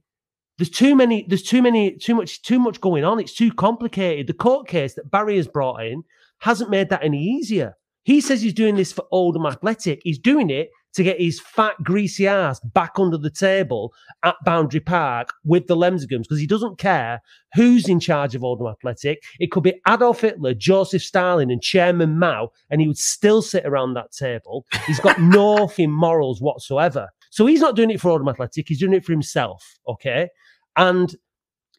there's 0.58 0.70
too 0.70 0.96
many, 0.96 1.26
there's 1.28 1.44
too 1.44 1.62
many, 1.62 1.98
too 1.98 2.16
much, 2.16 2.42
too 2.44 2.60
much 2.60 2.80
going 2.80 3.04
on. 3.04 3.20
It's 3.20 3.36
too 3.36 3.52
complicated. 3.52 4.28
The 4.28 4.34
court 4.34 4.70
case 4.70 4.94
that 4.94 5.12
Barry 5.12 5.36
has 5.36 5.50
brought 5.50 5.84
in 5.84 6.04
hasn't 6.38 6.70
made 6.70 6.88
that 6.90 7.04
any 7.04 7.22
easier. 7.22 7.76
He 8.04 8.22
says 8.22 8.42
he's 8.42 8.54
doing 8.54 8.78
this 8.78 8.94
for 8.94 9.06
Oldham 9.12 9.46
Athletic. 9.46 10.00
He's 10.06 10.18
doing 10.18 10.50
it 10.50 10.70
to 10.94 11.04
get 11.04 11.20
his 11.20 11.40
fat, 11.40 11.76
greasy 11.84 12.28
ass 12.28 12.60
back 12.60 12.94
under 12.98 13.18
the 13.18 13.30
table 13.30 13.94
at 14.24 14.36
Boundary 14.44 14.80
Park 14.80 15.34
with 15.46 15.68
the 15.68 15.76
Lemsagams 15.76 16.24
because 16.24 16.40
he 16.40 16.48
doesn't 16.48 16.78
care 16.78 17.22
who's 17.56 17.88
in 17.88 18.00
charge 18.00 18.36
of 18.36 18.44
Oldham 18.44 18.68
Athletic. 18.68 19.24
It 19.40 19.52
could 19.52 19.64
be 19.64 19.80
Adolf 19.88 20.22
Hitler, 20.22 20.54
Joseph 20.54 21.04
Stalin, 21.04 21.52
and 21.52 21.62
Chairman 21.62 22.18
Mao, 22.18 22.52
and 22.70 22.82
he 22.82 22.88
would 22.88 22.98
still 22.98 23.42
sit 23.42 23.66
around 23.66 23.94
that 23.94 24.12
table. 24.12 24.66
He's 24.88 25.00
got 25.00 25.20
no 25.22 25.68
fin 25.68 25.92
morals 25.92 26.42
whatsoever. 26.42 27.10
So 27.30 27.46
he's 27.46 27.62
not 27.62 27.76
doing 27.76 27.92
it 27.92 28.02
for 28.02 28.10
Oldham 28.10 28.30
Athletic, 28.30 28.68
he's 28.68 28.80
doing 28.80 28.94
it 28.94 29.06
for 29.06 29.12
himself. 29.12 29.80
Okay. 29.88 30.30
And 30.76 31.16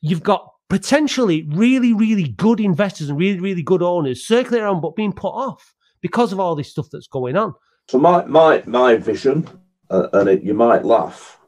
you've 0.00 0.22
got 0.22 0.48
potentially 0.68 1.46
really, 1.50 1.92
really 1.92 2.28
good 2.28 2.60
investors 2.60 3.10
and 3.10 3.18
really, 3.18 3.40
really 3.40 3.62
good 3.62 3.82
owners 3.82 4.24
circling 4.24 4.62
around, 4.62 4.80
but 4.80 4.96
being 4.96 5.12
put 5.12 5.32
off 5.32 5.74
because 6.00 6.32
of 6.32 6.40
all 6.40 6.54
this 6.54 6.70
stuff 6.70 6.88
that's 6.90 7.08
going 7.08 7.36
on. 7.36 7.54
So 7.90 7.98
my 7.98 8.24
my 8.24 8.62
my 8.66 8.94
vision, 8.94 9.48
uh, 9.90 10.06
and 10.12 10.28
it, 10.28 10.44
you 10.44 10.54
might 10.54 10.84
laugh, 10.84 11.40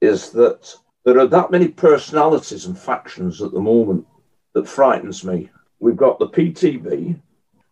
is 0.00 0.30
that 0.30 0.72
there 1.04 1.18
are 1.18 1.26
that 1.26 1.50
many 1.50 1.66
personalities 1.66 2.66
and 2.66 2.78
factions 2.78 3.42
at 3.42 3.50
the 3.50 3.58
moment 3.58 4.06
that 4.52 4.68
frightens 4.68 5.24
me. 5.24 5.50
We've 5.80 5.96
got 5.96 6.20
the 6.20 6.28
PTB, 6.28 7.20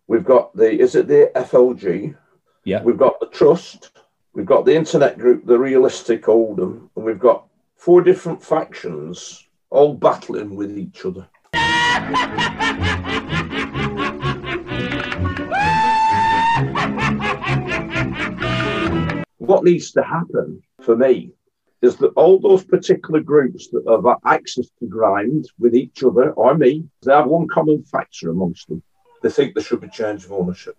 we've 0.08 0.24
got 0.24 0.52
the 0.56 0.72
is 0.72 0.96
it 0.96 1.06
the 1.06 1.30
FLG? 1.36 2.16
Yeah. 2.64 2.82
We've 2.82 2.98
got 2.98 3.20
the 3.20 3.26
Trust, 3.26 3.92
we've 4.32 4.44
got 4.44 4.64
the 4.64 4.74
Internet 4.74 5.20
Group, 5.20 5.46
the 5.46 5.56
Realistic 5.56 6.28
Oldham, 6.28 6.90
and 6.96 7.04
we've 7.04 7.20
got 7.20 7.46
four 7.76 8.02
different 8.02 8.42
factions 8.42 9.46
all 9.70 9.94
battling 9.94 10.56
with 10.56 10.76
each 10.76 11.04
other. 11.04 11.28
what 19.48 19.64
needs 19.64 19.92
to 19.92 20.02
happen 20.02 20.62
for 20.82 20.94
me 20.94 21.30
is 21.80 21.96
that 21.96 22.12
all 22.16 22.38
those 22.38 22.64
particular 22.64 23.20
groups 23.20 23.68
that 23.70 23.82
have 23.88 24.04
access 24.26 24.66
to 24.78 24.86
grind 24.86 25.48
with 25.58 25.74
each 25.74 26.04
other 26.04 26.32
or 26.32 26.54
me, 26.54 26.84
they 27.02 27.14
have 27.14 27.26
one 27.26 27.48
common 27.48 27.82
factor 27.84 28.28
amongst 28.28 28.68
them. 28.68 28.82
They 29.22 29.30
think 29.30 29.54
there 29.54 29.64
should 29.64 29.80
be 29.80 29.88
change 29.88 30.26
of 30.26 30.32
ownership. 30.32 30.76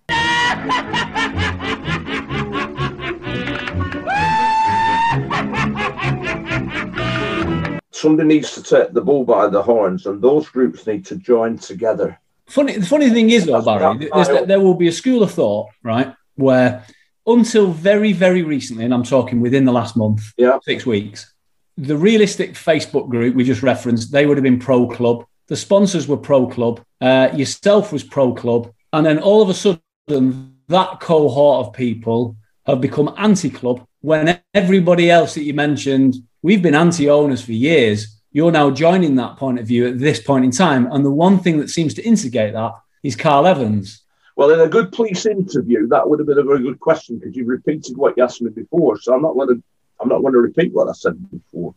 Somebody 7.91 8.27
needs 8.27 8.53
to 8.53 8.61
take 8.61 8.93
the 8.93 9.01
bull 9.01 9.25
by 9.25 9.47
the 9.47 9.63
horns, 9.63 10.05
and 10.05 10.21
those 10.21 10.47
groups 10.47 10.85
need 10.85 11.07
to 11.07 11.15
join 11.15 11.57
together. 11.57 12.19
Funny, 12.45 12.77
the 12.77 12.85
funny 12.85 13.09
thing 13.09 13.31
is, 13.31 13.47
though, 13.47 13.63
Barry, 13.63 14.05
is 14.05 14.27
that 14.27 14.47
there 14.47 14.59
will 14.59 14.75
be 14.75 14.89
a 14.89 14.91
school 14.91 15.23
of 15.23 15.31
thought, 15.31 15.69
right, 15.83 16.13
where 16.35 16.85
until 17.29 17.71
very, 17.71 18.11
very 18.11 18.41
recently, 18.41 18.85
and 18.85 18.93
I'm 18.93 19.03
talking 19.03 19.39
within 19.39 19.65
the 19.65 19.71
last 19.71 19.95
month, 19.95 20.33
yeah. 20.37 20.57
six 20.63 20.85
weeks, 20.85 21.33
the 21.77 21.95
realistic 21.95 22.53
Facebook 22.53 23.09
group 23.09 23.35
we 23.35 23.43
just 23.43 23.63
referenced, 23.63 24.11
they 24.11 24.25
would 24.25 24.37
have 24.37 24.43
been 24.43 24.59
pro 24.59 24.87
club. 24.87 25.25
The 25.47 25.55
sponsors 25.55 26.07
were 26.07 26.17
pro 26.17 26.47
club. 26.47 26.81
Uh, 26.99 27.29
yourself 27.33 27.93
was 27.93 28.03
pro 28.03 28.33
club. 28.33 28.73
And 28.91 29.05
then 29.05 29.19
all 29.19 29.41
of 29.41 29.49
a 29.49 29.53
sudden, 29.53 30.57
that 30.67 30.99
cohort 30.99 31.65
of 31.65 31.73
people 31.73 32.35
have 32.65 32.81
become 32.81 33.13
anti 33.17 33.49
club 33.49 33.85
when 34.01 34.39
everybody 34.53 35.09
else 35.09 35.33
that 35.35 35.43
you 35.43 35.53
mentioned, 35.53 36.15
we've 36.41 36.61
been 36.61 36.75
anti 36.75 37.09
owners 37.09 37.43
for 37.43 37.53
years. 37.53 38.19
You're 38.31 38.51
now 38.51 38.69
joining 38.69 39.15
that 39.15 39.37
point 39.37 39.59
of 39.59 39.67
view 39.67 39.87
at 39.87 39.99
this 39.99 40.21
point 40.21 40.45
in 40.45 40.51
time. 40.51 40.87
And 40.91 41.03
the 41.03 41.11
one 41.11 41.39
thing 41.39 41.59
that 41.59 41.69
seems 41.69 41.93
to 41.95 42.03
instigate 42.03 42.53
that 42.53 42.73
is 43.03 43.15
Carl 43.15 43.47
Evans. 43.47 44.03
Well, 44.39 44.51
in 44.51 44.61
a 44.61 44.69
good 44.69 44.93
police 44.93 45.25
interview, 45.25 45.85
that 45.89 46.09
would 46.09 46.17
have 46.19 46.25
been 46.25 46.37
a 46.37 46.43
very 46.43 46.61
good 46.61 46.79
question 46.79 47.17
because 47.17 47.35
you 47.35 47.43
repeated 47.43 47.97
what 47.97 48.13
you 48.15 48.23
asked 48.23 48.41
me 48.41 48.49
before. 48.49 48.97
So 48.97 49.13
I'm 49.13 49.21
not 49.21 49.33
going 49.33 49.49
to 49.49 49.63
I'm 49.99 50.07
not 50.07 50.21
going 50.21 50.31
to 50.31 50.39
repeat 50.39 50.71
what 50.71 50.87
I 50.87 50.93
said 50.93 51.29
before. 51.29 51.75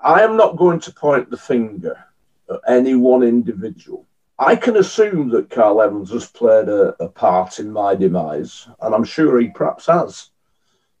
I 0.00 0.22
am 0.22 0.36
not 0.36 0.56
going 0.56 0.78
to 0.78 0.92
point 0.92 1.28
the 1.28 1.36
finger 1.36 2.04
at 2.48 2.60
any 2.68 2.94
one 2.94 3.24
individual. 3.24 4.06
I 4.38 4.54
can 4.54 4.76
assume 4.76 5.28
that 5.30 5.50
Carl 5.50 5.82
Evans 5.82 6.12
has 6.12 6.30
played 6.30 6.68
a, 6.68 6.94
a 7.02 7.08
part 7.08 7.58
in 7.58 7.72
my 7.72 7.96
demise, 7.96 8.68
and 8.80 8.94
I'm 8.94 9.02
sure 9.02 9.40
he 9.40 9.48
perhaps 9.48 9.86
has, 9.86 10.30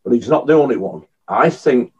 but 0.02 0.14
he's 0.14 0.28
not 0.28 0.48
the 0.48 0.54
only 0.54 0.78
one. 0.78 1.04
I 1.28 1.48
think 1.48 1.92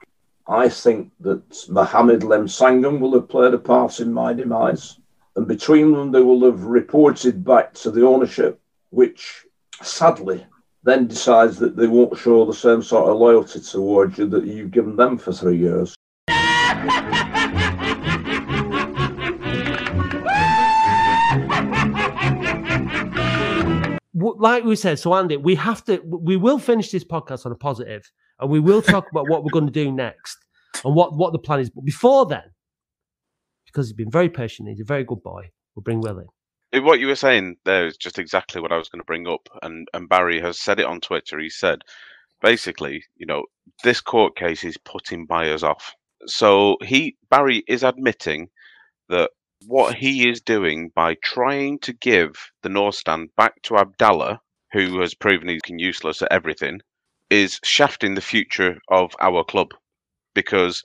I 0.49 0.69
think 0.69 1.13
that 1.21 1.69
Mohamed 1.69 2.23
Lemsagam 2.23 2.99
will 2.99 3.15
have 3.15 3.29
played 3.29 3.55
a 3.55 3.59
part 3.59 4.01
in 4.01 4.13
my 4.13 4.33
demise. 4.33 4.99
And 5.37 5.47
between 5.47 5.93
them, 5.93 6.11
they 6.11 6.21
will 6.21 6.45
have 6.47 6.65
reported 6.65 7.45
back 7.45 7.75
to 7.75 7.93
the 7.93 8.05
ownership, 8.05 8.61
which 8.95 9.45
sadly 9.83 10.47
then 10.85 11.07
decides 11.07 11.59
that 11.59 11.77
they 11.77 11.87
won't 11.87 12.17
show 12.17 12.45
the 12.45 12.55
same 12.55 12.83
sort 12.83 13.09
of 13.09 13.17
loyalty 13.17 13.61
towards 13.61 14.19
you 14.19 14.27
that 14.27 14.45
you've 14.45 14.71
given 14.71 14.97
them 14.97 15.19
for 15.19 15.33
three 15.33 15.57
years. 15.57 15.95
like 24.45 24.65
we 24.65 24.77
said, 24.77 24.99
so 24.99 25.15
Andy, 25.15 25.37
we 25.37 25.55
have 25.55 25.85
to, 25.85 26.01
we 26.05 26.37
will 26.37 26.59
finish 26.59 26.91
this 26.91 27.05
podcast 27.05 27.47
on 27.47 27.53
a 27.53 27.55
positive, 27.55 28.11
and 28.39 28.51
we 28.51 28.61
will 28.61 28.83
talk 28.83 29.11
about 29.11 29.29
what 29.29 29.43
we're 29.43 29.51
going 29.51 29.67
to 29.67 29.73
do 29.73 29.91
next 29.91 30.39
and 30.85 30.95
what 30.95 31.17
what 31.17 31.33
the 31.33 31.39
plan 31.39 31.61
is. 31.61 31.71
But 31.71 31.85
before 31.85 32.27
then, 32.27 32.45
because 33.67 33.89
he's 33.89 33.97
been 33.97 34.11
very 34.11 34.29
patient, 34.29 34.69
he's 34.69 34.81
a 34.81 34.85
very 34.85 35.05
good 35.05 35.23
boy. 35.23 35.51
We'll 35.75 35.83
bring 35.83 36.01
Will 36.01 36.19
in. 36.19 36.27
What 36.75 37.01
you 37.01 37.07
were 37.07 37.15
saying 37.17 37.57
there 37.65 37.87
is 37.87 37.97
just 37.97 38.19
exactly 38.19 38.61
what 38.61 38.73
I 38.73 38.79
was 38.79 38.89
going 38.89 39.01
to 39.01 39.07
bring 39.07 39.29
up, 39.29 39.49
and 39.63 39.89
and 39.95 40.09
Barry 40.09 40.41
has 40.41 40.59
said 40.61 40.81
it 40.81 40.87
on 40.87 41.01
Twitter. 41.01 41.39
He 41.39 41.49
said, 41.51 41.83
basically, 42.43 43.05
you 43.17 43.27
know, 43.27 43.45
this 43.85 44.01
court 44.01 44.37
case 44.37 44.65
is 44.65 44.77
putting 44.79 45.27
buyers 45.27 45.63
off. 45.63 45.95
So 46.27 46.77
he 46.83 47.17
Barry 47.31 47.63
is 47.69 47.83
admitting 47.85 48.49
that 49.09 49.31
what 49.67 49.95
he 49.95 50.29
is 50.29 50.41
doing 50.41 50.91
by 50.95 51.17
trying 51.23 51.79
to 51.81 51.93
give 51.93 52.35
the 52.63 52.69
North 52.69 52.97
Stand 52.97 53.31
back 53.37 53.63
to 53.63 53.77
Abdallah, 53.79 54.41
who 54.73 55.01
has 55.01 55.15
proven 55.15 55.49
he's 55.49 55.61
useless 55.69 56.23
at 56.23 56.33
everything, 56.33 56.81
is 57.31 57.61
shafting 57.65 58.15
the 58.15 58.21
future 58.21 58.79
of 58.89 59.13
our 59.21 59.45
club 59.45 59.71
because 60.35 60.83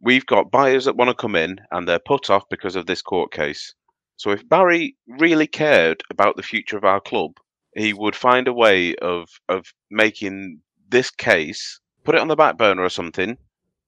we've 0.00 0.26
got 0.26 0.50
buyers 0.50 0.84
that 0.84 0.96
want 0.96 1.08
to 1.08 1.14
come 1.14 1.34
in 1.34 1.58
and 1.70 1.88
they're 1.88 1.98
put 1.98 2.30
off 2.30 2.44
because 2.50 2.76
of 2.76 2.86
this 2.86 3.02
court 3.02 3.32
case. 3.32 3.74
So 4.16 4.30
if 4.30 4.48
Barry 4.48 4.96
really 5.06 5.46
cared 5.46 6.02
about 6.10 6.36
the 6.36 6.42
future 6.42 6.76
of 6.76 6.84
our 6.84 7.00
club, 7.00 7.32
he 7.74 7.92
would 7.92 8.14
find 8.14 8.46
a 8.46 8.52
way 8.52 8.94
of 8.96 9.28
of 9.48 9.66
making 9.90 10.60
this 10.88 11.10
case, 11.10 11.80
put 12.04 12.14
it 12.14 12.20
on 12.20 12.28
the 12.28 12.36
back 12.36 12.56
burner 12.56 12.82
or 12.82 12.88
something. 12.88 13.36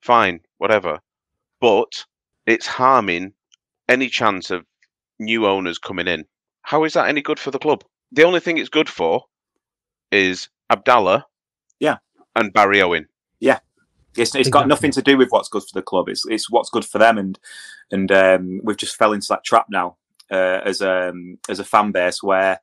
Fine, 0.01 0.41
whatever. 0.59 1.01
But 1.61 2.05
it's 2.47 2.66
harming 2.66 3.33
any 3.89 4.09
chance 4.09 4.51
of 4.51 4.66
new 5.18 5.47
owners 5.47 5.79
coming 5.79 6.09
in. 6.09 6.24
How 6.62 6.85
is 6.85 6.95
that 6.95 7.09
any 7.09 7.22
good 7.22 7.39
for 7.39 7.51
the 7.51 7.59
club? 7.59 7.85
The 8.12 8.24
only 8.24 8.41
thing 8.41 8.59
it's 8.59 8.68
good 8.68 8.89
for 8.89 9.24
is 10.11 10.49
Abdallah, 10.70 11.27
yeah, 11.79 11.99
and 12.35 12.53
Barry 12.53 12.83
Owen. 12.83 13.07
Yeah, 13.39 13.61
it's, 14.16 14.35
it's 14.35 14.49
got 14.49 14.66
nothing 14.66 14.91
to 14.93 15.03
do 15.03 15.16
with 15.16 15.31
what's 15.31 15.49
good 15.49 15.62
for 15.62 15.74
the 15.74 15.83
club. 15.83 16.09
It's 16.09 16.27
it's 16.27 16.51
what's 16.51 16.70
good 16.70 16.85
for 16.85 16.99
them, 16.99 17.18
and 17.18 17.39
and 17.93 18.11
um, 18.11 18.61
we've 18.64 18.77
just 18.77 18.97
fell 18.97 19.12
into 19.12 19.29
that 19.29 19.45
trap 19.45 19.66
now 19.70 19.97
uh, 20.31 20.61
as 20.64 20.81
a 20.81 21.11
um, 21.11 21.39
as 21.49 21.59
a 21.59 21.64
fan 21.64 21.93
base 21.93 22.22
where 22.22 22.61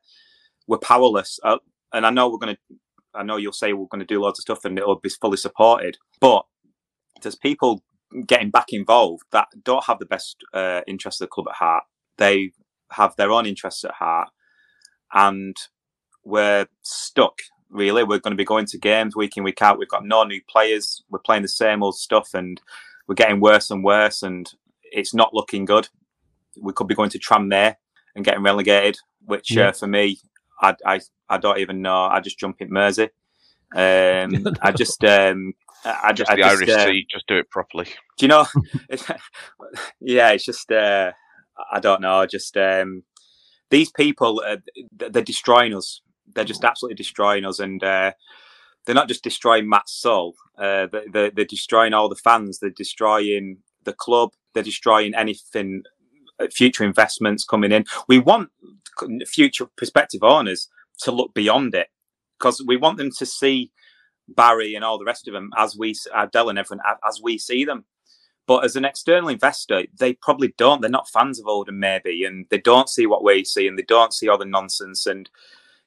we're 0.66 0.78
powerless. 0.78 1.38
Uh, 1.42 1.58
and 1.92 2.06
I 2.06 2.10
know 2.10 2.28
we're 2.28 2.38
going 2.38 2.56
to, 2.56 2.76
I 3.14 3.22
know 3.22 3.36
you'll 3.36 3.52
say 3.52 3.72
we're 3.72 3.86
going 3.86 4.00
to 4.00 4.06
do 4.06 4.20
loads 4.20 4.38
of 4.38 4.42
stuff 4.42 4.64
and 4.64 4.78
it'll 4.78 4.98
be 4.98 5.08
fully 5.08 5.36
supported, 5.36 5.98
but 6.20 6.44
there's 7.22 7.36
people 7.36 7.82
getting 8.26 8.50
back 8.50 8.72
involved 8.72 9.24
that 9.32 9.48
don't 9.62 9.84
have 9.84 9.98
the 9.98 10.06
best 10.06 10.36
uh, 10.52 10.80
interests 10.86 11.20
of 11.20 11.26
the 11.26 11.30
club 11.30 11.48
at 11.48 11.56
heart. 11.56 11.84
They 12.18 12.52
have 12.92 13.14
their 13.16 13.32
own 13.32 13.46
interests 13.46 13.84
at 13.84 13.92
heart, 13.92 14.30
and 15.12 15.56
we're 16.24 16.66
stuck. 16.82 17.38
Really, 17.70 18.04
we're 18.04 18.20
going 18.20 18.32
to 18.32 18.36
be 18.36 18.44
going 18.44 18.66
to 18.66 18.78
games 18.78 19.16
week 19.16 19.36
in 19.36 19.42
week 19.42 19.62
out. 19.62 19.78
We've 19.78 19.88
got 19.88 20.04
no 20.04 20.22
new 20.22 20.40
players. 20.48 21.02
We're 21.10 21.18
playing 21.18 21.42
the 21.42 21.48
same 21.48 21.82
old 21.82 21.96
stuff, 21.96 22.30
and 22.34 22.60
we're 23.08 23.16
getting 23.16 23.40
worse 23.40 23.70
and 23.70 23.82
worse. 23.82 24.22
And 24.22 24.50
it's 24.84 25.14
not 25.14 25.34
looking 25.34 25.64
good. 25.64 25.88
We 26.60 26.72
could 26.72 26.88
be 26.88 26.94
going 26.94 27.10
to 27.10 27.18
Tranmere 27.18 27.76
and 28.14 28.24
getting 28.24 28.42
relegated, 28.42 28.96
which 29.24 29.50
yeah. 29.50 29.68
uh, 29.68 29.72
for 29.72 29.86
me, 29.86 30.18
I, 30.60 30.74
I 30.86 31.00
I 31.28 31.38
don't 31.38 31.58
even 31.58 31.82
know. 31.82 32.04
I 32.04 32.20
just 32.20 32.38
jump 32.38 32.56
in 32.60 32.70
Mersey. 32.70 33.08
Um, 33.74 34.46
I 34.62 34.72
just 34.72 35.02
um, 35.04 35.54
I, 35.84 36.12
just 36.12 36.30
I 36.30 36.36
the 36.36 36.42
just, 36.42 36.56
Irish 36.56 36.68
uh, 36.70 36.84
Sea, 36.84 37.06
just 37.10 37.26
do 37.26 37.36
it 37.36 37.50
properly. 37.50 37.86
Do 38.16 38.24
you 38.24 38.28
know? 38.28 38.46
yeah, 40.00 40.30
it's 40.30 40.44
just 40.44 40.70
uh, 40.70 41.12
I 41.72 41.80
don't 41.80 42.00
know. 42.00 42.24
Just 42.26 42.56
um, 42.56 43.02
these 43.70 43.90
people, 43.90 44.42
uh, 44.46 44.56
they're 44.92 45.22
destroying 45.22 45.74
us. 45.74 46.00
They're 46.34 46.44
just 46.44 46.64
absolutely 46.64 46.96
destroying 46.96 47.44
us, 47.44 47.58
and 47.58 47.82
uh, 47.82 48.12
they're 48.84 48.94
not 48.94 49.08
just 49.08 49.24
destroying 49.24 49.68
Matt's 49.68 49.92
soul. 49.92 50.34
Uh, 50.58 50.86
they're, 51.12 51.30
they're 51.30 51.44
destroying 51.44 51.92
all 51.92 52.08
the 52.08 52.16
fans. 52.16 52.58
They're 52.58 52.70
destroying 52.70 53.58
the 53.84 53.92
club. 53.92 54.30
They're 54.52 54.62
destroying 54.62 55.14
anything. 55.14 55.82
Uh, 56.40 56.46
Future 56.52 56.84
investments 56.84 57.44
coming 57.44 57.72
in. 57.72 57.84
We 58.08 58.18
want 58.18 58.50
future 59.26 59.66
prospective 59.76 60.22
owners 60.22 60.68
to 61.00 61.10
look 61.10 61.34
beyond 61.34 61.74
it 61.74 61.88
because 62.38 62.62
we 62.66 62.76
want 62.76 62.98
them 62.98 63.10
to 63.18 63.26
see 63.26 63.72
Barry 64.28 64.74
and 64.74 64.84
all 64.84 64.98
the 64.98 65.04
rest 65.04 65.28
of 65.28 65.34
them 65.34 65.50
as 65.56 65.76
we, 65.76 65.94
Adele 66.14 66.50
and 66.50 66.58
everyone, 66.58 66.84
as 67.06 67.20
we 67.22 67.38
see 67.38 67.64
them. 67.64 67.84
But 68.46 68.64
as 68.64 68.76
an 68.76 68.84
external 68.84 69.30
investor, 69.30 69.84
they 69.98 70.14
probably 70.14 70.54
don't. 70.58 70.80
They're 70.80 70.90
not 70.90 71.08
fans 71.08 71.40
of 71.40 71.46
Oldham, 71.46 71.78
maybe, 71.80 72.24
and 72.24 72.46
they 72.50 72.58
don't 72.58 72.90
see 72.90 73.06
what 73.06 73.24
we 73.24 73.42
see, 73.44 73.66
and 73.66 73.78
they 73.78 73.84
don't 73.84 74.12
see 74.12 74.28
all 74.28 74.36
the 74.38 74.44
nonsense. 74.44 75.06
And 75.06 75.28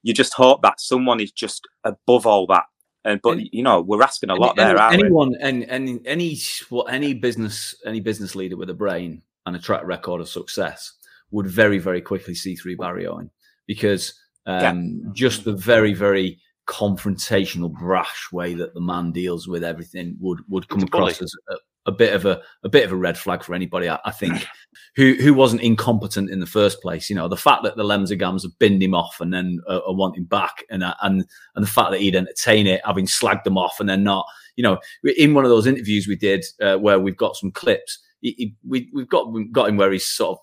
you 0.02 0.14
just 0.14 0.34
hope 0.34 0.64
that 0.64 0.82
someone 0.82 1.20
is 1.20 1.32
just 1.32 1.68
above 1.84 2.26
all 2.26 2.48
that. 2.48 2.64
And 3.06 3.22
but 3.22 3.38
And- 3.38 3.50
you 3.52 3.62
know, 3.64 3.82
we're 3.82 4.02
asking 4.02 4.32
a 4.32 4.36
lot 4.36 4.58
Any- 4.58 4.68
there, 4.68 4.78
aren't 4.82 4.98
we? 4.98 5.04
anyone 5.04 5.36
and 5.40 5.64
any 5.66 6.00
any 6.06 6.38
well, 6.72 6.88
any 6.88 7.14
business 7.14 7.76
any 7.86 8.00
business 8.00 8.36
leader 8.36 8.58
with 8.58 8.70
a 8.72 8.74
brain 8.74 9.22
and 9.48 9.56
a 9.56 9.60
track 9.60 9.82
record 9.86 10.22
of 10.22 10.30
success 10.30 10.94
would 11.32 11.48
very 11.48 11.80
very 11.80 12.02
quickly 12.02 12.36
see 12.36 12.56
through 12.56 12.78
Barry 12.78 13.08
Owen 13.08 13.32
because 13.66 14.14
um, 14.46 15.02
just 15.14 15.44
the 15.44 15.54
very 15.54 15.94
very 15.94 16.40
confrontational 16.68 17.72
brash 17.72 18.32
way 18.32 18.54
that 18.54 18.74
the 18.74 18.82
man 18.82 19.12
deals 19.12 19.48
with 19.48 19.64
everything 19.64 20.16
would 20.20 20.40
would 20.50 20.68
come 20.68 20.80
He's 20.80 20.88
a 20.88 20.92
bully. 20.92 21.12
across 21.14 21.22
as 21.22 21.34
a, 21.50 21.56
a 21.86 21.92
bit 21.94 22.14
of 22.14 22.26
a 22.26 22.42
a 22.64 22.70
bit 22.70 22.86
of 22.86 22.92
a 22.92 22.98
red 22.98 23.18
flag 23.18 23.42
for 23.42 23.56
anybody 23.56 23.90
I, 23.90 24.00
I 24.04 24.12
think 24.12 24.46
who 24.98 25.14
who 25.14 25.34
wasn't 25.34 25.62
incompetent 25.62 26.30
in 26.30 26.42
the 26.42 26.46
first 26.46 26.82
place 26.82 27.10
you 27.10 27.16
know 27.16 27.30
the 27.30 27.38
fact 27.38 27.64
that 27.64 27.78
the 27.78 27.86
Lemsagams 27.86 28.44
have 28.44 28.60
binned 28.60 28.84
him 28.84 28.94
off 28.94 29.22
and 29.22 29.34
then 29.34 29.60
uh, 29.70 29.80
are 29.88 29.96
wanting 29.96 30.26
back 30.26 30.66
and 30.70 30.84
uh, 30.84 30.94
and 31.02 31.26
and 31.56 31.66
the 31.66 31.70
fact 31.70 31.92
that 31.92 32.02
he'd 32.02 32.16
entertain 32.16 32.68
it 32.68 32.82
having 32.86 33.06
slagged 33.06 33.46
them 33.46 33.58
off 33.58 33.80
and 33.80 33.88
then 33.88 34.04
not 34.04 34.26
you 34.58 34.64
know 34.64 34.78
in 35.18 35.34
one 35.34 35.46
of 35.46 35.50
those 35.50 35.68
interviews 35.68 36.06
we 36.06 36.18
did 36.18 36.44
uh, 36.62 36.76
where 36.76 37.00
we've 37.00 37.18
got 37.18 37.38
some 37.38 37.52
clips 37.52 38.00
he, 38.22 38.32
he, 38.38 38.56
we, 38.68 38.90
we've 38.94 39.10
got 39.10 39.32
we've 39.32 39.52
got 39.52 39.70
him 39.70 39.78
where 39.78 39.92
he's 39.92 40.06
sort 40.06 40.32
of 40.32 40.38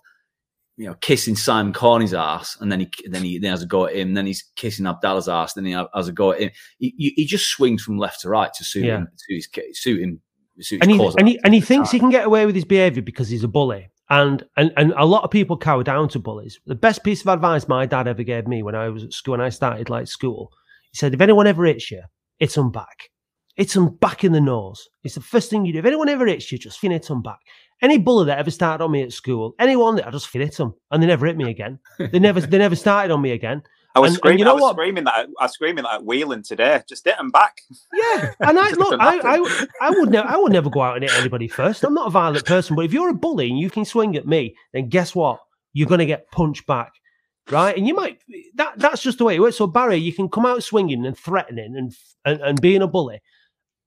you 0.77 0.87
know 0.87 0.95
kissing 1.01 1.37
Simon 1.37 1.73
Corney's 1.73 2.15
ass 2.15 2.57
and 2.61 2.71
then 2.71 2.81
he 2.81 2.91
then 3.09 3.23
he 3.23 3.39
then 3.39 3.51
has 3.53 3.63
a 3.63 3.67
go 3.67 3.87
at 3.87 3.95
him 3.95 4.15
then 4.15 4.27
he's 4.27 4.43
kissing 4.57 4.87
Abdallah's 4.87 5.29
ass 5.29 5.55
then 5.55 5.65
he 5.65 5.73
has 5.95 6.09
a 6.09 6.13
go 6.13 6.33
at 6.33 6.41
him 6.41 6.51
he, 6.79 6.95
he- 6.99 7.13
he 7.17 7.27
just 7.27 7.49
swings 7.49 7.83
from 7.83 7.97
left 7.99 8.21
to 8.23 8.29
right 8.29 8.53
to 8.55 8.65
suit 8.65 8.85
Yeah. 8.85 8.99
him 8.99 9.09
to 9.29 9.35
his 9.35 9.49
suit 9.73 10.01
him 10.03 10.21
suit 10.61 10.83
his 10.85 10.89
and 10.89 10.91
he, 11.01 11.09
and 11.19 11.29
he 11.29 11.41
and 11.45 11.55
he 11.55 11.61
thinks 11.61 11.91
he 11.91 11.99
can 12.01 12.11
get 12.11 12.27
away 12.27 12.45
with 12.47 12.55
his 12.55 12.65
behaviour 12.65 13.03
because 13.03 13.29
he's 13.29 13.45
a 13.45 13.49
bully. 13.49 13.89
And, 14.11 14.45
and 14.59 14.71
and 14.77 14.93
a 14.99 15.07
lot 15.07 15.25
of 15.25 15.31
people 15.31 15.57
cower 15.57 15.83
down 15.83 16.11
to 16.11 16.19
bullies. 16.19 16.61
The 16.67 16.75
best 16.75 17.03
piece 17.05 17.23
of 17.23 17.29
advice 17.29 17.67
my 17.67 17.87
dad 17.87 18.07
ever 18.07 18.23
gave 18.23 18.47
me 18.47 18.63
when 18.63 18.75
I 18.75 18.91
was 18.91 19.03
at 19.03 19.15
school, 19.15 19.33
when 19.33 19.41
I 19.41 19.49
started 19.49 19.89
like 19.89 20.07
school, 20.09 20.51
he 20.93 20.99
said, 20.99 21.15
if 21.15 21.21
anyone 21.23 21.47
ever 21.47 21.65
hits 21.65 21.91
you, 21.91 22.03
hit 22.39 22.53
them 22.53 22.71
back. 22.71 23.09
Hit 23.57 23.71
them 23.71 23.95
back 23.97 24.25
in 24.25 24.33
the 24.33 24.41
nose. 24.41 24.89
It's 25.05 25.15
the 25.15 25.21
first 25.21 25.49
thing 25.49 25.65
you 25.65 25.73
do. 25.73 25.79
If 25.79 25.85
anyone 25.85 26.09
ever 26.09 26.27
hits 26.27 26.51
you, 26.51 26.59
just 26.59 26.81
hit 26.81 27.07
them 27.07 27.23
back. 27.23 27.39
Any 27.83 27.99
bully 27.99 28.27
that 28.27 28.39
ever 28.39 28.51
started 28.51 28.83
on 28.83 28.91
me 28.91 29.03
at 29.03 29.13
school, 29.13 29.55
anyone 29.59 29.97
that 29.97 30.07
I 30.09 30.11
just 30.11 30.33
hit 30.33 30.57
them, 30.57 30.75
and 30.91 31.03
they 31.03 31.07
never 31.07 31.27
hit 31.27 31.37
me 31.37 31.51
again. 31.51 31.79
They 31.99 32.19
never 32.19 32.41
they 32.41 32.59
never 32.59 32.77
started 32.77 33.13
on 33.13 33.21
me 33.23 33.31
again. 33.33 33.63
I 33.97 34.01
was 34.01 34.09
and- 34.09 34.15
and 34.17 34.19
screaming. 34.19 34.39
you 34.41 34.45
know 34.47 34.51
I 34.51 34.55
was 34.55 34.63
what? 34.63 34.73
screaming 34.75 35.05
that. 35.05 35.29
I 35.39 35.45
was 35.45 35.53
screaming 35.53 35.85
that 35.85 36.05
Wheeling 36.05 36.43
today. 36.43 36.83
Just 36.89 37.05
hit 37.05 37.17
them 37.17 37.31
back. 37.31 37.61
Yeah, 37.93 38.33
and 38.41 38.59
I 38.59 38.71
look, 38.79 38.99
I. 39.01 39.21
I, 39.23 39.67
I 39.83 39.91
would 39.91 40.11
never, 40.11 40.27
I 40.27 40.37
would 40.37 40.53
never 40.53 40.69
go 40.69 40.83
out 40.83 40.97
and 40.97 41.05
hit 41.09 41.17
anybody 41.17 41.47
first. 41.47 41.85
I'm 41.85 41.95
not 41.95 42.09
a 42.09 42.11
violent 42.11 42.45
person, 42.45 42.75
but 42.75 42.85
if 42.87 42.93
you're 42.93 43.11
a 43.11 43.15
bully 43.15 43.49
and 43.51 43.59
you 43.59 43.71
can 43.71 43.85
swing 43.85 44.17
at 44.17 44.27
me, 44.27 44.57
then 44.73 44.89
guess 44.89 45.15
what? 45.15 45.41
You're 45.75 45.87
going 45.89 46.01
to 46.01 46.07
get 46.07 46.29
punched 46.33 46.67
back, 46.67 46.93
right? 47.51 47.77
And 47.77 47.87
you 47.87 47.95
might 47.95 48.19
that 48.57 48.73
that's 48.79 49.01
just 49.03 49.19
the 49.19 49.25
way 49.25 49.37
it 49.37 49.41
works. 49.41 49.57
So 49.59 49.69
Barry, 49.69 49.97
you 49.99 50.13
can 50.13 50.29
come 50.29 50.47
out 50.47 50.65
swinging 50.65 51.07
and 51.07 51.17
threatening 51.17 51.77
and 51.77 51.93
and, 52.25 52.41
and 52.41 52.61
being 52.61 52.83
a 52.83 52.89
bully, 52.89 53.21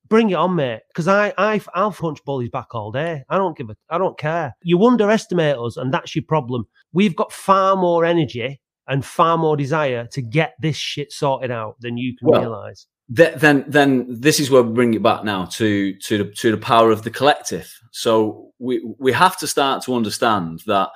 bring 0.10 0.30
it 0.30 0.36
on, 0.36 0.56
mate. 0.56 0.82
Because 0.88 1.08
I, 1.08 1.34
I, 1.38 1.62
I'll 1.74 1.92
punch 1.92 2.24
bullies 2.26 2.50
back 2.50 2.74
all 2.74 2.92
day. 2.92 3.24
I 3.30 3.38
don't 3.38 3.58
give 3.58 3.70
a, 3.70 3.76
I 3.90 3.98
don't 3.98 4.18
care. 4.18 4.56
You 4.62 4.84
underestimate 4.86 5.58
us, 5.58 5.78
and 5.78 5.94
that's 5.94 6.16
your 6.16 6.26
problem. 6.28 6.66
We've 6.94 7.16
got 7.16 7.32
far 7.32 7.76
more 7.76 8.06
energy 8.06 8.62
and 8.88 9.04
far 9.04 9.38
more 9.38 9.58
desire 9.58 10.08
to 10.12 10.22
get 10.22 10.54
this 10.62 10.78
shit 10.78 11.12
sorted 11.12 11.52
out 11.52 11.76
than 11.82 11.98
you 11.98 12.16
can 12.18 12.30
Well, 12.30 12.42
realize. 12.42 12.88
Th- 13.16 13.36
then 13.36 13.66
then 13.68 14.06
this 14.10 14.40
is 14.40 14.50
where 14.50 14.64
we 14.64 14.74
bring 14.74 14.94
it 14.94 15.04
back 15.04 15.24
now 15.24 15.46
to 15.46 15.94
to 15.94 16.18
the 16.18 16.32
to 16.32 16.52
the 16.52 16.58
power 16.58 16.92
of 16.92 17.04
the 17.04 17.10
collective. 17.10 17.74
So 17.92 18.52
we 18.60 18.82
we 19.00 19.12
have 19.12 19.38
to 19.38 19.48
start 19.48 19.84
to 19.84 19.96
understand 19.96 20.62
that 20.68 20.90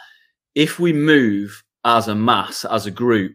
if 0.55 0.79
we 0.79 0.93
move 0.93 1.63
as 1.85 2.07
a 2.07 2.15
mass, 2.15 2.65
as 2.65 2.85
a 2.85 2.91
group, 2.91 3.33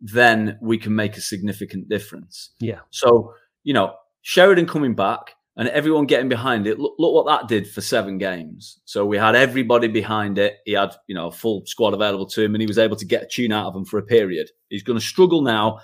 then 0.00 0.58
we 0.60 0.78
can 0.78 0.94
make 0.94 1.16
a 1.16 1.20
significant 1.20 1.88
difference. 1.88 2.50
Yeah. 2.58 2.80
So 2.90 3.34
you 3.62 3.74
know, 3.74 3.94
Sheridan 4.22 4.66
coming 4.66 4.94
back 4.94 5.34
and 5.56 5.68
everyone 5.68 6.06
getting 6.06 6.28
behind 6.28 6.66
it. 6.66 6.78
Look, 6.78 6.94
look 6.98 7.14
what 7.14 7.26
that 7.26 7.48
did 7.48 7.68
for 7.68 7.80
seven 7.80 8.18
games. 8.18 8.80
So 8.84 9.04
we 9.04 9.16
had 9.16 9.34
everybody 9.34 9.88
behind 9.88 10.38
it. 10.38 10.58
He 10.64 10.72
had 10.72 10.94
you 11.06 11.14
know 11.14 11.28
a 11.28 11.32
full 11.32 11.62
squad 11.66 11.94
available 11.94 12.26
to 12.26 12.42
him, 12.42 12.54
and 12.54 12.62
he 12.62 12.66
was 12.66 12.78
able 12.78 12.96
to 12.96 13.06
get 13.06 13.24
a 13.24 13.26
tune 13.26 13.52
out 13.52 13.66
of 13.66 13.74
them 13.74 13.84
for 13.84 13.98
a 13.98 14.02
period. 14.02 14.50
He's 14.68 14.82
going 14.82 14.98
to 14.98 15.04
struggle 15.04 15.42
now 15.42 15.80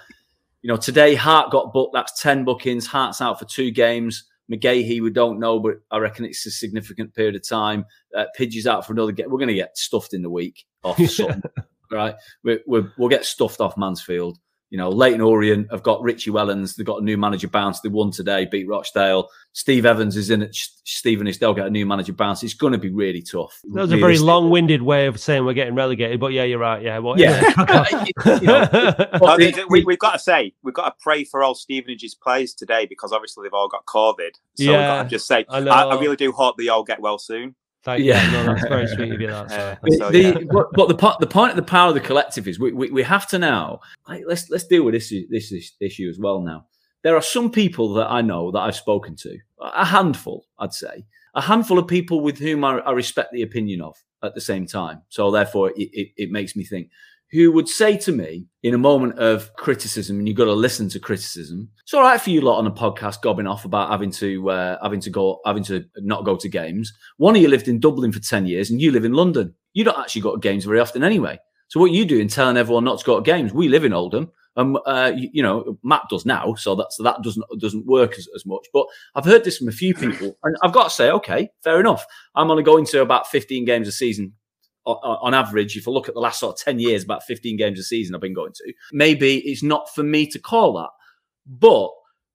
you 0.67 0.73
know, 0.73 0.77
today 0.77 1.15
Hart 1.15 1.53
got 1.53 1.73
booked. 1.73 1.95
That's 1.95 2.21
10 2.21 2.45
bookings. 2.45 2.89
Hart's 2.89 3.21
out 3.21 3.39
for 3.39 3.45
two 3.45 3.71
games. 3.71 4.25
McGahey, 4.53 5.01
we 5.01 5.11
don't 5.11 5.39
know, 5.39 5.61
but 5.61 5.77
I 5.93 5.99
reckon 5.99 6.25
it's 6.25 6.45
a 6.45 6.51
significant 6.51 7.15
period 7.15 7.37
of 7.37 7.49
time. 7.49 7.85
Uh, 8.17 8.25
Pidgey's 8.37 8.67
out 8.67 8.85
for 8.85 8.93
another 8.93 9.13
game. 9.13 9.27
We're 9.31 9.39
going 9.39 9.47
to 9.47 9.55
get 9.55 9.79
stuffed 9.79 10.13
in 10.13 10.23
the 10.23 10.31
week 10.31 10.65
off 10.83 10.99
something, 11.09 11.41
right? 11.93 12.17
we 12.43 12.59
we 12.67 12.83
we'll 12.99 13.09
get 13.09 13.25
stuffed 13.25 13.61
off 13.61 13.77
Mansfield. 13.77 14.39
You 14.71 14.79
know, 14.79 14.89
Leyton 14.91 15.21
Orient 15.21 15.69
have 15.71 15.85
got 15.85 16.03
Richie 16.03 16.33
Wellens. 16.33 16.75
They've 16.75 16.85
got 16.85 17.01
a 17.01 17.05
new 17.05 17.17
manager 17.17 17.47
bounce. 17.47 17.81
They 17.81 17.89
won 17.89 18.11
today, 18.11 18.47
beat 18.51 18.67
Rochdale. 18.67 19.29
Steve 19.53 19.87
Evans 19.87 20.17
is 20.17 20.29
in 20.31 20.43
it. 20.43 20.55
Stevenage, 20.57 21.39
they'll 21.39 21.55
get 21.55 21.67
a 21.67 21.71
new 21.71 21.87
manager 21.87 22.13
bounce. 22.13 22.43
It's 22.43 22.53
going 22.55 22.73
to 22.73 22.79
be 22.79 22.91
really 22.91 23.23
tough. 23.23 23.61
That 23.73 23.83
was 23.83 23.93
a 23.93 23.97
very 23.97 24.19
long-winded 24.19 24.83
way 24.83 25.07
of 25.07 25.21
saying 25.21 25.45
we're 25.45 25.53
getting 25.55 25.77
relegated, 25.77 26.19
but 26.19 26.33
yeah, 26.33 26.43
you're 26.43 26.59
right. 26.59 26.83
Yeah, 26.83 26.99
what, 26.99 27.19
Yeah. 27.21 27.41
You 28.41 28.47
know, 28.47 28.69
No, 28.73 28.95
But 29.21 29.37
they- 29.37 29.51
the- 29.53 29.57
they- 29.59 29.65
we, 29.69 29.85
we've 29.85 29.99
got 30.01 30.15
to 30.15 30.19
say 30.19 30.53
we've 30.65 30.75
got 30.75 30.87
to 30.91 30.95
pray 31.01 31.23
for 31.23 31.45
all 31.45 31.55
Stevenage's 31.55 32.15
players 32.17 32.53
today 32.53 32.87
because 32.87 33.13
obviously 33.13 33.45
they've 33.45 33.55
all 33.55 33.69
got 33.69 33.87
COVID. 33.87 34.17
So 34.35 34.41
we've 34.59 34.69
Yeah, 34.71 34.87
got 34.99 35.03
to 35.05 35.09
just 35.09 35.27
say 35.29 35.45
I 35.49 35.59
I. 35.59 35.83
I 35.95 36.01
really 36.01 36.17
do 36.17 36.33
hope 36.33 36.57
they 36.59 36.69
all 36.69 36.83
get 36.85 37.01
well 37.01 37.19
soon. 37.19 37.55
Thank 37.85 38.03
Yeah. 38.05 38.25
you. 38.27 38.33
No, 38.33 38.55
that's 38.55 38.69
very 38.69 38.87
sweet 38.95 39.13
of 39.13 39.21
you. 39.21 39.27
That. 39.29 39.53
Uh, 39.53 39.77
so. 39.91 39.97
so, 39.99 40.11
the, 40.11 40.21
yeah. 40.23 40.39
but, 40.51 40.67
but 40.73 40.89
the 40.89 40.95
po- 40.95 41.17
the 41.21 41.27
point 41.27 41.51
of 41.51 41.57
the 41.57 41.63
power 41.63 41.89
of 41.89 41.95
the 41.95 42.01
collective 42.01 42.49
is 42.49 42.59
we, 42.59 42.73
we, 42.73 42.91
we 42.91 43.03
have 43.03 43.29
to 43.29 43.39
now 43.39 43.81
like, 44.09 44.25
let's 44.27 44.51
let's 44.51 44.67
deal 44.67 44.83
with 44.85 44.95
this 44.95 45.13
this 45.31 45.53
issue 45.81 46.09
as 46.09 46.19
well 46.19 46.41
now. 46.41 46.67
There 47.03 47.15
are 47.17 47.23
some 47.23 47.51
people 47.53 47.95
that 47.95 48.11
I 48.11 48.21
know 48.23 48.51
that 48.51 48.59
I've 48.59 48.75
spoken 48.75 49.15
to, 49.17 49.39
a 49.61 49.85
handful, 49.85 50.47
I'd 50.59 50.73
say, 50.73 51.05
a 51.37 51.41
handful 51.41 51.79
of 51.79 51.87
people 51.87 52.21
with 52.21 52.39
whom 52.39 52.65
I, 52.65 52.79
I 52.79 52.91
respect 52.91 53.31
the 53.33 53.43
opinion 53.43 53.81
of 53.81 53.95
at 54.25 54.35
the 54.35 54.41
same 54.41 54.67
time. 54.67 55.03
So 55.09 55.31
therefore, 55.31 55.71
it, 55.77 55.89
it, 55.93 56.09
it 56.17 56.31
makes 56.33 56.57
me 56.57 56.65
think. 56.65 56.91
Who 57.33 57.51
would 57.53 57.69
say 57.69 57.97
to 57.99 58.13
me 58.13 58.47
in 58.63 58.75
a 58.75 58.79
moment 58.79 59.19
of 59.19 59.53
criticism, 59.55 60.19
and 60.19 60.29
you've 60.29 60.37
got 60.37 60.45
to 60.45 60.53
listen 60.53 60.89
to 60.91 61.01
criticism. 61.01 61.69
It's 61.83 61.93
all 61.93 62.03
right 62.03 62.21
for 62.21 62.31
you 62.31 62.41
lot 62.41 62.59
on 62.59 62.67
a 62.67 62.71
podcast 62.71 63.21
gobbing 63.21 63.47
off 63.47 63.65
about 63.65 63.91
having 63.91 64.11
to 64.13 64.51
uh, 64.51 64.79
having 64.83 65.01
to 65.01 65.11
go 65.11 65.41
having 65.45 65.65
to 65.65 65.85
not 65.99 66.25
go 66.25 66.37
to 66.37 66.49
games. 66.49 66.93
One 67.17 67.35
of 67.35 67.43
you 67.43 67.49
lived 67.49 67.69
in 67.69 67.81
Dublin 67.81 68.13
for 68.13 68.21
10 68.21 68.47
years 68.47 68.71
and 68.71 68.81
you 68.81 68.93
live 68.93 69.05
in 69.05 69.13
London. 69.13 69.55
You 69.73 69.85
don't 69.85 69.99
actually 69.99 70.23
go 70.23 70.35
to 70.35 70.41
games 70.41 70.65
very 70.65 70.81
often 70.81 71.03
anyway. 71.03 71.39
So 71.69 71.81
what 71.81 71.91
you 71.91 72.05
doing 72.05 72.29
telling 72.29 72.57
everyone 72.57 72.85
not 72.85 73.01
to 73.01 73.05
go 73.05 73.17
to 73.17 73.23
games? 73.23 73.53
We 73.53 73.69
live 73.69 73.85
in 73.85 73.93
Oldham. 73.93 74.31
Um, 74.57 74.79
uh, 74.87 75.13
you, 75.15 75.29
you 75.33 75.43
know, 75.43 75.79
Matt 75.83 76.03
does 76.09 76.25
now, 76.25 76.55
so 76.55 76.75
that's 76.75 76.97
that 77.03 77.23
doesn't 77.23 77.45
doesn't 77.59 77.87
work 77.87 78.19
as, 78.19 78.27
as 78.35 78.47
much. 78.47 78.67
But 78.73 78.87
I've 79.15 79.25
heard 79.25 79.45
this 79.45 79.59
from 79.59 79.69
a 79.69 79.73
few 79.73 79.95
people, 79.95 80.39
and 80.43 80.57
I've 80.63 80.73
got 80.73 80.85
to 80.85 80.91
say, 80.91 81.11
okay, 81.11 81.51
fair 81.63 81.79
enough. 81.79 82.07
I'm 82.35 82.51
only 82.51 82.63
going 82.63 82.87
to 82.87 83.03
about 83.03 83.27
15 83.27 83.65
games 83.65 83.87
a 83.87 83.93
season 83.93 84.33
on 84.87 85.35
average. 85.35 85.77
If 85.77 85.89
I 85.89 85.91
look 85.91 86.09
at 86.09 86.15
the 86.15 86.21
last 86.21 86.41
sort 86.41 86.59
of 86.59 86.65
10 86.65 86.79
years, 86.79 87.05
about 87.05 87.25
15 87.25 87.57
games 87.57 87.79
a 87.79 87.83
season 87.83 88.15
I've 88.15 88.21
been 88.21 88.35
going 88.35 88.53
to. 88.53 88.73
Maybe 88.93 89.39
it's 89.39 89.63
not 89.63 89.93
for 89.95 90.03
me 90.03 90.27
to 90.29 90.39
call 90.39 90.75
that, 90.75 90.91
but 91.47 91.91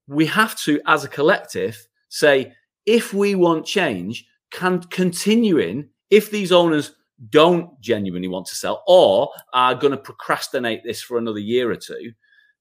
we 0.08 0.26
have 0.28 0.60
to, 0.62 0.82
as 0.88 1.04
a 1.04 1.10
collective, 1.10 1.88
say 2.10 2.54
if 2.86 3.14
we 3.14 3.36
want 3.36 3.66
change, 3.66 4.26
can 4.52 4.82
continuing 4.82 5.90
if 6.10 6.30
these 6.30 6.52
owners 6.52 6.94
don't 7.30 7.80
genuinely 7.80 8.28
want 8.28 8.48
to 8.48 8.56
sell 8.56 8.84
or 8.88 9.30
are 9.54 9.76
going 9.76 9.92
to 9.92 9.98
procrastinate 9.98 10.84
this 10.84 11.02
for 11.02 11.18
another 11.18 11.40
year 11.40 11.72
or 11.72 11.76
two, 11.76 12.12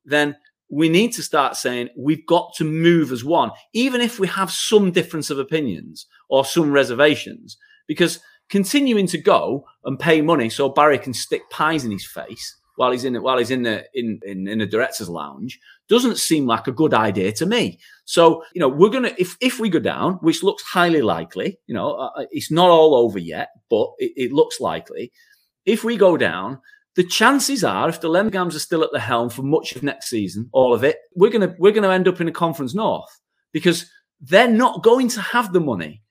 then 0.04 0.36
we 0.70 0.88
need 0.88 1.12
to 1.12 1.22
start 1.22 1.56
saying 1.56 1.88
we've 1.96 2.24
got 2.26 2.52
to 2.54 2.64
move 2.64 3.10
as 3.10 3.24
one, 3.24 3.50
even 3.72 4.00
if 4.00 4.20
we 4.20 4.28
have 4.28 4.50
some 4.50 4.92
difference 4.92 5.30
of 5.30 5.38
opinions 5.38 6.06
or 6.28 6.44
some 6.44 6.70
reservations, 6.70 7.56
because 7.88 8.20
continuing 8.50 9.06
to 9.06 9.18
go 9.18 9.64
and 9.84 9.98
pay 9.98 10.20
money 10.20 10.50
so 10.50 10.68
Barry 10.68 10.98
can 10.98 11.14
stick 11.14 11.42
pies 11.50 11.84
in 11.84 11.90
his 11.90 12.06
face 12.06 12.56
while 12.76 12.92
he's 12.92 13.04
in 13.04 13.14
while 13.22 13.36
he's 13.36 13.50
in 13.50 13.62
the 13.62 13.84
in, 13.94 14.20
in 14.24 14.48
in 14.48 14.58
the 14.58 14.66
director's 14.66 15.08
lounge 15.08 15.58
doesn't 15.88 16.16
seem 16.16 16.46
like 16.46 16.66
a 16.66 16.72
good 16.72 16.94
idea 16.94 17.30
to 17.32 17.44
me. 17.44 17.78
So 18.06 18.42
you 18.54 18.60
know 18.60 18.68
we're 18.68 18.90
gonna 18.90 19.12
if 19.18 19.36
if 19.40 19.60
we 19.60 19.68
go 19.68 19.80
down, 19.80 20.14
which 20.22 20.42
looks 20.42 20.62
highly 20.62 21.02
likely, 21.02 21.58
you 21.66 21.74
know 21.74 21.92
uh, 21.92 22.24
it's 22.30 22.50
not 22.50 22.70
all 22.70 22.94
over 22.94 23.18
yet, 23.18 23.48
but 23.68 23.90
it, 23.98 24.12
it 24.16 24.32
looks 24.32 24.60
likely. 24.60 25.12
If 25.66 25.84
we 25.84 25.98
go 25.98 26.16
down, 26.16 26.58
the 26.96 27.04
chances 27.04 27.62
are, 27.62 27.88
if 27.90 28.00
the 28.00 28.08
Lemsagams 28.08 28.54
are 28.54 28.60
still 28.60 28.82
at 28.82 28.92
the 28.92 29.00
helm 29.00 29.28
for 29.28 29.42
much 29.42 29.76
of 29.76 29.82
next 29.82 30.08
season, 30.08 30.48
all 30.52 30.72
of 30.72 30.82
it, 30.82 30.96
we're 31.14 31.30
gonna 31.30 31.54
we're 31.58 31.72
gonna 31.72 31.90
end 31.90 32.08
up 32.08 32.20
in 32.20 32.28
a 32.28 32.32
conference 32.32 32.74
north 32.74 33.10
because 33.52 33.90
they're 34.22 34.48
not 34.48 34.82
going 34.82 35.08
to 35.08 35.20
have 35.20 35.52
the 35.52 35.60
money 35.60 36.02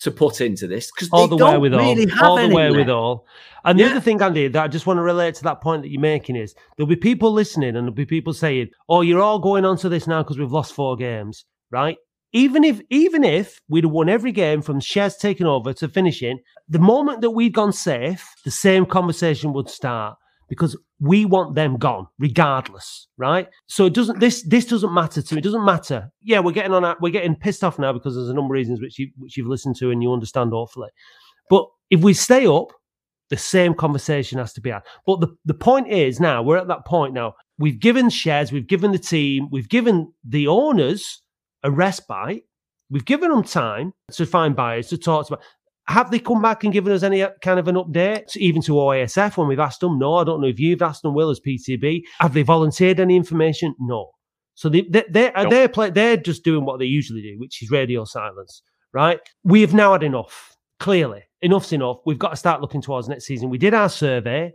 to 0.00 0.10
put 0.10 0.40
into 0.40 0.66
this 0.66 0.90
because 0.90 1.08
all 1.12 1.28
the 1.28 1.36
don't 1.36 1.60
wherewithal, 1.60 1.94
really 1.94 2.10
have 2.10 2.22
all 2.22 2.36
the 2.36 2.48
wherewithal. 2.48 3.26
And 3.64 3.78
Yeah. 3.78 3.86
the 3.86 3.90
other 3.92 4.00
thing, 4.00 4.22
Andy, 4.22 4.48
that 4.48 4.64
I 4.64 4.68
just 4.68 4.86
want 4.86 4.96
to 4.98 5.02
relate 5.02 5.34
to 5.36 5.42
that 5.44 5.60
point 5.60 5.82
that 5.82 5.90
you're 5.90 6.00
making 6.00 6.36
is 6.36 6.54
there'll 6.76 6.88
be 6.88 6.96
people 6.96 7.32
listening 7.32 7.70
and 7.70 7.84
there'll 7.84 7.92
be 7.92 8.06
people 8.06 8.32
saying, 8.32 8.70
"Oh, 8.88 9.02
you're 9.02 9.20
all 9.20 9.38
going 9.38 9.64
on 9.64 9.76
to 9.78 9.88
this 9.88 10.06
now 10.06 10.22
because 10.22 10.38
we've 10.38 10.50
lost 10.52 10.72
four 10.72 10.96
games, 10.96 11.44
right?" 11.70 11.96
Even 12.32 12.62
if, 12.62 12.80
even 12.90 13.24
if 13.24 13.60
we'd 13.68 13.84
have 13.84 13.92
won 13.92 14.08
every 14.08 14.30
game 14.32 14.62
from 14.62 14.80
Shez 14.80 15.18
taking 15.18 15.46
over 15.46 15.72
to 15.74 15.88
finishing, 15.88 16.38
the 16.68 16.78
moment 16.78 17.20
that 17.22 17.30
we'd 17.30 17.52
gone 17.52 17.72
safe, 17.72 18.24
the 18.44 18.52
same 18.52 18.86
conversation 18.86 19.52
would 19.52 19.68
start 19.68 20.16
because 20.50 20.76
we 20.98 21.24
want 21.24 21.54
them 21.54 21.78
gone, 21.78 22.06
regardless, 22.18 23.08
right? 23.16 23.48
So 23.68 23.86
it 23.86 23.94
doesn't. 23.94 24.20
This 24.20 24.42
this 24.42 24.66
doesn't 24.66 24.92
matter 24.92 25.22
to 25.22 25.34
me. 25.34 25.38
It 25.38 25.44
doesn't 25.44 25.64
matter. 25.64 26.10
Yeah, 26.20 26.40
we're 26.40 26.52
getting 26.52 26.74
on. 26.74 26.84
our- 26.84 26.98
We're 27.00 27.10
getting 27.12 27.36
pissed 27.36 27.64
off 27.64 27.78
now 27.78 27.92
because 27.94 28.14
there's 28.16 28.28
a 28.28 28.34
number 28.34 28.54
of 28.54 28.58
reasons 28.58 28.82
which 28.82 28.98
you 28.98 29.10
which 29.16 29.38
you've 29.38 29.46
listened 29.46 29.76
to 29.76 29.90
and 29.90 30.02
you 30.02 30.12
understand 30.12 30.50
hopefully. 30.50 30.90
But 31.48 31.64
if 31.88 32.00
we 32.02 32.12
stay 32.12 32.46
up, 32.46 32.66
the 33.30 33.36
same 33.38 33.72
conversation 33.74 34.38
has 34.38 34.52
to 34.54 34.60
be 34.60 34.70
had. 34.70 34.82
But 35.06 35.20
the, 35.20 35.28
the 35.44 35.54
point 35.54 35.88
is 35.88 36.20
now, 36.20 36.42
we're 36.42 36.58
at 36.58 36.68
that 36.68 36.84
point 36.84 37.14
now. 37.14 37.34
We've 37.58 37.78
given 37.80 38.08
Shez, 38.08 38.52
we've 38.52 38.66
given 38.66 38.90
the 38.92 38.98
team, 38.98 39.48
we've 39.50 39.68
given 39.68 40.12
the 40.24 40.48
owners 40.48 41.22
a 41.62 41.70
respite, 41.70 42.42
we've 42.90 43.04
given 43.04 43.30
them 43.30 43.44
time 43.44 43.92
to 44.12 44.26
find 44.26 44.56
buyers, 44.56 44.88
to 44.88 44.98
talk 44.98 45.28
to 45.28 45.34
about. 45.34 45.44
Have 45.90 46.10
they 46.10 46.18
come 46.20 46.40
back 46.40 46.64
and 46.64 46.72
given 46.72 46.92
us 46.92 47.02
any 47.02 47.22
uh, 47.22 47.30
kind 47.42 47.58
of 47.58 47.68
an 47.68 47.74
update, 47.74 48.36
even 48.36 48.62
to 48.62 48.72
OASF 48.72 49.36
when 49.36 49.48
we've 49.48 49.58
asked 49.58 49.80
them? 49.80 49.98
No, 49.98 50.14
I 50.14 50.24
don't 50.24 50.40
know 50.40 50.46
if 50.46 50.60
you've 50.60 50.82
asked 50.82 51.02
them, 51.02 51.14
Will, 51.14 51.30
as 51.30 51.40
PTB. 51.40 52.02
Have 52.20 52.32
they 52.32 52.42
volunteered 52.42 53.00
any 53.00 53.16
information? 53.16 53.74
No. 53.78 54.10
So 54.54 54.68
they, 54.68 54.82
they, 54.82 55.04
they, 55.10 55.32
Nope. 55.34 55.50
they're, 55.50 55.68
play, 55.68 55.90
they're 55.90 56.16
just 56.16 56.44
doing 56.44 56.64
what 56.64 56.78
they 56.78 56.84
usually 56.84 57.22
do, 57.22 57.34
which 57.38 57.62
is 57.62 57.70
radio 57.70 58.04
silence, 58.04 58.62
right? 58.92 59.18
We 59.42 59.62
have 59.62 59.74
now 59.74 59.92
had 59.92 60.02
enough 60.02 60.56
clearly 60.78 61.22
enough's 61.42 61.72
enough. 61.72 61.98
We've 62.04 62.18
got 62.18 62.30
to 62.30 62.36
start 62.36 62.60
looking 62.60 62.82
towards 62.82 63.08
next 63.08 63.24
season. 63.24 63.50
We 63.50 63.58
did 63.58 63.74
our 63.74 63.88
survey. 63.88 64.52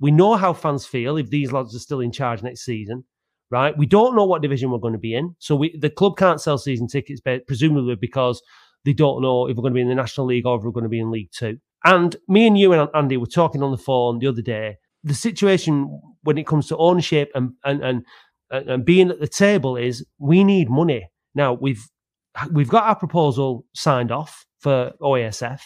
We 0.00 0.10
know 0.10 0.34
how 0.36 0.52
fans 0.52 0.86
feel 0.86 1.16
if 1.16 1.30
these 1.30 1.52
lads 1.52 1.74
are 1.74 1.80
still 1.80 2.00
in 2.00 2.12
charge 2.12 2.42
next 2.42 2.64
season, 2.64 3.04
right? 3.50 3.76
We 3.76 3.86
don't 3.86 4.16
know 4.16 4.24
what 4.24 4.42
division 4.42 4.70
we're 4.70 4.78
going 4.78 4.92
to 4.94 4.98
be 4.98 5.14
in. 5.14 5.34
So 5.38 5.56
we, 5.56 5.76
the 5.78 5.90
club 5.90 6.16
can't 6.16 6.40
sell 6.40 6.58
season 6.58 6.88
tickets, 6.88 7.20
but 7.24 7.46
presumably 7.46 7.96
because 7.96 8.42
they 8.84 8.92
don't 8.92 9.22
know 9.22 9.46
if 9.48 9.56
we're 9.56 9.62
going 9.62 9.72
to 9.72 9.76
be 9.76 9.82
in 9.82 9.88
the 9.88 9.94
National 9.94 10.26
League 10.26 10.46
or 10.46 10.56
if 10.58 10.64
we're 10.64 10.70
going 10.70 10.84
to 10.84 10.90
be 10.90 11.00
in 11.00 11.10
League 11.10 11.30
Two. 11.32 11.58
And 11.84 12.16
me 12.28 12.46
and 12.46 12.58
you 12.58 12.72
and 12.72 12.88
Andy 12.94 13.16
were 13.16 13.26
talking 13.26 13.62
on 13.62 13.70
the 13.70 13.78
phone 13.78 14.18
the 14.18 14.26
other 14.26 14.42
day. 14.42 14.76
The 15.02 15.14
situation 15.14 16.00
when 16.22 16.38
it 16.38 16.46
comes 16.46 16.66
to 16.68 16.76
ownership 16.76 17.30
and 17.34 17.52
and 17.64 17.82
and, 17.82 18.04
and 18.50 18.84
being 18.84 19.10
at 19.10 19.20
the 19.20 19.28
table 19.28 19.76
is 19.76 20.04
we 20.18 20.44
need 20.44 20.70
money. 20.70 21.08
Now 21.34 21.54
we've 21.54 21.84
we've 22.52 22.68
got 22.68 22.84
our 22.84 22.96
proposal 22.96 23.66
signed 23.74 24.10
off 24.10 24.46
for 24.60 24.92
OASF. 25.00 25.60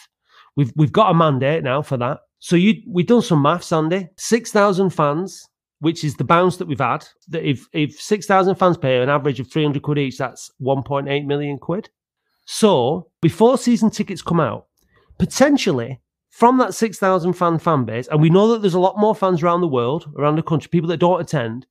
We've 0.55 0.71
we've 0.75 0.91
got 0.91 1.11
a 1.11 1.13
mandate 1.13 1.63
now 1.63 1.81
for 1.81 1.97
that. 1.97 2.19
So 2.39 2.55
you 2.55 2.81
we've 2.87 3.07
done 3.07 3.21
some 3.21 3.41
maths, 3.41 3.71
Andy. 3.71 4.09
Six 4.17 4.51
thousand 4.51 4.89
fans, 4.91 5.41
which 5.79 6.03
is 6.03 6.15
the 6.15 6.23
bounce 6.23 6.57
that 6.57 6.67
we've 6.67 6.79
had. 6.79 7.07
That 7.29 7.47
if 7.47 7.67
if 7.73 7.99
six 7.99 8.25
thousand 8.25 8.55
fans 8.55 8.77
pay 8.77 9.01
an 9.01 9.09
average 9.09 9.39
of 9.39 9.49
three 9.49 9.63
hundred 9.63 9.83
quid 9.83 9.97
each, 9.97 10.17
that's 10.17 10.51
one 10.57 10.83
point 10.83 11.07
eight 11.07 11.25
million 11.25 11.57
quid. 11.57 11.89
So 12.51 13.11
before 13.21 13.59
season 13.59 13.91
tickets 13.91 14.23
come 14.23 14.39
out, 14.39 14.65
potentially 15.19 16.01
from 16.31 16.57
that 16.57 16.73
six 16.73 16.97
thousand 16.97 17.33
fan 17.33 17.59
fan 17.59 17.85
base, 17.85 18.07
and 18.07 18.19
we 18.19 18.31
know 18.31 18.47
that 18.47 18.63
there's 18.63 18.73
a 18.73 18.79
lot 18.79 18.97
more 18.97 19.13
fans 19.13 19.43
around 19.43 19.61
the 19.61 19.67
world, 19.67 20.11
around 20.17 20.35
the 20.35 20.41
country, 20.41 20.67
people 20.67 20.89
that 20.89 20.97
don't 20.97 21.21
attend. 21.21 21.67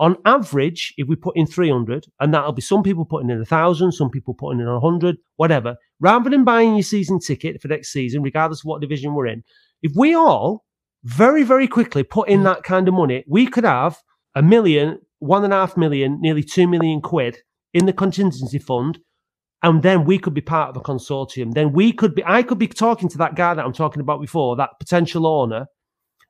On 0.00 0.16
average, 0.24 0.94
if 0.96 1.08
we 1.08 1.14
put 1.14 1.36
in 1.36 1.46
300, 1.46 2.06
and 2.20 2.32
that'll 2.32 2.52
be 2.52 2.62
some 2.62 2.82
people 2.82 3.04
putting 3.04 3.28
in 3.28 3.38
a 3.38 3.44
thousand, 3.44 3.92
some 3.92 4.08
people 4.08 4.32
putting 4.32 4.60
in 4.60 4.66
a 4.66 4.80
hundred, 4.80 5.18
whatever, 5.36 5.76
rather 6.00 6.30
than 6.30 6.42
buying 6.42 6.74
your 6.74 6.82
season 6.82 7.20
ticket 7.20 7.60
for 7.60 7.68
next 7.68 7.92
season, 7.92 8.22
regardless 8.22 8.60
of 8.60 8.64
what 8.64 8.80
division 8.80 9.12
we're 9.12 9.26
in, 9.26 9.44
if 9.82 9.92
we 9.94 10.14
all 10.14 10.64
very, 11.02 11.42
very 11.42 11.68
quickly 11.68 12.02
put 12.02 12.30
in 12.30 12.40
mm. 12.40 12.44
that 12.44 12.62
kind 12.62 12.88
of 12.88 12.94
money, 12.94 13.24
we 13.28 13.46
could 13.46 13.64
have 13.64 13.98
a 14.34 14.42
million, 14.42 15.00
one 15.18 15.44
and 15.44 15.52
a 15.52 15.56
half 15.56 15.76
million, 15.76 16.18
nearly 16.22 16.42
two 16.42 16.66
million 16.66 17.02
quid 17.02 17.36
in 17.74 17.84
the 17.84 17.92
contingency 17.92 18.58
fund. 18.58 19.00
And 19.64 19.82
then 19.82 20.04
we 20.04 20.18
could 20.18 20.34
be 20.34 20.40
part 20.40 20.68
of 20.70 20.76
a 20.76 20.80
consortium. 20.84 21.54
Then 21.54 21.72
we 21.72 21.90
could 21.90 22.14
be, 22.14 22.22
I 22.24 22.42
could 22.42 22.58
be 22.58 22.68
talking 22.68 23.08
to 23.08 23.18
that 23.18 23.34
guy 23.34 23.54
that 23.54 23.64
I'm 23.64 23.72
talking 23.72 24.00
about 24.00 24.20
before, 24.20 24.54
that 24.56 24.78
potential 24.78 25.26
owner, 25.26 25.66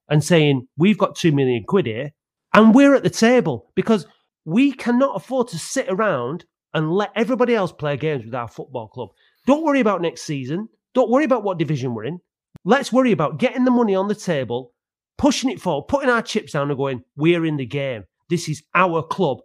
and 0.08 0.24
saying, 0.24 0.68
We've 0.76 0.96
got 0.96 1.16
two 1.16 1.32
million 1.32 1.64
quid 1.66 1.86
here 1.86 2.12
and 2.54 2.72
we're 2.72 2.94
at 2.94 3.02
the 3.02 3.10
table 3.10 3.72
because 3.74 4.06
we 4.44 4.72
cannot 4.72 5.16
afford 5.16 5.48
to 5.48 5.58
sit 5.58 5.86
around 5.88 6.44
and 6.72 6.92
let 6.92 7.10
everybody 7.16 7.54
else 7.54 7.72
play 7.72 7.96
games 7.96 8.24
with 8.24 8.34
our 8.34 8.48
football 8.48 8.88
club. 8.88 9.08
Don't 9.46 9.64
worry 9.64 9.80
about 9.80 10.00
next 10.00 10.22
season. 10.22 10.68
Don't 10.94 11.10
worry 11.10 11.24
about 11.24 11.42
what 11.42 11.58
division 11.58 11.94
we're 11.94 12.04
in. 12.04 12.20
Let's 12.64 12.92
worry 12.92 13.12
about 13.12 13.38
getting 13.38 13.64
the 13.64 13.70
money 13.70 13.94
on 13.94 14.08
the 14.08 14.14
table, 14.14 14.72
pushing 15.18 15.50
it 15.50 15.60
forward, 15.60 15.88
putting 15.88 16.08
our 16.08 16.22
chips 16.22 16.52
down 16.52 16.70
and 16.70 16.78
going, 16.78 17.02
we're 17.16 17.44
in 17.44 17.56
the 17.56 17.66
game. 17.66 18.04
This 18.30 18.48
is 18.48 18.62
our 18.74 19.02
club. 19.02 19.38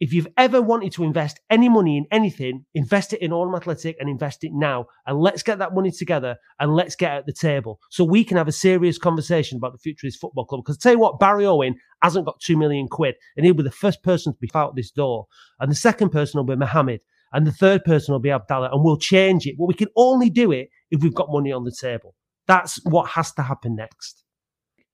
If 0.00 0.14
you've 0.14 0.28
ever 0.38 0.62
wanted 0.62 0.92
to 0.92 1.04
invest 1.04 1.40
any 1.50 1.68
money 1.68 1.98
in 1.98 2.06
anything, 2.10 2.64
invest 2.74 3.12
it 3.12 3.20
in 3.20 3.34
Oldham 3.34 3.54
Athletic 3.54 3.96
and 4.00 4.08
invest 4.08 4.42
it 4.44 4.50
now. 4.54 4.86
And 5.06 5.18
let's 5.18 5.42
get 5.42 5.58
that 5.58 5.74
money 5.74 5.90
together 5.90 6.36
and 6.58 6.74
let's 6.74 6.96
get 6.96 7.12
at 7.12 7.26
the 7.26 7.34
table 7.34 7.78
so 7.90 8.04
we 8.04 8.24
can 8.24 8.38
have 8.38 8.48
a 8.48 8.52
serious 8.52 8.96
conversation 8.96 9.58
about 9.58 9.72
the 9.72 9.78
future 9.78 10.06
of 10.06 10.12
this 10.12 10.18
football 10.18 10.46
club. 10.46 10.62
Because 10.64 10.78
tell 10.78 10.92
you 10.92 10.98
what, 10.98 11.20
Barry 11.20 11.44
Owen 11.44 11.74
hasn't 12.02 12.24
got 12.24 12.40
two 12.40 12.56
million 12.56 12.88
quid 12.88 13.14
and 13.36 13.44
he'll 13.44 13.54
be 13.54 13.62
the 13.62 13.70
first 13.70 14.02
person 14.02 14.32
to 14.32 14.38
be 14.40 14.48
out 14.54 14.74
this 14.74 14.90
door. 14.90 15.26
And 15.58 15.70
the 15.70 15.76
second 15.76 16.08
person 16.08 16.38
will 16.38 16.46
be 16.46 16.56
Mohammed. 16.56 17.00
And 17.32 17.46
the 17.46 17.52
third 17.52 17.84
person 17.84 18.12
will 18.12 18.20
be 18.20 18.30
Abdallah. 18.30 18.70
And 18.72 18.82
we'll 18.82 18.96
change 18.96 19.46
it. 19.46 19.56
But 19.58 19.66
we 19.66 19.74
can 19.74 19.88
only 19.96 20.30
do 20.30 20.50
it 20.50 20.70
if 20.90 21.02
we've 21.02 21.14
got 21.14 21.28
money 21.30 21.52
on 21.52 21.64
the 21.64 21.76
table. 21.78 22.14
That's 22.46 22.82
what 22.84 23.10
has 23.10 23.32
to 23.32 23.42
happen 23.42 23.76
next. 23.76 24.24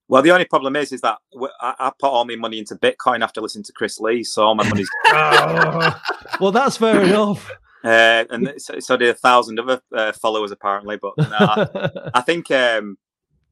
Well, 0.08 0.22
the 0.22 0.30
only 0.30 0.44
problem 0.44 0.76
is, 0.76 0.92
is 0.92 1.00
that 1.00 1.18
I, 1.60 1.74
I 1.78 1.92
put 1.98 2.08
all 2.08 2.24
my 2.24 2.36
money 2.36 2.58
into 2.58 2.76
Bitcoin 2.76 3.22
after 3.22 3.40
listening 3.40 3.64
to 3.64 3.72
Chris 3.72 3.98
Lees, 3.98 4.32
so 4.32 4.44
all 4.44 4.54
my 4.54 4.68
money's. 4.68 4.88
oh, 5.06 6.00
well, 6.40 6.52
that's 6.52 6.76
fair 6.76 7.02
enough. 7.02 7.50
Uh, 7.82 8.24
and 8.30 8.52
so, 8.56 8.78
so 8.78 8.96
did 8.96 9.08
a 9.08 9.14
thousand 9.14 9.58
other 9.58 9.80
uh, 9.94 10.12
followers 10.12 10.50
apparently, 10.50 10.96
but 10.96 11.12
I 11.18 12.20
think 12.24 12.50
um, 12.50 12.98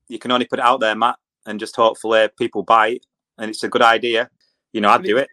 you 0.08 0.18
can 0.18 0.30
only 0.30 0.46
put 0.46 0.58
it 0.58 0.64
out 0.64 0.80
there, 0.80 0.94
Matt, 0.94 1.16
and 1.46 1.58
just 1.58 1.74
hopefully 1.76 2.28
people 2.38 2.62
buy 2.62 2.88
it, 2.88 3.06
and 3.38 3.50
it's 3.50 3.64
a 3.64 3.68
good 3.68 3.82
idea. 3.82 4.30
You 4.72 4.80
know, 4.80 4.90
I'd 4.90 5.02
do 5.02 5.18
it. 5.18 5.28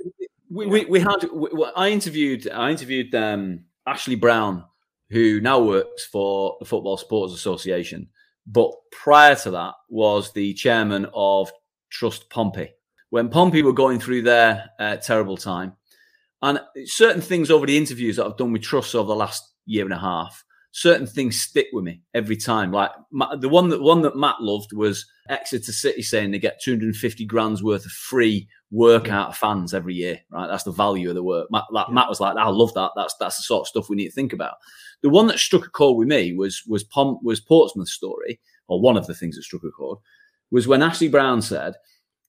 We, 0.50 0.66
we, 0.66 0.86
we 0.86 1.00
had. 1.00 1.24
We, 1.32 1.50
I 1.76 1.90
interviewed. 1.90 2.50
I 2.50 2.70
interviewed 2.70 3.14
um, 3.16 3.66
Ashley 3.88 4.16
Brown, 4.16 4.66
who 5.10 5.40
now 5.40 5.60
works 5.60 6.06
for 6.06 6.58
the 6.60 6.66
Football 6.66 6.98
Supporters 6.98 7.34
Association 7.34 8.10
but 8.46 8.72
prior 8.92 9.36
to 9.36 9.52
that 9.52 9.74
was 9.90 10.34
the 10.34 10.54
chairman 10.54 11.08
of 11.14 11.52
Trust 11.90 12.30
Pompey. 12.30 12.72
When 13.10 13.30
Pompey 13.30 13.62
were 13.62 13.74
going 13.74 14.00
through 14.00 14.24
their 14.24 14.70
uh, 14.80 14.98
terrible 14.98 15.38
time, 15.38 15.74
and 16.42 16.60
certain 16.86 17.22
things 17.22 17.52
over 17.52 17.66
the 17.66 17.78
interviews 17.78 18.16
that 18.16 18.26
I've 18.26 18.38
done 18.38 18.52
with 18.52 18.64
Trust 18.64 18.96
over 18.96 19.08
the 19.08 19.16
last 19.16 19.44
year 19.66 19.84
and 19.84 19.94
a 19.94 20.00
half, 20.00 20.44
certain 20.72 21.06
things 21.06 21.40
stick 21.40 21.68
with 21.74 21.84
me 21.84 22.02
every 22.14 22.38
time. 22.38 22.72
Like 22.72 22.92
the 23.40 23.50
one 23.50 23.70
that 23.70 23.82
one 23.82 24.02
that 24.02 24.16
Matt 24.16 24.42
loved 24.42 24.74
was 24.74 25.06
Exeter 25.30 25.72
City 25.72 26.02
saying 26.02 26.32
they 26.32 26.40
get 26.40 26.62
250 26.62 27.26
grand's 27.26 27.64
worth 27.64 27.86
of 27.86 27.92
free 27.92 28.48
workout 28.72 29.30
of 29.30 29.38
fans 29.38 29.74
every 29.74 29.94
year. 29.94 30.20
Right, 30.32 30.48
that's 30.48 30.64
the 30.64 30.72
value 30.72 31.10
of 31.10 31.16
the 31.16 31.24
work. 31.24 31.48
Matt, 31.52 31.66
like, 31.72 31.88
yeah. 31.90 31.94
Matt 31.94 32.10
was 32.10 32.20
like, 32.20 32.38
"I 32.38 32.50
love 32.50 32.74
that. 32.74 32.92
That's 32.96 33.16
that's 33.20 33.38
the 33.38 33.44
sort 33.44 33.62
of 33.62 33.68
stuff 33.68 33.90
we 33.90 33.98
need 33.98 34.08
to 34.08 34.14
think 34.14 34.34
about." 34.34 34.56
The 35.02 35.10
one 35.10 35.28
that 35.28 35.40
struck 35.40 35.66
a 35.66 35.70
chord 35.70 35.98
with 35.98 36.08
me 36.08 36.34
was 36.34 36.64
was 36.68 36.84
Pom- 36.84 37.20
was 37.24 37.42
Portsmouth's 37.42 37.92
story, 37.92 38.40
or 38.68 38.82
one 38.82 38.98
of 38.98 39.08
the 39.08 39.16
things 39.16 39.36
that 39.36 39.44
struck 39.44 39.64
a 39.64 39.72
chord, 39.72 40.00
was 40.52 40.68
when 40.68 40.82
Ashley 40.82 41.10
Brown 41.10 41.42
said 41.42 41.74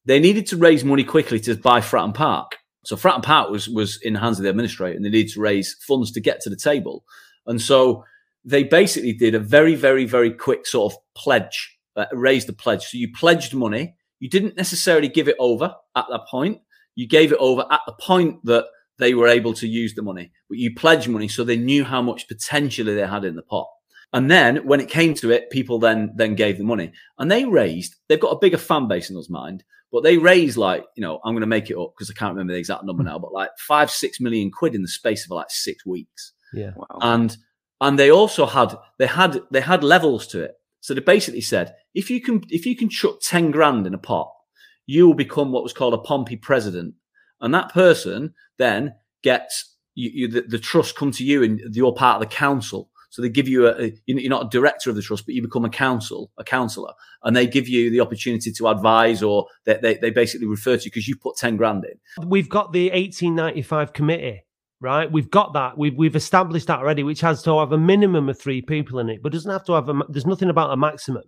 they 0.04 0.18
needed 0.18 0.46
to 0.46 0.56
raise 0.56 0.84
money 0.84 1.04
quickly 1.04 1.38
to 1.40 1.54
buy 1.54 1.80
Fratton 1.80 2.14
Park. 2.14 2.56
So 2.84 2.96
Fratton 2.96 3.22
Park 3.22 3.50
was 3.50 3.68
was 3.68 4.00
in 4.02 4.14
the 4.14 4.20
hands 4.20 4.38
of 4.38 4.42
the 4.42 4.50
administrator, 4.50 4.96
and 4.96 5.04
they 5.04 5.10
needed 5.10 5.32
to 5.34 5.40
raise 5.40 5.76
funds 5.86 6.10
to 6.12 6.20
get 6.20 6.40
to 6.40 6.50
the 6.50 6.56
table. 6.56 7.04
And 7.46 7.60
so 7.60 8.04
they 8.44 8.64
basically 8.64 9.12
did 9.12 9.34
a 9.34 9.40
very, 9.40 9.74
very, 9.74 10.04
very 10.04 10.32
quick 10.32 10.66
sort 10.66 10.92
of 10.92 10.98
pledge, 11.14 11.76
uh, 11.96 12.06
raised 12.12 12.48
the 12.48 12.52
pledge. 12.52 12.84
So 12.84 12.98
you 12.98 13.12
pledged 13.12 13.54
money. 13.54 13.94
You 14.20 14.28
didn't 14.28 14.56
necessarily 14.56 15.08
give 15.08 15.28
it 15.28 15.36
over 15.38 15.74
at 15.96 16.06
that 16.10 16.26
point. 16.30 16.60
You 16.94 17.08
gave 17.08 17.32
it 17.32 17.38
over 17.38 17.64
at 17.70 17.80
the 17.86 17.94
point 17.94 18.44
that 18.44 18.66
they 18.98 19.14
were 19.14 19.28
able 19.28 19.54
to 19.54 19.66
use 19.66 19.94
the 19.94 20.02
money, 20.02 20.30
but 20.48 20.58
you 20.58 20.74
pledged 20.74 21.08
money 21.08 21.28
so 21.28 21.42
they 21.42 21.56
knew 21.56 21.84
how 21.84 22.02
much 22.02 22.28
potentially 22.28 22.94
they 22.94 23.06
had 23.06 23.24
in 23.24 23.36
the 23.36 23.42
pot. 23.42 23.66
And 24.12 24.30
then 24.30 24.66
when 24.66 24.80
it 24.80 24.90
came 24.90 25.14
to 25.14 25.30
it, 25.30 25.50
people 25.50 25.78
then 25.78 26.12
then 26.14 26.34
gave 26.34 26.58
the 26.58 26.64
money, 26.64 26.92
and 27.18 27.30
they 27.30 27.46
raised. 27.46 27.96
They've 28.08 28.20
got 28.20 28.32
a 28.32 28.38
bigger 28.38 28.58
fan 28.58 28.86
base 28.86 29.08
in 29.08 29.16
those 29.16 29.30
mind, 29.30 29.64
but 29.90 30.02
they 30.02 30.18
raised 30.18 30.58
like 30.58 30.84
you 30.96 31.00
know 31.00 31.18
I'm 31.24 31.32
going 31.32 31.40
to 31.40 31.46
make 31.46 31.70
it 31.70 31.78
up 31.78 31.92
because 31.96 32.10
I 32.10 32.14
can't 32.14 32.34
remember 32.34 32.52
the 32.52 32.58
exact 32.58 32.84
number 32.84 33.02
now, 33.02 33.18
but 33.18 33.32
like 33.32 33.50
five 33.58 33.90
six 33.90 34.20
million 34.20 34.50
quid 34.50 34.74
in 34.74 34.82
the 34.82 34.88
space 34.88 35.24
of 35.24 35.30
like 35.30 35.48
six 35.48 35.86
weeks. 35.86 36.34
Yeah, 36.52 36.72
wow. 36.76 36.98
and 37.00 37.34
and 37.82 37.98
they 37.98 38.10
also 38.10 38.46
had 38.46 38.76
they 38.98 39.08
had 39.08 39.40
they 39.50 39.60
had 39.60 39.84
levels 39.84 40.26
to 40.28 40.42
it. 40.42 40.54
So 40.80 40.94
they 40.94 41.00
basically 41.00 41.40
said 41.40 41.74
if 41.94 42.08
you 42.08 42.20
can 42.20 42.42
if 42.48 42.64
you 42.64 42.76
can 42.76 42.88
chuck 42.88 43.16
ten 43.20 43.50
grand 43.50 43.86
in 43.86 43.92
a 43.92 43.98
pot, 43.98 44.32
you 44.86 45.06
will 45.06 45.14
become 45.14 45.50
what 45.50 45.64
was 45.64 45.72
called 45.72 45.92
a 45.92 45.98
Pompey 45.98 46.36
president, 46.36 46.94
and 47.40 47.52
that 47.52 47.74
person 47.74 48.34
then 48.56 48.94
gets 49.22 49.76
you, 49.94 50.10
you 50.14 50.28
the, 50.28 50.42
the, 50.42 50.58
trust 50.58 50.96
come 50.96 51.10
to 51.10 51.24
you 51.24 51.42
and 51.42 51.60
you're 51.74 51.92
part 51.92 52.22
of 52.22 52.28
the 52.28 52.34
council. 52.34 52.88
So 53.10 53.20
they 53.20 53.28
give 53.28 53.46
you 53.46 53.66
a, 53.66 53.72
a, 53.72 53.92
you're 54.06 54.30
not 54.30 54.46
a 54.46 54.48
director 54.48 54.88
of 54.88 54.96
the 54.96 55.02
trust, 55.02 55.26
but 55.26 55.34
you 55.34 55.42
become 55.42 55.66
a 55.66 55.70
council, 55.70 56.30
a 56.38 56.44
councillor, 56.44 56.94
and 57.22 57.36
they 57.36 57.46
give 57.46 57.68
you 57.68 57.90
the 57.90 58.00
opportunity 58.00 58.52
to 58.52 58.68
advise, 58.68 59.22
or 59.22 59.48
they, 59.66 59.76
they, 59.82 59.94
they 59.96 60.10
basically 60.10 60.46
refer 60.46 60.78
to 60.78 60.84
you 60.84 60.90
because 60.90 61.08
you 61.08 61.16
put 61.16 61.36
ten 61.36 61.56
grand 61.56 61.84
in. 61.84 62.26
We've 62.26 62.48
got 62.48 62.72
the 62.72 62.84
1895 62.90 63.92
committee, 63.92 64.44
right? 64.82 65.10
We've 65.10 65.30
got 65.30 65.54
that. 65.54 65.78
We've 65.78 65.96
we've 65.96 66.16
established 66.16 66.66
that 66.66 66.80
already, 66.80 67.02
which 67.02 67.20
has 67.20 67.42
to 67.44 67.58
have 67.60 67.72
a 67.72 67.78
minimum 67.78 68.28
of 68.28 68.38
three 68.38 68.60
people 68.60 68.98
in 68.98 69.08
it, 69.08 69.22
but 69.22 69.32
doesn't 69.32 69.50
have 69.50 69.64
to 69.66 69.72
have 69.72 69.88
a. 69.88 69.94
There's 70.08 70.26
nothing 70.26 70.50
about 70.50 70.72
a 70.72 70.76
maximum. 70.76 71.24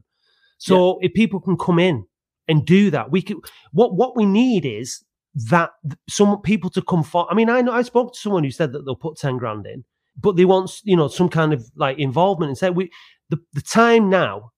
So 0.58 0.98
yeah. 1.00 1.06
if 1.06 1.14
people 1.14 1.40
can 1.40 1.56
come 1.56 1.78
in 1.78 2.04
and 2.48 2.66
do 2.66 2.90
that, 2.90 3.10
we 3.10 3.22
could. 3.22 3.38
What 3.72 3.94
what 3.94 4.16
we 4.16 4.26
need 4.26 4.66
is 4.66 5.02
that 5.34 5.70
some 6.08 6.40
people 6.42 6.70
to 6.70 6.82
come 6.82 7.02
for. 7.02 7.30
I 7.30 7.34
mean, 7.34 7.50
I 7.50 7.60
know 7.60 7.72
I 7.72 7.82
spoke 7.82 8.12
to 8.12 8.18
someone 8.18 8.44
who 8.44 8.50
said 8.50 8.72
that 8.72 8.84
they'll 8.84 8.94
put 8.94 9.16
10 9.16 9.38
grand 9.38 9.66
in, 9.66 9.84
but 10.20 10.36
they 10.36 10.44
want, 10.44 10.70
you 10.84 10.96
know, 10.96 11.08
some 11.08 11.28
kind 11.28 11.52
of 11.52 11.64
like 11.76 11.98
involvement 11.98 12.50
and 12.50 12.58
say, 12.58 12.70
we, 12.70 12.90
the, 13.30 13.38
the 13.52 13.62
time 13.62 14.08
now 14.08 14.52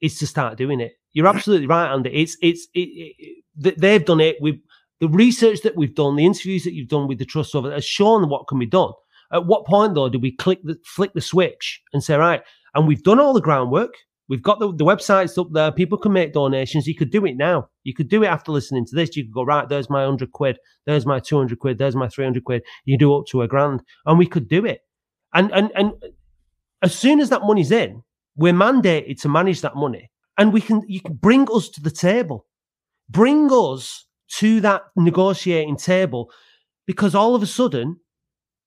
is 0.00 0.18
to 0.18 0.26
start 0.26 0.56
doing 0.56 0.80
it. 0.80 0.92
You're 1.12 1.26
absolutely 1.26 1.66
right, 1.66 1.92
Andy. 1.92 2.10
It's, 2.10 2.36
it's, 2.42 2.66
it, 2.74 2.88
it, 3.58 3.78
they've 3.78 4.04
done 4.04 4.20
it. 4.20 4.36
We've, 4.40 4.60
the 5.04 5.16
research 5.16 5.60
that 5.62 5.76
we've 5.76 5.94
done, 5.94 6.16
the 6.16 6.24
interviews 6.24 6.64
that 6.64 6.72
you've 6.72 6.88
done 6.88 7.08
with 7.08 7.18
the 7.18 7.26
trust 7.26 7.54
over 7.54 7.70
has 7.70 7.84
shown 7.84 8.30
what 8.30 8.48
can 8.48 8.58
be 8.58 8.66
done. 8.66 8.92
At 9.32 9.44
what 9.44 9.66
point 9.66 9.94
though 9.94 10.08
do 10.08 10.18
we 10.18 10.34
click 10.34 10.60
the 10.64 10.76
flick 10.86 11.12
the 11.12 11.20
switch 11.20 11.82
and 11.92 12.02
say, 12.02 12.16
right, 12.16 12.40
and 12.74 12.88
we've 12.88 13.02
done 13.02 13.20
all 13.20 13.34
the 13.34 13.40
groundwork, 13.42 13.92
We've 14.28 14.42
got 14.42 14.58
the, 14.58 14.68
the 14.74 14.84
websites 14.84 15.38
up 15.38 15.48
there. 15.52 15.70
People 15.70 15.98
can 15.98 16.12
make 16.12 16.32
donations. 16.32 16.86
You 16.86 16.94
could 16.94 17.10
do 17.10 17.26
it 17.26 17.36
now. 17.36 17.68
You 17.82 17.92
could 17.92 18.08
do 18.08 18.22
it 18.22 18.28
after 18.28 18.52
listening 18.52 18.86
to 18.86 18.96
this. 18.96 19.14
You 19.16 19.24
could 19.24 19.34
go, 19.34 19.44
right, 19.44 19.68
there's 19.68 19.90
my 19.90 20.00
100 20.00 20.32
quid. 20.32 20.56
There's 20.86 21.04
my 21.04 21.20
200 21.20 21.58
quid. 21.58 21.76
There's 21.76 21.94
my 21.94 22.08
300 22.08 22.42
quid. 22.42 22.62
You 22.86 22.96
do 22.96 23.14
up 23.14 23.26
to 23.26 23.42
a 23.42 23.48
grand. 23.48 23.82
And 24.06 24.18
we 24.18 24.26
could 24.26 24.48
do 24.48 24.64
it. 24.64 24.80
And, 25.34 25.52
and, 25.52 25.70
and 25.74 25.92
as 26.80 26.94
soon 26.94 27.20
as 27.20 27.28
that 27.30 27.42
money's 27.42 27.70
in, 27.70 28.02
we're 28.34 28.54
mandated 28.54 29.20
to 29.20 29.28
manage 29.28 29.60
that 29.60 29.76
money. 29.76 30.10
And 30.38 30.52
we 30.52 30.62
can, 30.62 30.82
you 30.88 31.00
can 31.00 31.14
bring 31.14 31.46
us 31.52 31.68
to 31.70 31.82
the 31.82 31.90
table. 31.90 32.46
Bring 33.10 33.50
us 33.52 34.06
to 34.38 34.60
that 34.60 34.82
negotiating 34.96 35.76
table 35.76 36.30
because 36.86 37.14
all 37.14 37.34
of 37.34 37.42
a 37.42 37.46
sudden 37.46 38.00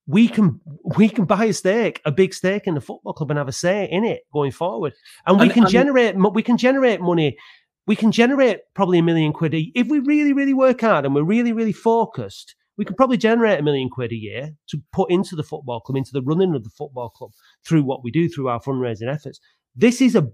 we 0.07 0.27
can 0.29 0.61
we 0.97 1.09
can 1.09 1.25
buy 1.25 1.45
a 1.45 1.53
stake, 1.53 2.01
a 2.05 2.11
big 2.11 2.33
stake 2.33 2.65
in 2.65 2.75
the 2.75 2.81
football 2.81 3.13
club, 3.13 3.29
and 3.29 3.37
have 3.37 3.49
a 3.49 3.51
say 3.51 3.87
in 3.91 4.05
it 4.05 4.21
going 4.31 4.51
forward. 4.51 4.93
And 5.25 5.37
we 5.37 5.45
and, 5.45 5.53
can 5.53 5.63
and, 5.63 5.71
generate 5.71 6.15
we 6.33 6.41
can 6.41 6.57
generate 6.57 7.01
money. 7.01 7.37
We 7.85 7.95
can 7.95 8.11
generate 8.11 8.59
probably 8.73 8.99
a 8.99 9.03
million 9.03 9.33
quid 9.33 9.53
a, 9.53 9.71
if 9.75 9.87
we 9.87 9.99
really 9.99 10.33
really 10.33 10.53
work 10.53 10.81
hard 10.81 11.05
and 11.05 11.13
we're 11.13 11.23
really 11.23 11.51
really 11.51 11.73
focused. 11.73 12.55
We 12.77 12.85
can 12.85 12.95
probably 12.95 13.17
generate 13.17 13.59
a 13.59 13.63
million 13.63 13.89
quid 13.89 14.11
a 14.11 14.15
year 14.15 14.51
to 14.69 14.79
put 14.93 15.09
into 15.09 15.35
the 15.35 15.43
football 15.43 15.81
club, 15.81 15.97
into 15.97 16.11
the 16.13 16.21
running 16.21 16.53
of 16.53 16.63
the 16.63 16.69
football 16.69 17.09
club 17.09 17.31
through 17.65 17.83
what 17.83 18.03
we 18.03 18.11
do 18.11 18.29
through 18.29 18.49
our 18.49 18.61
fundraising 18.61 19.11
efforts. 19.11 19.39
This 19.75 19.99
is 19.99 20.15
a 20.15 20.29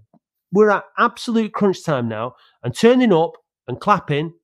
we're 0.52 0.70
at 0.70 0.84
absolute 0.98 1.52
crunch 1.52 1.84
time 1.84 2.06
now, 2.06 2.34
and 2.62 2.76
turning 2.76 3.12
up 3.12 3.32
and 3.66 3.80
clapping 3.80 4.34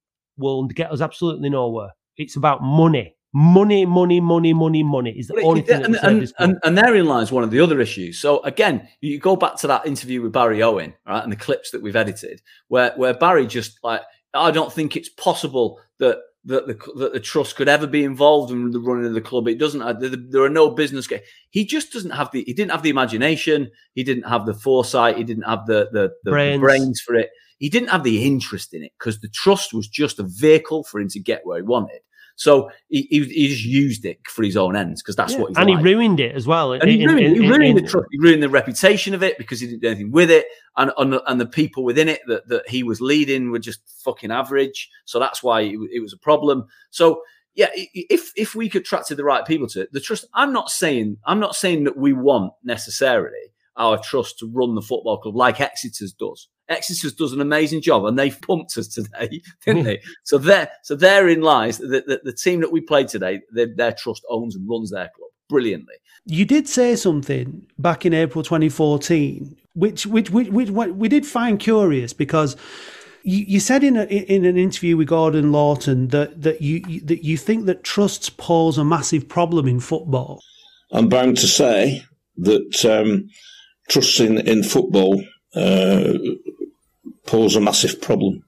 will 0.40 0.66
get 0.66 0.90
us 0.90 1.00
absolutely 1.00 1.50
nowhere. 1.50 1.90
It's 2.16 2.36
about 2.36 2.62
money 2.62 3.14
Money, 3.32 3.86
money, 3.86 4.20
money, 4.20 4.52
money, 4.52 4.82
money 4.82 5.12
is 5.16 5.28
the 5.28 5.34
well, 5.34 5.50
only 5.50 5.62
thing. 5.62 5.84
And, 5.84 5.94
and, 6.02 6.32
and, 6.40 6.58
and, 6.64 6.76
therein 6.76 7.06
lies 7.06 7.30
one 7.30 7.44
of 7.44 7.52
the 7.52 7.60
other 7.60 7.80
issues. 7.80 8.18
So 8.18 8.42
again, 8.42 8.88
you 9.00 9.20
go 9.20 9.36
back 9.36 9.56
to 9.58 9.68
that 9.68 9.86
interview 9.86 10.20
with 10.20 10.32
Barry 10.32 10.64
Owen, 10.64 10.94
right, 11.06 11.22
and 11.22 11.30
the 11.30 11.36
clips 11.36 11.70
that 11.70 11.80
we've 11.80 11.94
edited, 11.94 12.42
where 12.66 12.92
where 12.96 13.14
Barry 13.14 13.46
just 13.46 13.78
like, 13.84 14.02
I 14.34 14.50
don't 14.50 14.72
think 14.72 14.96
it's 14.96 15.08
possible 15.10 15.78
that 16.00 16.18
that 16.46 16.66
the 16.66 16.74
that 16.96 17.12
the 17.12 17.20
trust 17.20 17.54
could 17.54 17.68
ever 17.68 17.86
be 17.86 18.02
involved 18.02 18.50
in 18.50 18.72
the 18.72 18.80
running 18.80 19.06
of 19.06 19.14
the 19.14 19.20
club. 19.20 19.46
It 19.46 19.60
doesn't. 19.60 19.82
uh, 19.82 19.92
There, 19.92 20.10
there 20.10 20.42
are 20.42 20.48
no 20.48 20.70
business. 20.70 21.06
He 21.50 21.64
just 21.64 21.92
doesn't 21.92 22.10
have 22.10 22.32
the. 22.32 22.42
He 22.42 22.52
didn't 22.52 22.72
have 22.72 22.82
the 22.82 22.90
imagination. 22.90 23.70
He 23.94 24.02
didn't 24.02 24.28
have 24.28 24.44
the 24.44 24.54
foresight. 24.54 25.18
He 25.18 25.24
didn't 25.24 25.44
have 25.44 25.66
the 25.66 25.88
the, 25.92 26.10
the 26.24 26.32
Brains. 26.32 26.60
brains 26.60 27.00
for 27.00 27.14
it. 27.14 27.30
He 27.60 27.68
didn't 27.68 27.90
have 27.90 28.02
the 28.02 28.24
interest 28.24 28.74
in 28.74 28.82
it 28.82 28.90
because 28.98 29.20
the 29.20 29.28
trust 29.28 29.72
was 29.72 29.86
just 29.86 30.18
a 30.18 30.24
vehicle 30.24 30.82
for 30.82 31.00
him 31.00 31.08
to 31.10 31.20
get 31.20 31.42
where 31.44 31.58
he 31.58 31.62
wanted. 31.62 32.00
So 32.36 32.70
he, 32.88 33.06
he, 33.10 33.22
he 33.24 33.48
just 33.48 33.64
used 33.64 34.06
it 34.06 34.18
for 34.26 34.42
his 34.42 34.56
own 34.56 34.74
ends 34.74 35.02
because 35.02 35.14
that's 35.14 35.34
Yeah. 35.34 35.40
what 35.40 35.48
he's 35.50 35.58
and 35.58 35.68
like. 35.68 35.78
he 35.78 35.84
ruined 35.84 36.20
it 36.20 36.34
as 36.34 36.46
well. 36.46 36.72
And 36.72 36.88
he 36.90 37.06
ruined, 37.06 37.20
in- 37.26 37.34
he 37.42 37.46
ruined 37.48 37.64
in- 37.64 37.76
the 37.76 37.82
trust. 37.82 38.06
He 38.10 38.18
ruined 38.18 38.42
the 38.42 38.48
reputation 38.48 39.12
of 39.12 39.22
it 39.22 39.36
because 39.36 39.60
he 39.60 39.66
didn't 39.66 39.82
do 39.82 39.88
anything 39.88 40.10
with 40.10 40.30
it, 40.30 40.46
and 40.78 40.90
and 40.96 41.12
the, 41.12 41.22
and 41.30 41.38
the 41.38 41.44
people 41.46 41.84
within 41.84 42.08
it 42.08 42.22
that, 42.28 42.48
that 42.48 42.66
he 42.66 42.82
was 42.82 43.02
leading 43.02 43.50
were 43.50 43.58
just 43.58 43.80
fucking 44.04 44.30
average. 44.30 44.88
So 45.04 45.18
that's 45.18 45.42
why 45.42 45.60
it, 45.60 45.78
it 45.92 46.00
was 46.00 46.14
a 46.14 46.18
problem. 46.18 46.64
So 46.88 47.20
yeah, 47.56 47.68
if 47.74 48.32
if 48.36 48.54
we 48.54 48.70
could 48.70 48.82
attract 48.82 49.14
the 49.14 49.22
right 49.22 49.44
people 49.44 49.66
to 49.68 49.82
it, 49.82 49.92
the 49.92 50.00
trust. 50.00 50.24
I'm 50.32 50.52
not 50.54 50.70
saying 50.70 51.18
I'm 51.26 51.40
not 51.40 51.54
saying 51.56 51.84
that 51.84 51.98
we 51.98 52.14
want 52.14 52.54
necessarily 52.64 53.52
our 53.76 53.98
trust 53.98 54.38
to 54.38 54.50
run 54.52 54.74
the 54.74 54.82
football 54.82 55.18
club 55.18 55.36
like 55.36 55.60
Exeter's 55.60 56.12
does. 56.12 56.48
Exeter's 56.68 57.14
does 57.14 57.32
an 57.32 57.40
amazing 57.40 57.82
job, 57.82 58.04
and 58.04 58.18
they've 58.18 58.40
pumped 58.42 58.76
us 58.76 58.88
today, 58.88 59.40
didn't 59.64 59.84
they? 59.84 60.00
So 60.24 60.38
there, 60.38 60.70
so 60.82 60.94
therein 60.94 61.40
lies 61.40 61.78
the, 61.78 62.02
the, 62.06 62.20
the 62.24 62.32
team 62.32 62.60
that 62.60 62.72
we 62.72 62.80
played 62.80 63.08
today. 63.08 63.40
Their, 63.52 63.74
their 63.74 63.92
trust 63.92 64.22
owns 64.28 64.54
and 64.54 64.68
runs 64.68 64.90
their 64.90 65.10
club 65.16 65.30
brilliantly. 65.48 65.94
You 66.24 66.44
did 66.44 66.68
say 66.68 66.96
something 66.96 67.66
back 67.78 68.06
in 68.06 68.14
April 68.14 68.44
2014, 68.44 69.56
which 69.74 70.06
which 70.06 70.30
which, 70.30 70.48
which, 70.48 70.70
what 70.70 70.94
we 70.94 71.08
did 71.08 71.26
find 71.26 71.58
curious 71.58 72.12
because 72.12 72.56
you, 73.22 73.44
you 73.46 73.60
said 73.60 73.84
in 73.84 73.96
a, 73.96 74.04
in 74.04 74.44
an 74.44 74.56
interview 74.56 74.96
with 74.96 75.08
Gordon 75.08 75.52
Lawton 75.52 76.08
that 76.08 76.42
that 76.42 76.62
you, 76.62 76.82
you 76.86 77.00
that 77.02 77.24
you 77.24 77.36
think 77.36 77.66
that 77.66 77.84
trusts 77.84 78.30
pose 78.30 78.78
a 78.78 78.84
massive 78.84 79.28
problem 79.28 79.66
in 79.66 79.80
football. 79.80 80.40
I'm 80.92 81.08
bound 81.08 81.36
to 81.38 81.46
say 81.46 82.02
that 82.38 82.84
um, 82.84 83.28
trust 83.90 84.20
in, 84.20 84.38
in 84.46 84.62
football 84.62 85.20
uh, 85.54 86.12
pose 87.26 87.56
a 87.56 87.60
massive 87.60 88.00
problem. 88.00 88.44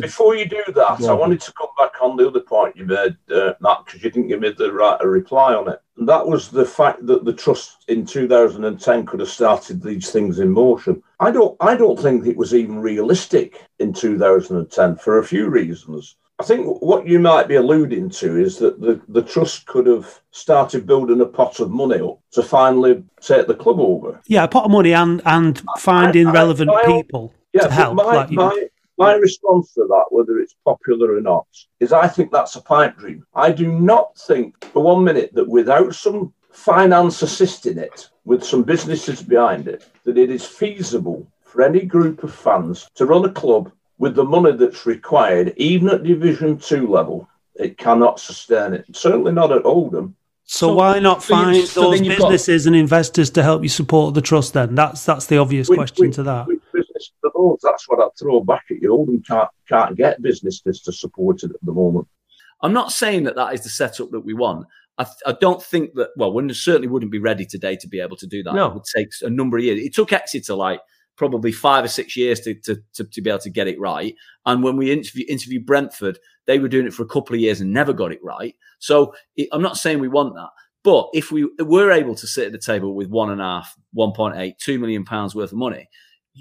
Before 0.00 0.34
you 0.34 0.44
do 0.44 0.62
that, 0.74 1.00
I 1.02 1.12
wanted 1.12 1.40
to 1.42 1.52
come 1.52 1.68
back 1.78 2.02
on 2.02 2.16
the 2.16 2.26
other 2.26 2.40
point 2.40 2.76
you 2.76 2.84
made, 2.84 3.16
uh, 3.32 3.54
Matt, 3.60 3.84
because 3.84 4.02
you 4.02 4.10
didn't 4.10 4.28
give 4.28 4.40
me 4.40 4.50
the 4.50 4.72
right 4.72 4.98
a 5.00 5.08
reply 5.08 5.54
on 5.54 5.68
it. 5.68 5.78
And 5.96 6.08
that 6.08 6.26
was 6.26 6.50
the 6.50 6.64
fact 6.66 7.06
that 7.06 7.24
the 7.24 7.32
trust 7.32 7.84
in 7.88 8.04
2010 8.04 9.06
could 9.06 9.20
have 9.20 9.28
started 9.28 9.82
these 9.82 10.10
things 10.10 10.40
in 10.40 10.50
motion. 10.50 11.02
I 11.20 11.30
don't, 11.30 11.56
I 11.60 11.76
don't 11.76 11.98
think 11.98 12.26
it 12.26 12.36
was 12.36 12.54
even 12.54 12.80
realistic 12.80 13.64
in 13.78 13.92
2010 13.92 14.96
for 14.96 15.18
a 15.18 15.24
few 15.24 15.48
reasons. 15.48 16.16
I 16.40 16.42
think 16.44 16.82
what 16.82 17.06
you 17.06 17.20
might 17.20 17.46
be 17.46 17.54
alluding 17.54 18.10
to 18.10 18.36
is 18.40 18.58
that 18.58 18.80
the, 18.80 19.00
the 19.08 19.22
trust 19.22 19.66
could 19.66 19.86
have 19.86 20.20
started 20.32 20.84
building 20.84 21.20
a 21.20 21.26
pot 21.26 21.60
of 21.60 21.70
money 21.70 22.00
up 22.00 22.18
to 22.32 22.42
finally 22.42 23.04
take 23.20 23.46
the 23.46 23.54
club 23.54 23.78
over. 23.78 24.20
Yeah, 24.26 24.44
a 24.44 24.48
pot 24.48 24.64
of 24.64 24.72
money 24.72 24.92
and 24.94 25.22
and 25.26 25.62
finding 25.78 26.26
I- 26.26 26.30
I- 26.30 26.32
relevant 26.34 26.70
I- 26.70 26.84
people 26.86 27.32
Yeah, 27.52 27.68
to 27.68 27.70
help. 27.72 27.94
my, 27.94 28.02
like 28.04 28.30
my, 28.32 28.66
my 28.98 29.14
response 29.14 29.72
to 29.74 29.86
that, 29.88 30.06
whether 30.10 30.38
it's 30.40 30.56
popular 30.64 31.16
or 31.16 31.20
not, 31.20 31.46
is 31.78 31.92
I 31.92 32.08
think 32.08 32.32
that's 32.32 32.56
a 32.56 32.62
pipe 32.62 32.96
dream. 32.98 33.24
I 33.34 33.52
do 33.52 33.70
not 33.72 34.18
think 34.18 34.62
for 34.72 34.82
one 34.82 35.04
minute 35.04 35.30
that 35.34 35.48
without 35.48 35.94
some 35.94 36.34
finance 36.50 37.22
assisting 37.22 37.78
it, 37.78 38.08
with 38.24 38.42
some 38.42 38.64
businesses 38.64 39.22
behind 39.22 39.68
it, 39.68 39.88
that 40.04 40.18
it 40.18 40.30
is 40.30 40.44
feasible 40.44 41.26
for 41.44 41.62
any 41.62 41.82
group 41.84 42.24
of 42.24 42.34
fans 42.34 42.88
to 42.96 43.06
run 43.06 43.24
a 43.24 43.32
club 43.32 43.70
with 43.98 44.14
the 44.14 44.24
money 44.24 44.52
that's 44.52 44.86
required, 44.86 45.52
even 45.56 45.88
at 45.88 46.02
Division 46.02 46.58
Two 46.58 46.88
level. 46.88 47.28
It 47.56 47.78
cannot 47.78 48.18
sustain 48.18 48.72
it. 48.72 48.84
Certainly 48.92 49.32
not 49.32 49.52
at 49.52 49.64
Oldham. 49.64 50.16
so, 50.44 50.68
so- 50.68 50.74
why 50.74 50.98
not 50.98 51.22
find 51.22 51.56
so 51.68 51.82
those 51.82 51.94
then 52.00 52.04
you've 52.04 52.18
got- 52.18 52.30
businesses 52.30 52.66
and 52.66 52.74
investors 52.74 53.30
to 53.30 53.42
help 53.42 53.62
you 53.62 53.68
support 53.68 54.14
the 54.14 54.20
trust? 54.20 54.54
Then 54.54 54.74
that's 54.74 55.04
that's 55.04 55.26
the 55.26 55.38
obvious 55.38 55.68
Which- 55.68 55.78
question 55.78 56.06
which- 56.08 56.16
to 56.16 56.22
that. 56.24 56.46
which 56.48 56.60
business 56.72 57.12
are 57.24 57.30
those? 57.34 57.58
That's 57.62 57.88
what 57.88 58.00
I 58.00 58.08
throw 58.18 58.40
back 58.40 58.64
at 58.70 58.82
you. 58.82 58.92
Oldham 58.92 59.22
can't 59.22 59.48
can't 59.68 59.96
get 59.96 60.20
businesses 60.22 60.80
to 60.82 60.92
support 60.92 61.44
it 61.44 61.50
at 61.52 61.64
the 61.64 61.72
moment. 61.72 62.08
I'm 62.62 62.72
not 62.72 62.90
saying 62.92 63.24
that 63.24 63.36
that 63.36 63.54
is 63.54 63.60
the 63.62 63.68
setup 63.68 64.10
that 64.10 64.20
we 64.20 64.34
want. 64.34 64.66
I, 64.96 65.04
th- 65.04 65.16
I 65.26 65.32
don't 65.40 65.62
think 65.62 65.94
that. 65.94 66.10
Well, 66.16 66.32
we 66.32 66.52
certainly 66.54 66.88
wouldn't 66.88 67.10
be 67.12 67.18
ready 67.18 67.44
today 67.44 67.76
to 67.76 67.88
be 67.88 68.00
able 68.00 68.16
to 68.16 68.26
do 68.26 68.42
that. 68.44 68.54
No. 68.54 68.66
It 68.68 68.74
would 68.74 68.84
take 68.96 69.08
a 69.22 69.30
number 69.30 69.58
of 69.58 69.64
years. 69.64 69.80
It 69.80 69.94
took 69.94 70.12
Exeter 70.12 70.54
like 70.54 70.80
probably 71.16 71.52
five 71.52 71.84
or 71.84 71.88
six 71.88 72.16
years 72.16 72.40
to 72.40 72.54
to, 72.54 72.76
to, 72.94 73.04
to 73.04 73.20
be 73.20 73.30
able 73.30 73.40
to 73.40 73.50
get 73.50 73.68
it 73.68 73.80
right. 73.80 74.14
And 74.46 74.62
when 74.62 74.76
we 74.76 74.92
interview, 74.92 75.24
interviewed 75.28 75.66
Brentford, 75.66 76.18
they 76.46 76.58
were 76.58 76.68
doing 76.68 76.86
it 76.86 76.94
for 76.94 77.02
a 77.02 77.08
couple 77.08 77.34
of 77.34 77.40
years 77.40 77.60
and 77.60 77.72
never 77.72 77.92
got 77.92 78.12
it 78.12 78.22
right. 78.22 78.54
So 78.78 79.14
it, 79.36 79.48
I'm 79.52 79.62
not 79.62 79.76
saying 79.76 79.98
we 79.98 80.08
want 80.08 80.34
that. 80.34 80.50
But 80.82 81.08
if 81.14 81.32
we 81.32 81.48
were 81.58 81.90
able 81.90 82.14
to 82.14 82.26
sit 82.26 82.46
at 82.46 82.52
the 82.52 82.58
table 82.58 82.94
with 82.94 83.08
one 83.08 83.30
and 83.30 83.40
a 83.40 83.44
half, 83.44 83.74
1.8, 83.96 84.58
2 84.58 84.78
million 84.78 85.04
pounds 85.04 85.34
worth 85.34 85.50
of 85.50 85.58
money, 85.58 85.88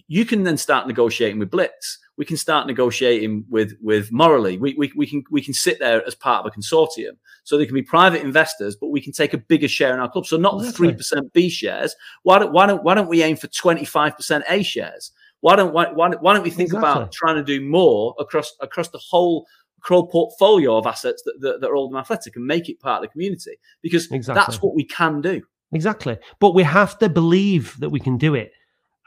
you 0.08 0.26
can 0.26 0.44
then 0.44 0.58
start 0.58 0.86
negotiating 0.86 1.40
with 1.40 1.50
Blitz. 1.50 1.98
We 2.16 2.26
can 2.26 2.38
start 2.38 2.68
negotiating 2.68 3.46
with 3.50 3.74
with 3.82 4.12
Morley. 4.12 4.58
We, 4.58 4.76
we, 4.78 4.92
we 4.96 5.08
can 5.08 5.24
we 5.32 5.42
can 5.42 5.54
sit 5.54 5.80
there 5.80 6.06
as 6.06 6.14
part 6.14 6.46
of 6.46 6.52
a 6.52 6.56
consortium. 6.60 7.18
So 7.44 7.58
there 7.58 7.66
can 7.66 7.74
be 7.76 7.82
private 7.82 8.22
investors, 8.22 8.76
but 8.76 8.90
we 8.90 9.02
can 9.02 9.14
take 9.14 9.34
a 9.34 9.38
bigger 9.38 9.68
share 9.68 9.94
in 9.94 10.00
our 10.00 10.10
club. 10.10 10.26
So 10.28 10.38
not 10.38 10.60
the 10.62 10.72
three 10.72 10.94
percent 10.94 11.34
B 11.34 11.50
shares. 11.50 11.96
Why 12.22 12.38
don't 12.40 12.54
why 12.54 12.68
don't 12.68 12.84
why 12.84 12.94
don't 12.94 13.10
we 13.10 13.24
aim 13.24 13.36
for 13.36 13.48
twenty 13.48 13.84
five 13.86 14.16
percent 14.16 14.44
A 14.48 14.62
shares? 14.64 15.12
Why 15.42 15.56
don't 15.56 15.74
why, 15.74 15.92
why, 15.92 16.10
don't- 16.10 16.22
why 16.22 16.34
don't 16.34 16.44
we 16.44 16.52
think 16.52 16.68
Exactly. 16.68 16.90
about 16.90 17.12
trying 17.12 17.36
to 17.36 17.44
do 17.44 17.60
more 17.62 18.16
across 18.20 18.54
across 18.62 18.90
the 18.90 19.00
whole 19.00 19.46
Crow 19.82 20.04
portfolio 20.06 20.78
of 20.78 20.88
assets 20.88 21.22
that, 21.26 21.42
that, 21.42 21.60
that 21.60 21.68
are 21.70 21.76
Oldham 21.76 21.98
Athletic 21.98 22.38
and 22.38 22.46
make 22.46 22.70
it 22.70 22.80
part 22.80 23.04
of 23.04 23.10
the 23.10 23.12
community? 23.12 23.58
Because 23.82 24.10
Exactly. 24.10 24.40
that's 24.40 24.62
what 24.62 24.76
we 24.76 24.86
can 24.86 25.20
do. 25.20 25.42
Exactly. 25.74 26.18
But 26.40 26.54
we 26.54 26.64
have 26.64 26.98
to 27.00 27.10
believe 27.10 27.76
that 27.80 27.90
we 27.90 28.00
can 28.00 28.18
do 28.18 28.34
it. 28.36 28.54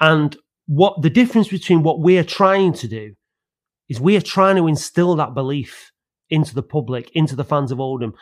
And 0.00 0.36
what 0.66 1.02
the 1.02 1.10
difference 1.10 1.48
between 1.48 1.82
what 1.82 2.00
we're 2.00 2.24
trying 2.24 2.72
to 2.74 2.88
do 2.88 3.14
is 3.88 4.00
we 4.00 4.16
are 4.16 4.20
trying 4.20 4.56
to 4.56 4.66
instill 4.66 5.14
that 5.16 5.34
belief 5.34 5.92
into 6.30 6.54
the 6.54 6.62
public, 6.62 7.10
into 7.14 7.36
the 7.36 7.44
fans 7.44 7.70
of 7.70 7.80
Oldham, 7.80 8.12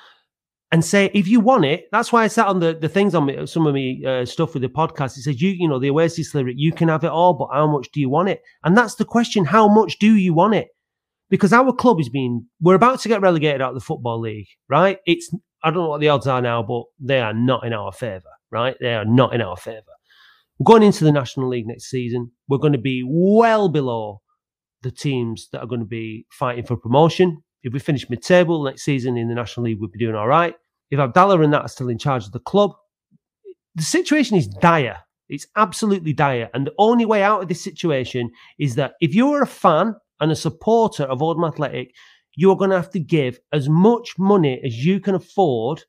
and 0.71 0.85
say, 0.85 1.11
if 1.15 1.29
you 1.29 1.41
want 1.41 1.65
it, 1.65 1.85
that's 1.93 2.13
why 2.13 2.25
I 2.25 2.29
sat 2.29 2.49
on 2.49 2.61
the, 2.61 2.75
the 2.75 2.89
things 2.89 3.15
on 3.15 3.27
me, 3.27 3.47
some 3.47 3.67
of 3.67 3.75
me 3.75 4.05
uh, 4.05 4.25
stuff 4.25 4.55
with 4.55 4.63
the 4.63 4.69
podcast. 4.69 5.17
It 5.17 5.23
says, 5.23 5.41
you, 5.41 5.51
you 5.51 5.69
know, 5.69 5.79
the 5.79 5.91
Oasis 5.91 6.35
lyric, 6.35 6.57
you 6.59 6.73
can 6.73 6.89
have 6.89 7.05
it 7.05 7.11
all, 7.11 7.33
but 7.33 7.49
how 7.53 7.67
much 7.67 7.91
do 7.93 8.01
you 8.01 8.11
want 8.11 8.29
it? 8.29 8.43
And 8.65 8.77
that's 8.77 8.97
the 8.97 9.05
question. 9.05 9.45
How 9.45 9.69
much 9.69 9.99
do 9.99 10.17
you 10.17 10.35
want 10.35 10.55
it? 10.55 10.69
Because 11.31 11.53
our 11.53 11.73
club 11.73 12.01
is 12.01 12.09
being, 12.09 12.47
we're 12.61 12.75
about 12.75 13.01
to 13.01 13.09
get 13.09 13.21
relegated 13.21 13.63
out 13.63 13.71
of 13.71 13.75
the 13.77 13.81
Football 13.81 14.21
League, 14.21 14.49
right? 14.69 14.99
It's, 15.07 15.33
I 15.63 15.71
don't 15.71 15.85
know 15.85 15.89
what 15.91 16.01
the 16.01 16.09
odds 16.09 16.27
are 16.27 16.43
now, 16.43 16.63
but 16.63 16.85
they 17.01 17.21
are 17.21 17.33
not 17.33 17.65
in 17.65 17.73
our 17.73 17.93
favour, 17.93 18.31
right? 18.51 18.77
They 18.81 18.95
are 18.95 19.07
not 19.07 19.35
in 19.35 19.41
our 19.41 19.57
favour. 19.57 19.94
We're 20.59 20.73
going 20.73 20.83
into 20.85 21.05
the 21.05 21.13
National 21.13 21.49
League 21.49 21.67
next 21.67 21.91
season. 21.91 22.31
We're 22.49 22.59
going 22.59 22.75
to 22.75 22.79
be 22.79 23.03
well 23.07 23.69
below 23.69 24.21
the 24.83 24.93
teams 24.93 25.49
that 25.51 25.61
are 25.61 25.67
going 25.67 25.81
to 25.81 25.87
be 25.87 26.27
fighting 26.31 26.65
for 26.65 26.77
promotion. 26.77 27.43
If 27.65 27.73
we 27.73 27.81
finish 27.81 28.09
mid 28.09 28.23
table 28.23 28.63
next 28.63 28.83
season 28.83 29.17
in 29.17 29.29
the 29.29 29.35
National 29.35 29.67
League, 29.67 29.79
we'll 29.81 29.91
be 29.91 29.99
doing 29.99 30.15
all 30.15 30.29
right. 30.29 30.55
If 30.91 31.01
Abdallah 31.01 31.41
and 31.41 31.53
that 31.53 31.63
are 31.63 31.69
still 31.69 31.89
in 31.89 31.99
charge 31.99 32.27
of 32.27 32.33
the 32.33 32.39
club, 32.39 32.73
the 33.75 33.83
situation 33.83 34.37
is 34.37 34.47
dire. 34.47 35.01
It's 35.29 35.47
absolutely 35.57 36.13
dire. 36.13 36.51
And 36.55 36.67
the 36.67 36.75
only 36.79 37.07
way 37.07 37.23
out 37.23 37.43
of 37.43 37.49
this 37.49 37.65
situation 37.65 38.31
is 38.59 38.77
that 38.77 38.93
if 39.01 39.15
you're 39.15 39.43
a 39.43 39.47
fan 39.47 39.97
and 40.21 40.31
a 40.31 40.37
supporter 40.37 41.05
of 41.05 41.23
Oldham 41.23 41.45
Athletic, 41.45 41.93
you're 42.37 42.57
going 42.57 42.71
to 42.71 42.77
have 42.77 42.91
to 42.91 43.01
give 43.01 43.41
as 43.53 43.69
much 43.69 44.15
money 44.19 44.61
as 44.65 44.85
you 44.85 45.01
can 45.01 45.15
afford 45.17 45.83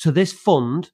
to 0.00 0.10
this 0.10 0.32
fund 0.32 0.90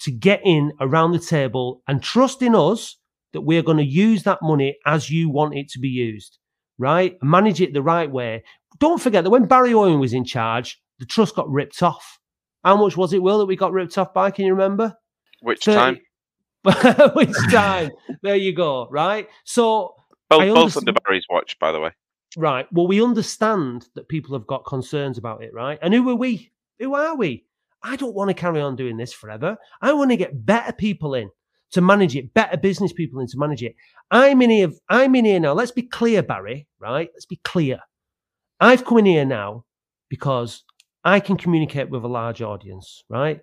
to 0.00 0.10
get 0.10 0.40
in 0.44 0.72
around 0.80 1.12
the 1.12 1.18
table 1.18 1.82
and 1.88 2.02
trust 2.02 2.42
in 2.42 2.54
us 2.54 2.96
that 3.32 3.42
we're 3.42 3.62
going 3.62 3.78
to 3.78 3.84
use 3.84 4.22
that 4.24 4.38
money 4.42 4.76
as 4.86 5.10
you 5.10 5.28
want 5.28 5.54
it 5.56 5.68
to 5.70 5.78
be 5.78 5.88
used, 5.88 6.38
right? 6.78 7.16
Manage 7.22 7.60
it 7.60 7.72
the 7.72 7.82
right 7.82 8.10
way. 8.10 8.44
Don't 8.78 9.00
forget 9.00 9.24
that 9.24 9.30
when 9.30 9.46
Barry 9.46 9.72
Owen 9.74 10.00
was 10.00 10.12
in 10.12 10.24
charge, 10.24 10.80
the 10.98 11.06
trust 11.06 11.34
got 11.34 11.48
ripped 11.50 11.82
off. 11.82 12.18
How 12.64 12.76
much 12.76 12.96
was 12.96 13.12
it, 13.12 13.22
Will, 13.22 13.38
that 13.38 13.46
we 13.46 13.56
got 13.56 13.72
ripped 13.72 13.98
off 13.98 14.14
by? 14.14 14.30
Can 14.30 14.46
you 14.46 14.52
remember? 14.52 14.94
Which 15.40 15.64
30 15.64 15.76
time? 15.76 16.00
Which 17.14 17.36
time? 17.50 17.90
there 18.22 18.36
you 18.36 18.54
go, 18.54 18.88
right? 18.90 19.28
So, 19.44 19.94
Both, 20.30 20.54
both 20.54 20.76
under 20.78 20.92
Barry's 20.92 21.26
watch, 21.28 21.58
by 21.58 21.72
the 21.72 21.80
way. 21.80 21.90
right. 22.36 22.66
Well, 22.72 22.86
we 22.86 23.02
understand 23.02 23.86
that 23.94 24.08
people 24.08 24.36
have 24.36 24.46
got 24.46 24.64
concerns 24.64 25.18
about 25.18 25.42
it, 25.42 25.52
right? 25.52 25.78
And 25.82 25.92
who 25.92 26.08
are 26.08 26.14
we? 26.14 26.50
Who 26.78 26.94
are 26.94 27.16
we? 27.16 27.44
I 27.84 27.96
don't 27.96 28.14
want 28.14 28.30
to 28.30 28.34
carry 28.34 28.60
on 28.60 28.74
doing 28.74 28.96
this 28.96 29.12
forever. 29.12 29.56
I 29.80 29.92
want 29.92 30.10
to 30.10 30.16
get 30.16 30.44
better 30.44 30.72
people 30.72 31.14
in 31.14 31.30
to 31.72 31.80
manage 31.80 32.16
it, 32.16 32.34
better 32.34 32.56
business 32.56 32.92
people 32.92 33.20
in 33.20 33.28
to 33.28 33.38
manage 33.38 33.62
it. 33.62 33.76
I'm 34.10 34.42
in 34.42 34.50
here. 34.50 34.72
I'm 34.88 35.14
in 35.14 35.24
here 35.24 35.38
now. 35.38 35.52
Let's 35.52 35.70
be 35.70 35.82
clear, 35.82 36.22
Barry. 36.22 36.66
Right? 36.80 37.10
Let's 37.14 37.26
be 37.26 37.40
clear. 37.44 37.78
I've 38.58 38.84
come 38.84 38.98
in 38.98 39.06
here 39.06 39.24
now 39.24 39.64
because 40.08 40.64
I 41.04 41.20
can 41.20 41.36
communicate 41.36 41.90
with 41.90 42.02
a 42.02 42.08
large 42.08 42.42
audience. 42.42 43.04
Right? 43.08 43.40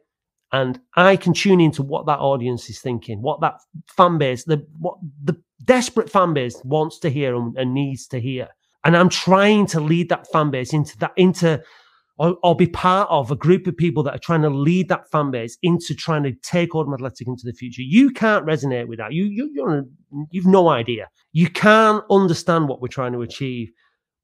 and 0.52 0.80
I 0.96 1.16
can 1.16 1.34
tune 1.34 1.62
into 1.62 1.82
what 1.82 2.06
that 2.08 2.20
audience 2.20 2.70
is 2.70 2.80
thinking, 2.80 3.22
what 3.22 3.42
that 3.42 3.56
fan 3.88 4.18
base, 4.18 4.44
the 4.44 4.66
what 4.80 4.98
the 5.24 5.42
desperate 5.64 6.10
fan 6.10 6.34
base 6.34 6.62
wants 6.64 7.00
to 7.00 7.10
hear 7.10 7.36
and, 7.36 7.56
and 7.58 7.74
needs 7.74 8.08
to 8.08 8.20
hear. 8.20 8.50
And 8.84 8.98
I'm 8.98 9.10
trying 9.10 9.68
to 9.68 9.80
lead 9.80 10.10
that 10.10 10.28
fan 10.32 10.52
base 10.52 10.74
into 10.74 10.98
that 11.00 11.14
into 11.16 11.62
or, 12.18 12.38
or, 12.44 12.56
be 12.56 12.68
part 12.68 13.10
of 13.10 13.32
a 13.32 13.36
group 13.36 13.66
of 13.68 13.76
people 13.76 14.04
that 14.04 14.14
are 14.14 14.20
trying 14.20 14.42
to 14.44 14.50
lead 14.50 14.90
that 14.90 15.10
fan 15.10 15.32
base 15.32 15.58
into 15.64 15.96
trying 15.96 16.24
to 16.24 16.34
take 16.44 16.76
Oldham 16.76 16.94
Athletic 16.94 17.28
into 17.28 17.44
the 17.46 17.54
future. 17.54 17.82
You 17.82 18.12
can't 18.12 18.46
resonate 18.46 18.88
with 18.88 19.00
that. 19.00 19.14
You, 19.14 19.26
you, 19.26 19.50
you're, 19.54 19.86
you've 20.30 20.46
no 20.46 20.70
idea. 20.70 21.10
You 21.32 21.50
can't 21.50 22.04
understand 22.12 22.68
what 22.68 22.82
we're 22.82 22.90
trying 22.90 23.14
to 23.14 23.22
achieve. 23.22 23.72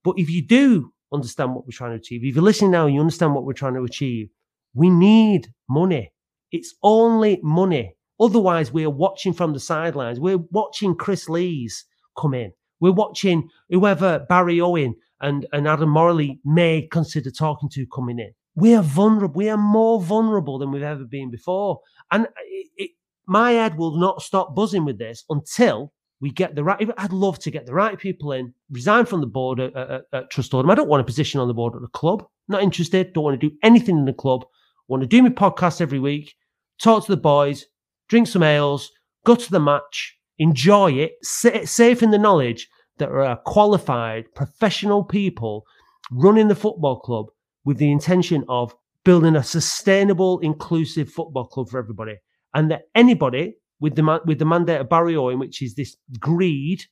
But 0.04 0.16
if 0.18 0.30
you 0.30 0.46
do 0.46 0.92
understand 1.14 1.56
what 1.56 1.66
we're 1.66 1.72
trying 1.72 1.92
to 1.92 1.98
achieve, 1.98 2.24
if 2.24 2.36
you're 2.36 2.44
listening 2.44 2.72
now 2.72 2.86
and 2.86 2.94
you 2.94 3.02
understand 3.02 3.34
what 3.34 3.46
we're 3.46 3.54
trying 3.54 3.76
to 3.76 3.84
achieve, 3.84 4.30
we 4.74 4.90
need 4.90 5.48
money. 5.70 6.12
It's 6.52 6.76
only 6.84 7.40
money. 7.42 7.96
Otherwise, 8.20 8.72
we're 8.72 8.90
watching 8.90 9.34
from 9.34 9.54
the 9.54 9.60
sidelines. 9.60 10.20
We're 10.20 10.44
watching 10.52 10.96
Chris 10.96 11.30
Lees 11.30 11.86
come 12.18 12.34
in. 12.34 12.52
We're 12.80 12.92
watching 12.92 13.50
whoever 13.70 14.26
Barry 14.30 14.62
Owen 14.62 14.96
and, 15.22 15.48
and 15.52 15.68
Adam 15.68 15.90
Morley 15.90 16.40
may 16.46 16.88
consider 16.92 17.32
talking 17.32 17.70
to 17.70 17.86
coming 17.88 18.20
in. 18.20 18.32
We 18.56 18.74
are 18.76 18.84
vulnerable. 18.84 19.36
We 19.36 19.50
are 19.50 19.58
more 19.58 20.02
vulnerable 20.02 20.58
than 20.58 20.72
we've 20.72 20.82
ever 20.82 21.06
been 21.06 21.30
before. 21.30 21.80
And 22.12 22.28
it, 22.46 22.68
it, 22.76 22.92
my 23.28 23.52
head 23.52 23.78
will 23.78 24.00
not 24.00 24.22
stop 24.22 24.56
buzzing 24.56 24.86
with 24.86 24.98
this 24.98 25.24
until 25.30 25.94
we 26.20 26.32
get 26.32 26.56
the 26.56 26.64
right. 26.64 26.90
I'd 26.98 27.14
love 27.14 27.38
to 27.40 27.52
get 27.52 27.66
the 27.66 27.74
right 27.74 27.98
people 27.98 28.32
in, 28.32 28.54
resign 28.72 29.06
from 29.06 29.22
the 29.22 29.28
board 29.28 29.60
at, 29.60 29.76
at, 29.76 30.02
at 30.14 30.30
Trust. 30.32 30.54
I 30.54 30.76
don't 30.76 30.90
want 30.90 31.02
a 31.02 31.04
position 31.04 31.40
on 31.40 31.48
the 31.48 31.54
board 31.54 31.76
at 31.76 31.82
the 31.82 31.88
club. 31.90 32.26
Not 32.48 32.64
interested. 32.64 33.14
Don't 33.14 33.24
want 33.24 33.40
to 33.40 33.50
do 33.50 33.56
anything 33.62 33.98
in 33.98 34.06
the 34.06 34.14
club. 34.14 34.46
want 34.88 35.02
to 35.04 35.08
do 35.08 35.22
my 35.22 35.30
podcast 35.30 35.82
every 35.82 36.00
week, 36.00 36.34
talk 36.82 37.06
to 37.06 37.12
the 37.12 37.22
boys, 37.22 37.66
drink 38.08 38.28
some 38.28 38.44
ales, 38.44 38.92
go 39.26 39.36
to 39.36 39.52
the 39.52 39.60
match, 39.60 40.17
enjoy 40.40 40.92
it, 40.92 41.14
safe 41.24 42.04
in 42.04 42.12
the 42.12 42.18
knowledge 42.18 42.68
that 42.98 43.10
there 43.10 43.24
are 43.24 43.38
qualified 43.46 44.26
professional 44.36 45.04
people 45.04 45.66
running 46.12 46.48
the 46.48 46.56
football 46.56 47.00
club 47.00 47.28
with 47.66 47.78
the 47.78 47.92
intention 47.92 48.44
of 48.48 48.74
building 49.04 49.36
a 49.36 49.44
sustainable, 49.44 50.40
inclusive 50.40 51.10
football 51.10 51.46
club 51.46 51.70
for 51.70 51.78
everybody. 51.78 52.16
And 52.54 52.72
that 52.72 52.84
anybody 52.96 53.56
with 53.80 53.96
the, 53.96 54.22
with 54.26 54.40
the 54.40 54.46
mandate 54.46 54.82
of 54.82 54.90
Barry 54.90 55.16
Owen, 55.16 55.40
which 55.40 55.62
is 55.62 55.76
this 55.76 55.96
greed 56.20 56.84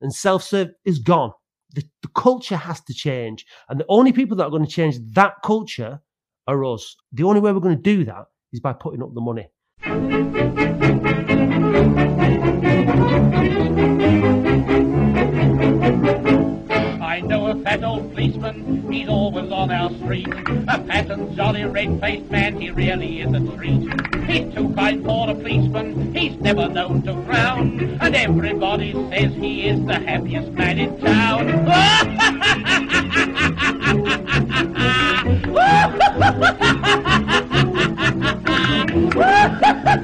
and 0.00 0.12
self-serve, 0.12 0.70
is 0.84 0.98
gone. 0.98 1.32
The, 1.74 1.82
the 2.02 2.08
culture 2.08 2.56
has 2.56 2.80
to 2.82 2.94
change. 2.94 3.46
And 3.68 3.78
the 3.78 3.86
only 3.88 4.12
people 4.12 4.36
that 4.36 4.44
are 4.44 4.50
going 4.50 4.64
to 4.64 4.70
change 4.70 4.98
that 5.12 5.34
culture 5.44 6.00
are 6.46 6.64
us. 6.64 6.96
The 7.12 7.24
only 7.24 7.40
way 7.40 7.52
we're 7.52 7.60
going 7.60 7.76
to 7.76 7.82
do 7.82 8.04
that 8.04 8.26
is 8.52 8.60
by 8.60 8.72
putting 8.72 9.02
up 9.02 9.14
the 9.14 9.20
money. 9.20 9.48
I 17.02 17.20
know 17.22 17.46
a 17.46 17.60
fat 17.62 17.84
old 17.84 18.10
policeman, 18.10 18.90
he's 18.90 19.08
always 19.08 19.52
on 19.52 19.70
our 19.70 19.90
street. 19.96 20.28
A 20.28 20.82
fat 20.84 21.10
and 21.10 21.36
jolly 21.36 21.64
red-faced 21.64 22.30
man, 22.30 22.58
he 22.60 22.70
really 22.70 23.20
is 23.20 23.32
a 23.34 23.40
treat. 23.54 23.82
He's 24.24 24.54
too 24.54 24.72
kind 24.74 25.04
for 25.04 25.28
a 25.28 25.34
policeman, 25.34 26.14
he's 26.14 26.40
never 26.40 26.68
known 26.68 27.02
to 27.02 27.12
frown. 27.24 27.98
And 28.00 28.16
everybody 28.16 28.92
says 29.10 29.34
he 29.34 29.66
is 29.68 29.84
the 29.84 29.98
happiest 29.98 30.52
man 30.52 30.78
in 30.78 30.98
town. 31.00 31.64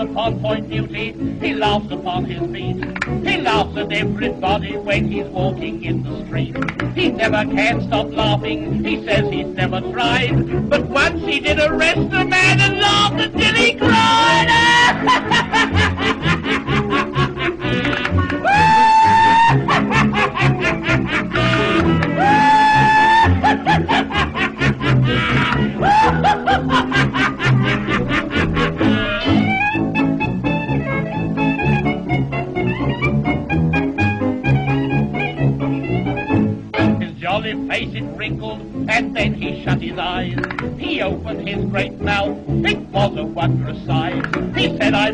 upon 0.00 0.40
Point 0.40 0.68
Duty, 0.70 1.12
he 1.40 1.54
laughs 1.54 1.90
upon 1.90 2.24
his 2.24 2.40
feet. 2.52 2.76
He 3.26 3.40
laughs 3.40 3.76
at 3.76 3.92
everybody 3.92 4.76
when 4.76 5.10
he's 5.10 5.26
walking 5.26 5.84
in 5.84 6.02
the 6.02 6.24
street. 6.26 6.56
He 6.94 7.08
never 7.10 7.44
can 7.44 7.82
stop 7.86 8.10
laughing, 8.10 8.84
he 8.84 9.04
says 9.04 9.30
he's 9.30 9.46
never 9.46 9.80
tried. 9.92 10.68
But 10.68 10.86
once 10.86 11.22
he 11.22 11.40
did 11.40 11.58
arrest 11.58 12.12
a 12.12 12.24
man 12.24 12.60
and 12.60 12.78
laughed 12.78 13.20
until 13.20 13.54
he 13.54 13.74
cried. 13.74 14.48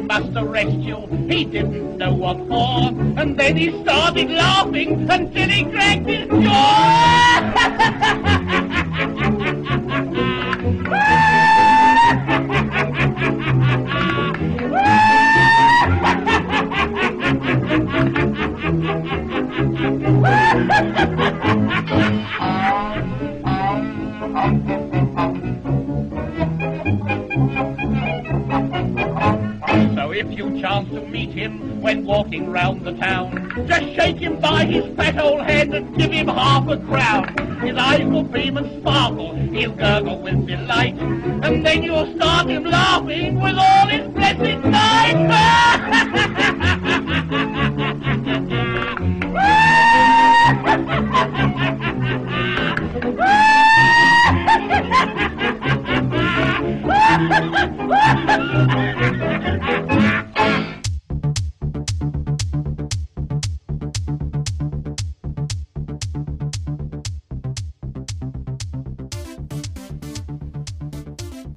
must 0.07 0.31
arrest 0.37 0.77
you, 0.77 1.07
he 1.29 1.45
didn't 1.45 1.97
know 1.99 2.15
what 2.15 2.37
for, 2.47 2.89
and 3.21 3.37
then 3.37 3.57
he 3.57 3.71
started 3.83 4.31
laughing 4.31 5.11
until 5.11 5.49
he 5.49 5.65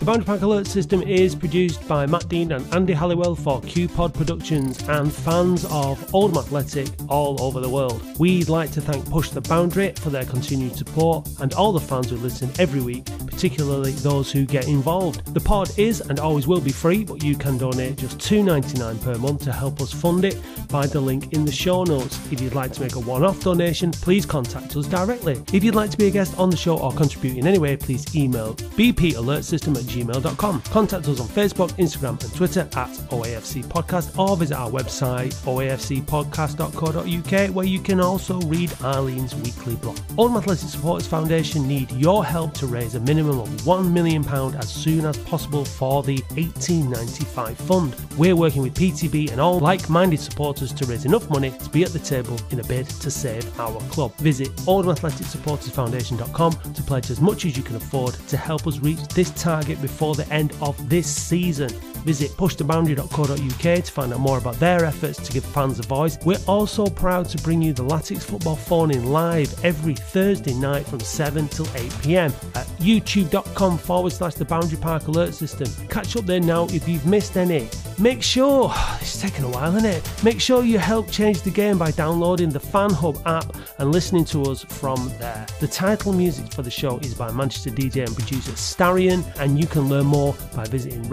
Boundary 0.05 0.25
Park 0.25 0.41
Alert 0.41 0.65
System 0.65 1.03
is 1.03 1.35
produced 1.35 1.85
by 1.87 2.05
Matt 2.05 2.27
Dean 2.29 2.53
and 2.53 2.73
Andy 2.73 2.93
Halliwell 2.93 3.35
for 3.35 3.61
QPod 3.61 4.13
Productions 4.13 4.81
and 4.87 5.13
fans 5.13 5.65
of 5.69 6.15
Oldham 6.15 6.37
Athletic 6.37 6.87
all 7.09 7.39
over 7.41 7.59
the 7.59 7.69
world. 7.69 8.01
We'd 8.17 8.49
like 8.49 8.71
to 8.71 8.81
thank 8.81 9.07
Push 9.09 9.31
the 9.31 9.41
Boundary 9.41 9.91
for 9.97 10.09
their 10.09 10.23
continued 10.23 10.75
support 10.75 11.29
and 11.41 11.53
all 11.53 11.73
the 11.73 11.81
fans 11.81 12.09
who 12.09 12.15
listen 12.15 12.49
every 12.57 12.81
week, 12.81 13.05
particularly 13.27 13.91
those 13.91 14.31
who 14.31 14.45
get 14.45 14.67
involved. 14.67 15.31
The 15.33 15.41
pod 15.41 15.77
is 15.77 16.01
and 16.01 16.19
always 16.19 16.47
will 16.47 16.61
be 16.61 16.71
free, 16.71 17.03
but 17.03 17.21
you 17.21 17.35
can 17.35 17.57
donate 17.57 17.97
just 17.97 18.17
$2.99 18.19 19.03
per 19.03 19.17
month 19.17 19.43
to 19.43 19.51
help 19.51 19.81
us 19.81 19.91
fund 19.91 20.23
it 20.23 20.41
by 20.69 20.87
the 20.87 20.99
link 20.99 21.31
in 21.33 21.45
the 21.45 21.51
show 21.51 21.83
notes. 21.83 22.19
If 22.31 22.41
you'd 22.41 22.55
like 22.55 22.73
to 22.73 22.81
make 22.81 22.95
a 22.95 22.99
one 22.99 23.23
off 23.23 23.39
donation, 23.41 23.91
please 23.91 24.25
contact 24.25 24.75
us 24.75 24.87
directly. 24.87 25.43
If 25.53 25.63
you'd 25.63 25.75
like 25.75 25.91
to 25.91 25.97
be 25.97 26.07
a 26.07 26.11
guest 26.11 26.35
on 26.39 26.49
the 26.49 26.57
show 26.57 26.79
or 26.79 26.91
contribute 26.93 27.37
in 27.37 27.45
any 27.45 27.59
way, 27.59 27.77
please 27.77 28.15
email 28.15 28.55
bpalertsystem 28.55 29.77
at 29.77 29.83
gmail.com. 29.83 30.61
Contact 30.63 31.07
us 31.07 31.19
on 31.19 31.27
Facebook, 31.27 31.69
Instagram, 31.73 32.19
and 32.23 32.35
Twitter 32.35 32.61
at 32.61 32.71
OAFC 33.11 33.63
Podcast 33.65 34.17
or 34.17 34.35
visit 34.37 34.57
our 34.57 34.71
website 34.71 35.35
oafcpodcast.co.uk 35.45 37.55
where 37.55 37.65
you 37.65 37.79
can 37.79 37.99
also 37.99 38.39
read 38.41 38.71
Arlene's 38.81 39.35
weekly 39.35 39.75
blog. 39.75 39.99
Oldham 40.17 40.37
Athletic 40.37 40.69
Supporters 40.69 41.05
Foundation 41.07 41.67
need 41.67 41.91
your 41.91 42.25
help 42.25 42.55
to 42.55 42.65
raise 42.65 42.95
a 42.95 42.99
minimum 42.99 43.19
minimum 43.19 43.41
of 43.41 43.49
£1 43.63 43.91
million 43.91 44.25
as 44.55 44.71
soon 44.71 45.05
as 45.05 45.17
possible 45.17 45.65
for 45.65 46.03
the 46.03 46.21
1895 46.35 47.57
fund. 47.57 47.95
We're 48.17 48.35
working 48.35 48.61
with 48.61 48.73
PTB 48.73 49.31
and 49.31 49.41
all 49.41 49.59
like 49.59 49.89
minded 49.89 50.19
supporters 50.19 50.58
to 50.67 50.85
raise 50.85 51.05
enough 51.05 51.29
money 51.29 51.51
to 51.51 51.69
be 51.69 51.83
at 51.83 51.89
the 51.89 51.99
table 51.99 52.37
in 52.51 52.59
a 52.59 52.63
bid 52.63 52.87
to 52.87 53.09
save 53.09 53.59
our 53.59 53.79
club. 53.89 54.13
Visit 54.17 54.49
OldhamaAthleticSupportersFoundation.com 54.67 56.73
to 56.73 56.83
pledge 56.83 57.09
as 57.09 57.21
much 57.21 57.45
as 57.45 57.57
you 57.57 57.63
can 57.63 57.77
afford 57.77 58.13
to 58.27 58.37
help 58.37 58.67
us 58.67 58.79
reach 58.79 58.99
this 59.09 59.31
target 59.31 59.81
before 59.81 60.15
the 60.15 60.27
end 60.31 60.53
of 60.61 60.89
this 60.89 61.07
season. 61.07 61.69
Visit 62.03 62.31
pushtheboundary.co.uk 62.31 63.83
to 63.83 63.91
find 63.91 64.13
out 64.13 64.19
more 64.19 64.37
about 64.37 64.55
their 64.59 64.85
efforts 64.85 65.17
to 65.25 65.31
give 65.31 65.45
fans 65.45 65.79
a 65.79 65.83
voice. 65.83 66.17
We're 66.25 66.37
also 66.47 66.87
proud 66.87 67.27
to 67.29 67.37
bring 67.39 67.61
you 67.61 67.73
the 67.73 67.83
Latics 67.83 68.23
Football 68.23 68.55
Phone 68.55 68.91
in 68.91 69.11
live 69.11 69.53
every 69.63 69.95
Thursday 69.95 70.53
night 70.53 70.85
from 70.85 70.99
7 70.99 71.47
till 71.49 71.67
8 71.75 71.95
pm 72.01 72.33
at 72.55 72.65
youtube.com 72.79 73.77
forward 73.77 74.11
slash 74.11 74.35
the 74.35 74.45
Boundary 74.45 74.77
Park 74.77 75.07
Alert 75.07 75.33
System. 75.33 75.69
Catch 75.87 76.15
up 76.15 76.25
there 76.25 76.39
now 76.39 76.65
if 76.65 76.87
you've 76.87 77.05
missed 77.05 77.37
any. 77.37 77.69
Make 77.97 78.23
sure, 78.23 78.73
it's 79.01 79.21
taken 79.21 79.43
a 79.43 79.49
while, 79.49 79.75
isn't 79.75 79.89
it? 79.89 80.23
Make 80.23 80.39
sure 80.39 80.63
you 80.63 80.79
help 80.79 81.11
change 81.11 81.41
the 81.41 81.51
game 81.51 81.77
by 81.77 81.91
downloading 81.91 82.49
the 82.49 82.59
Fan 82.59 82.91
Hub 82.91 83.21
app 83.25 83.55
and 83.77 83.91
listening 83.91 84.25
to 84.25 84.43
us 84.43 84.63
from 84.63 85.11
there. 85.19 85.45
The 85.59 85.67
title 85.67 86.13
music 86.13 86.51
for 86.53 86.61
the 86.61 86.71
show 86.71 86.97
is 86.99 87.13
by 87.13 87.31
Manchester 87.31 87.69
DJ 87.69 88.05
and 88.05 88.15
producer 88.15 88.51
Starion, 88.51 89.23
and 89.39 89.59
you 89.59 89.67
can 89.67 89.89
learn 89.89 90.05
more 90.05 90.35
by 90.55 90.65
visiting 90.65 91.07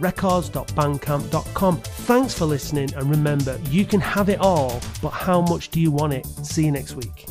redlaserrecords.bandcamp.com. 0.00 1.76
Thanks 1.76 2.34
for 2.34 2.44
listening, 2.44 2.94
and 2.94 3.10
remember, 3.10 3.58
you 3.70 3.84
can 3.84 4.00
have 4.00 4.28
it 4.28 4.40
all, 4.40 4.80
but 5.02 5.10
how 5.10 5.40
much 5.40 5.70
do 5.70 5.80
you 5.80 5.90
want 5.90 6.12
it? 6.12 6.26
See 6.44 6.64
you 6.64 6.72
next 6.72 6.94
week. 6.94 7.26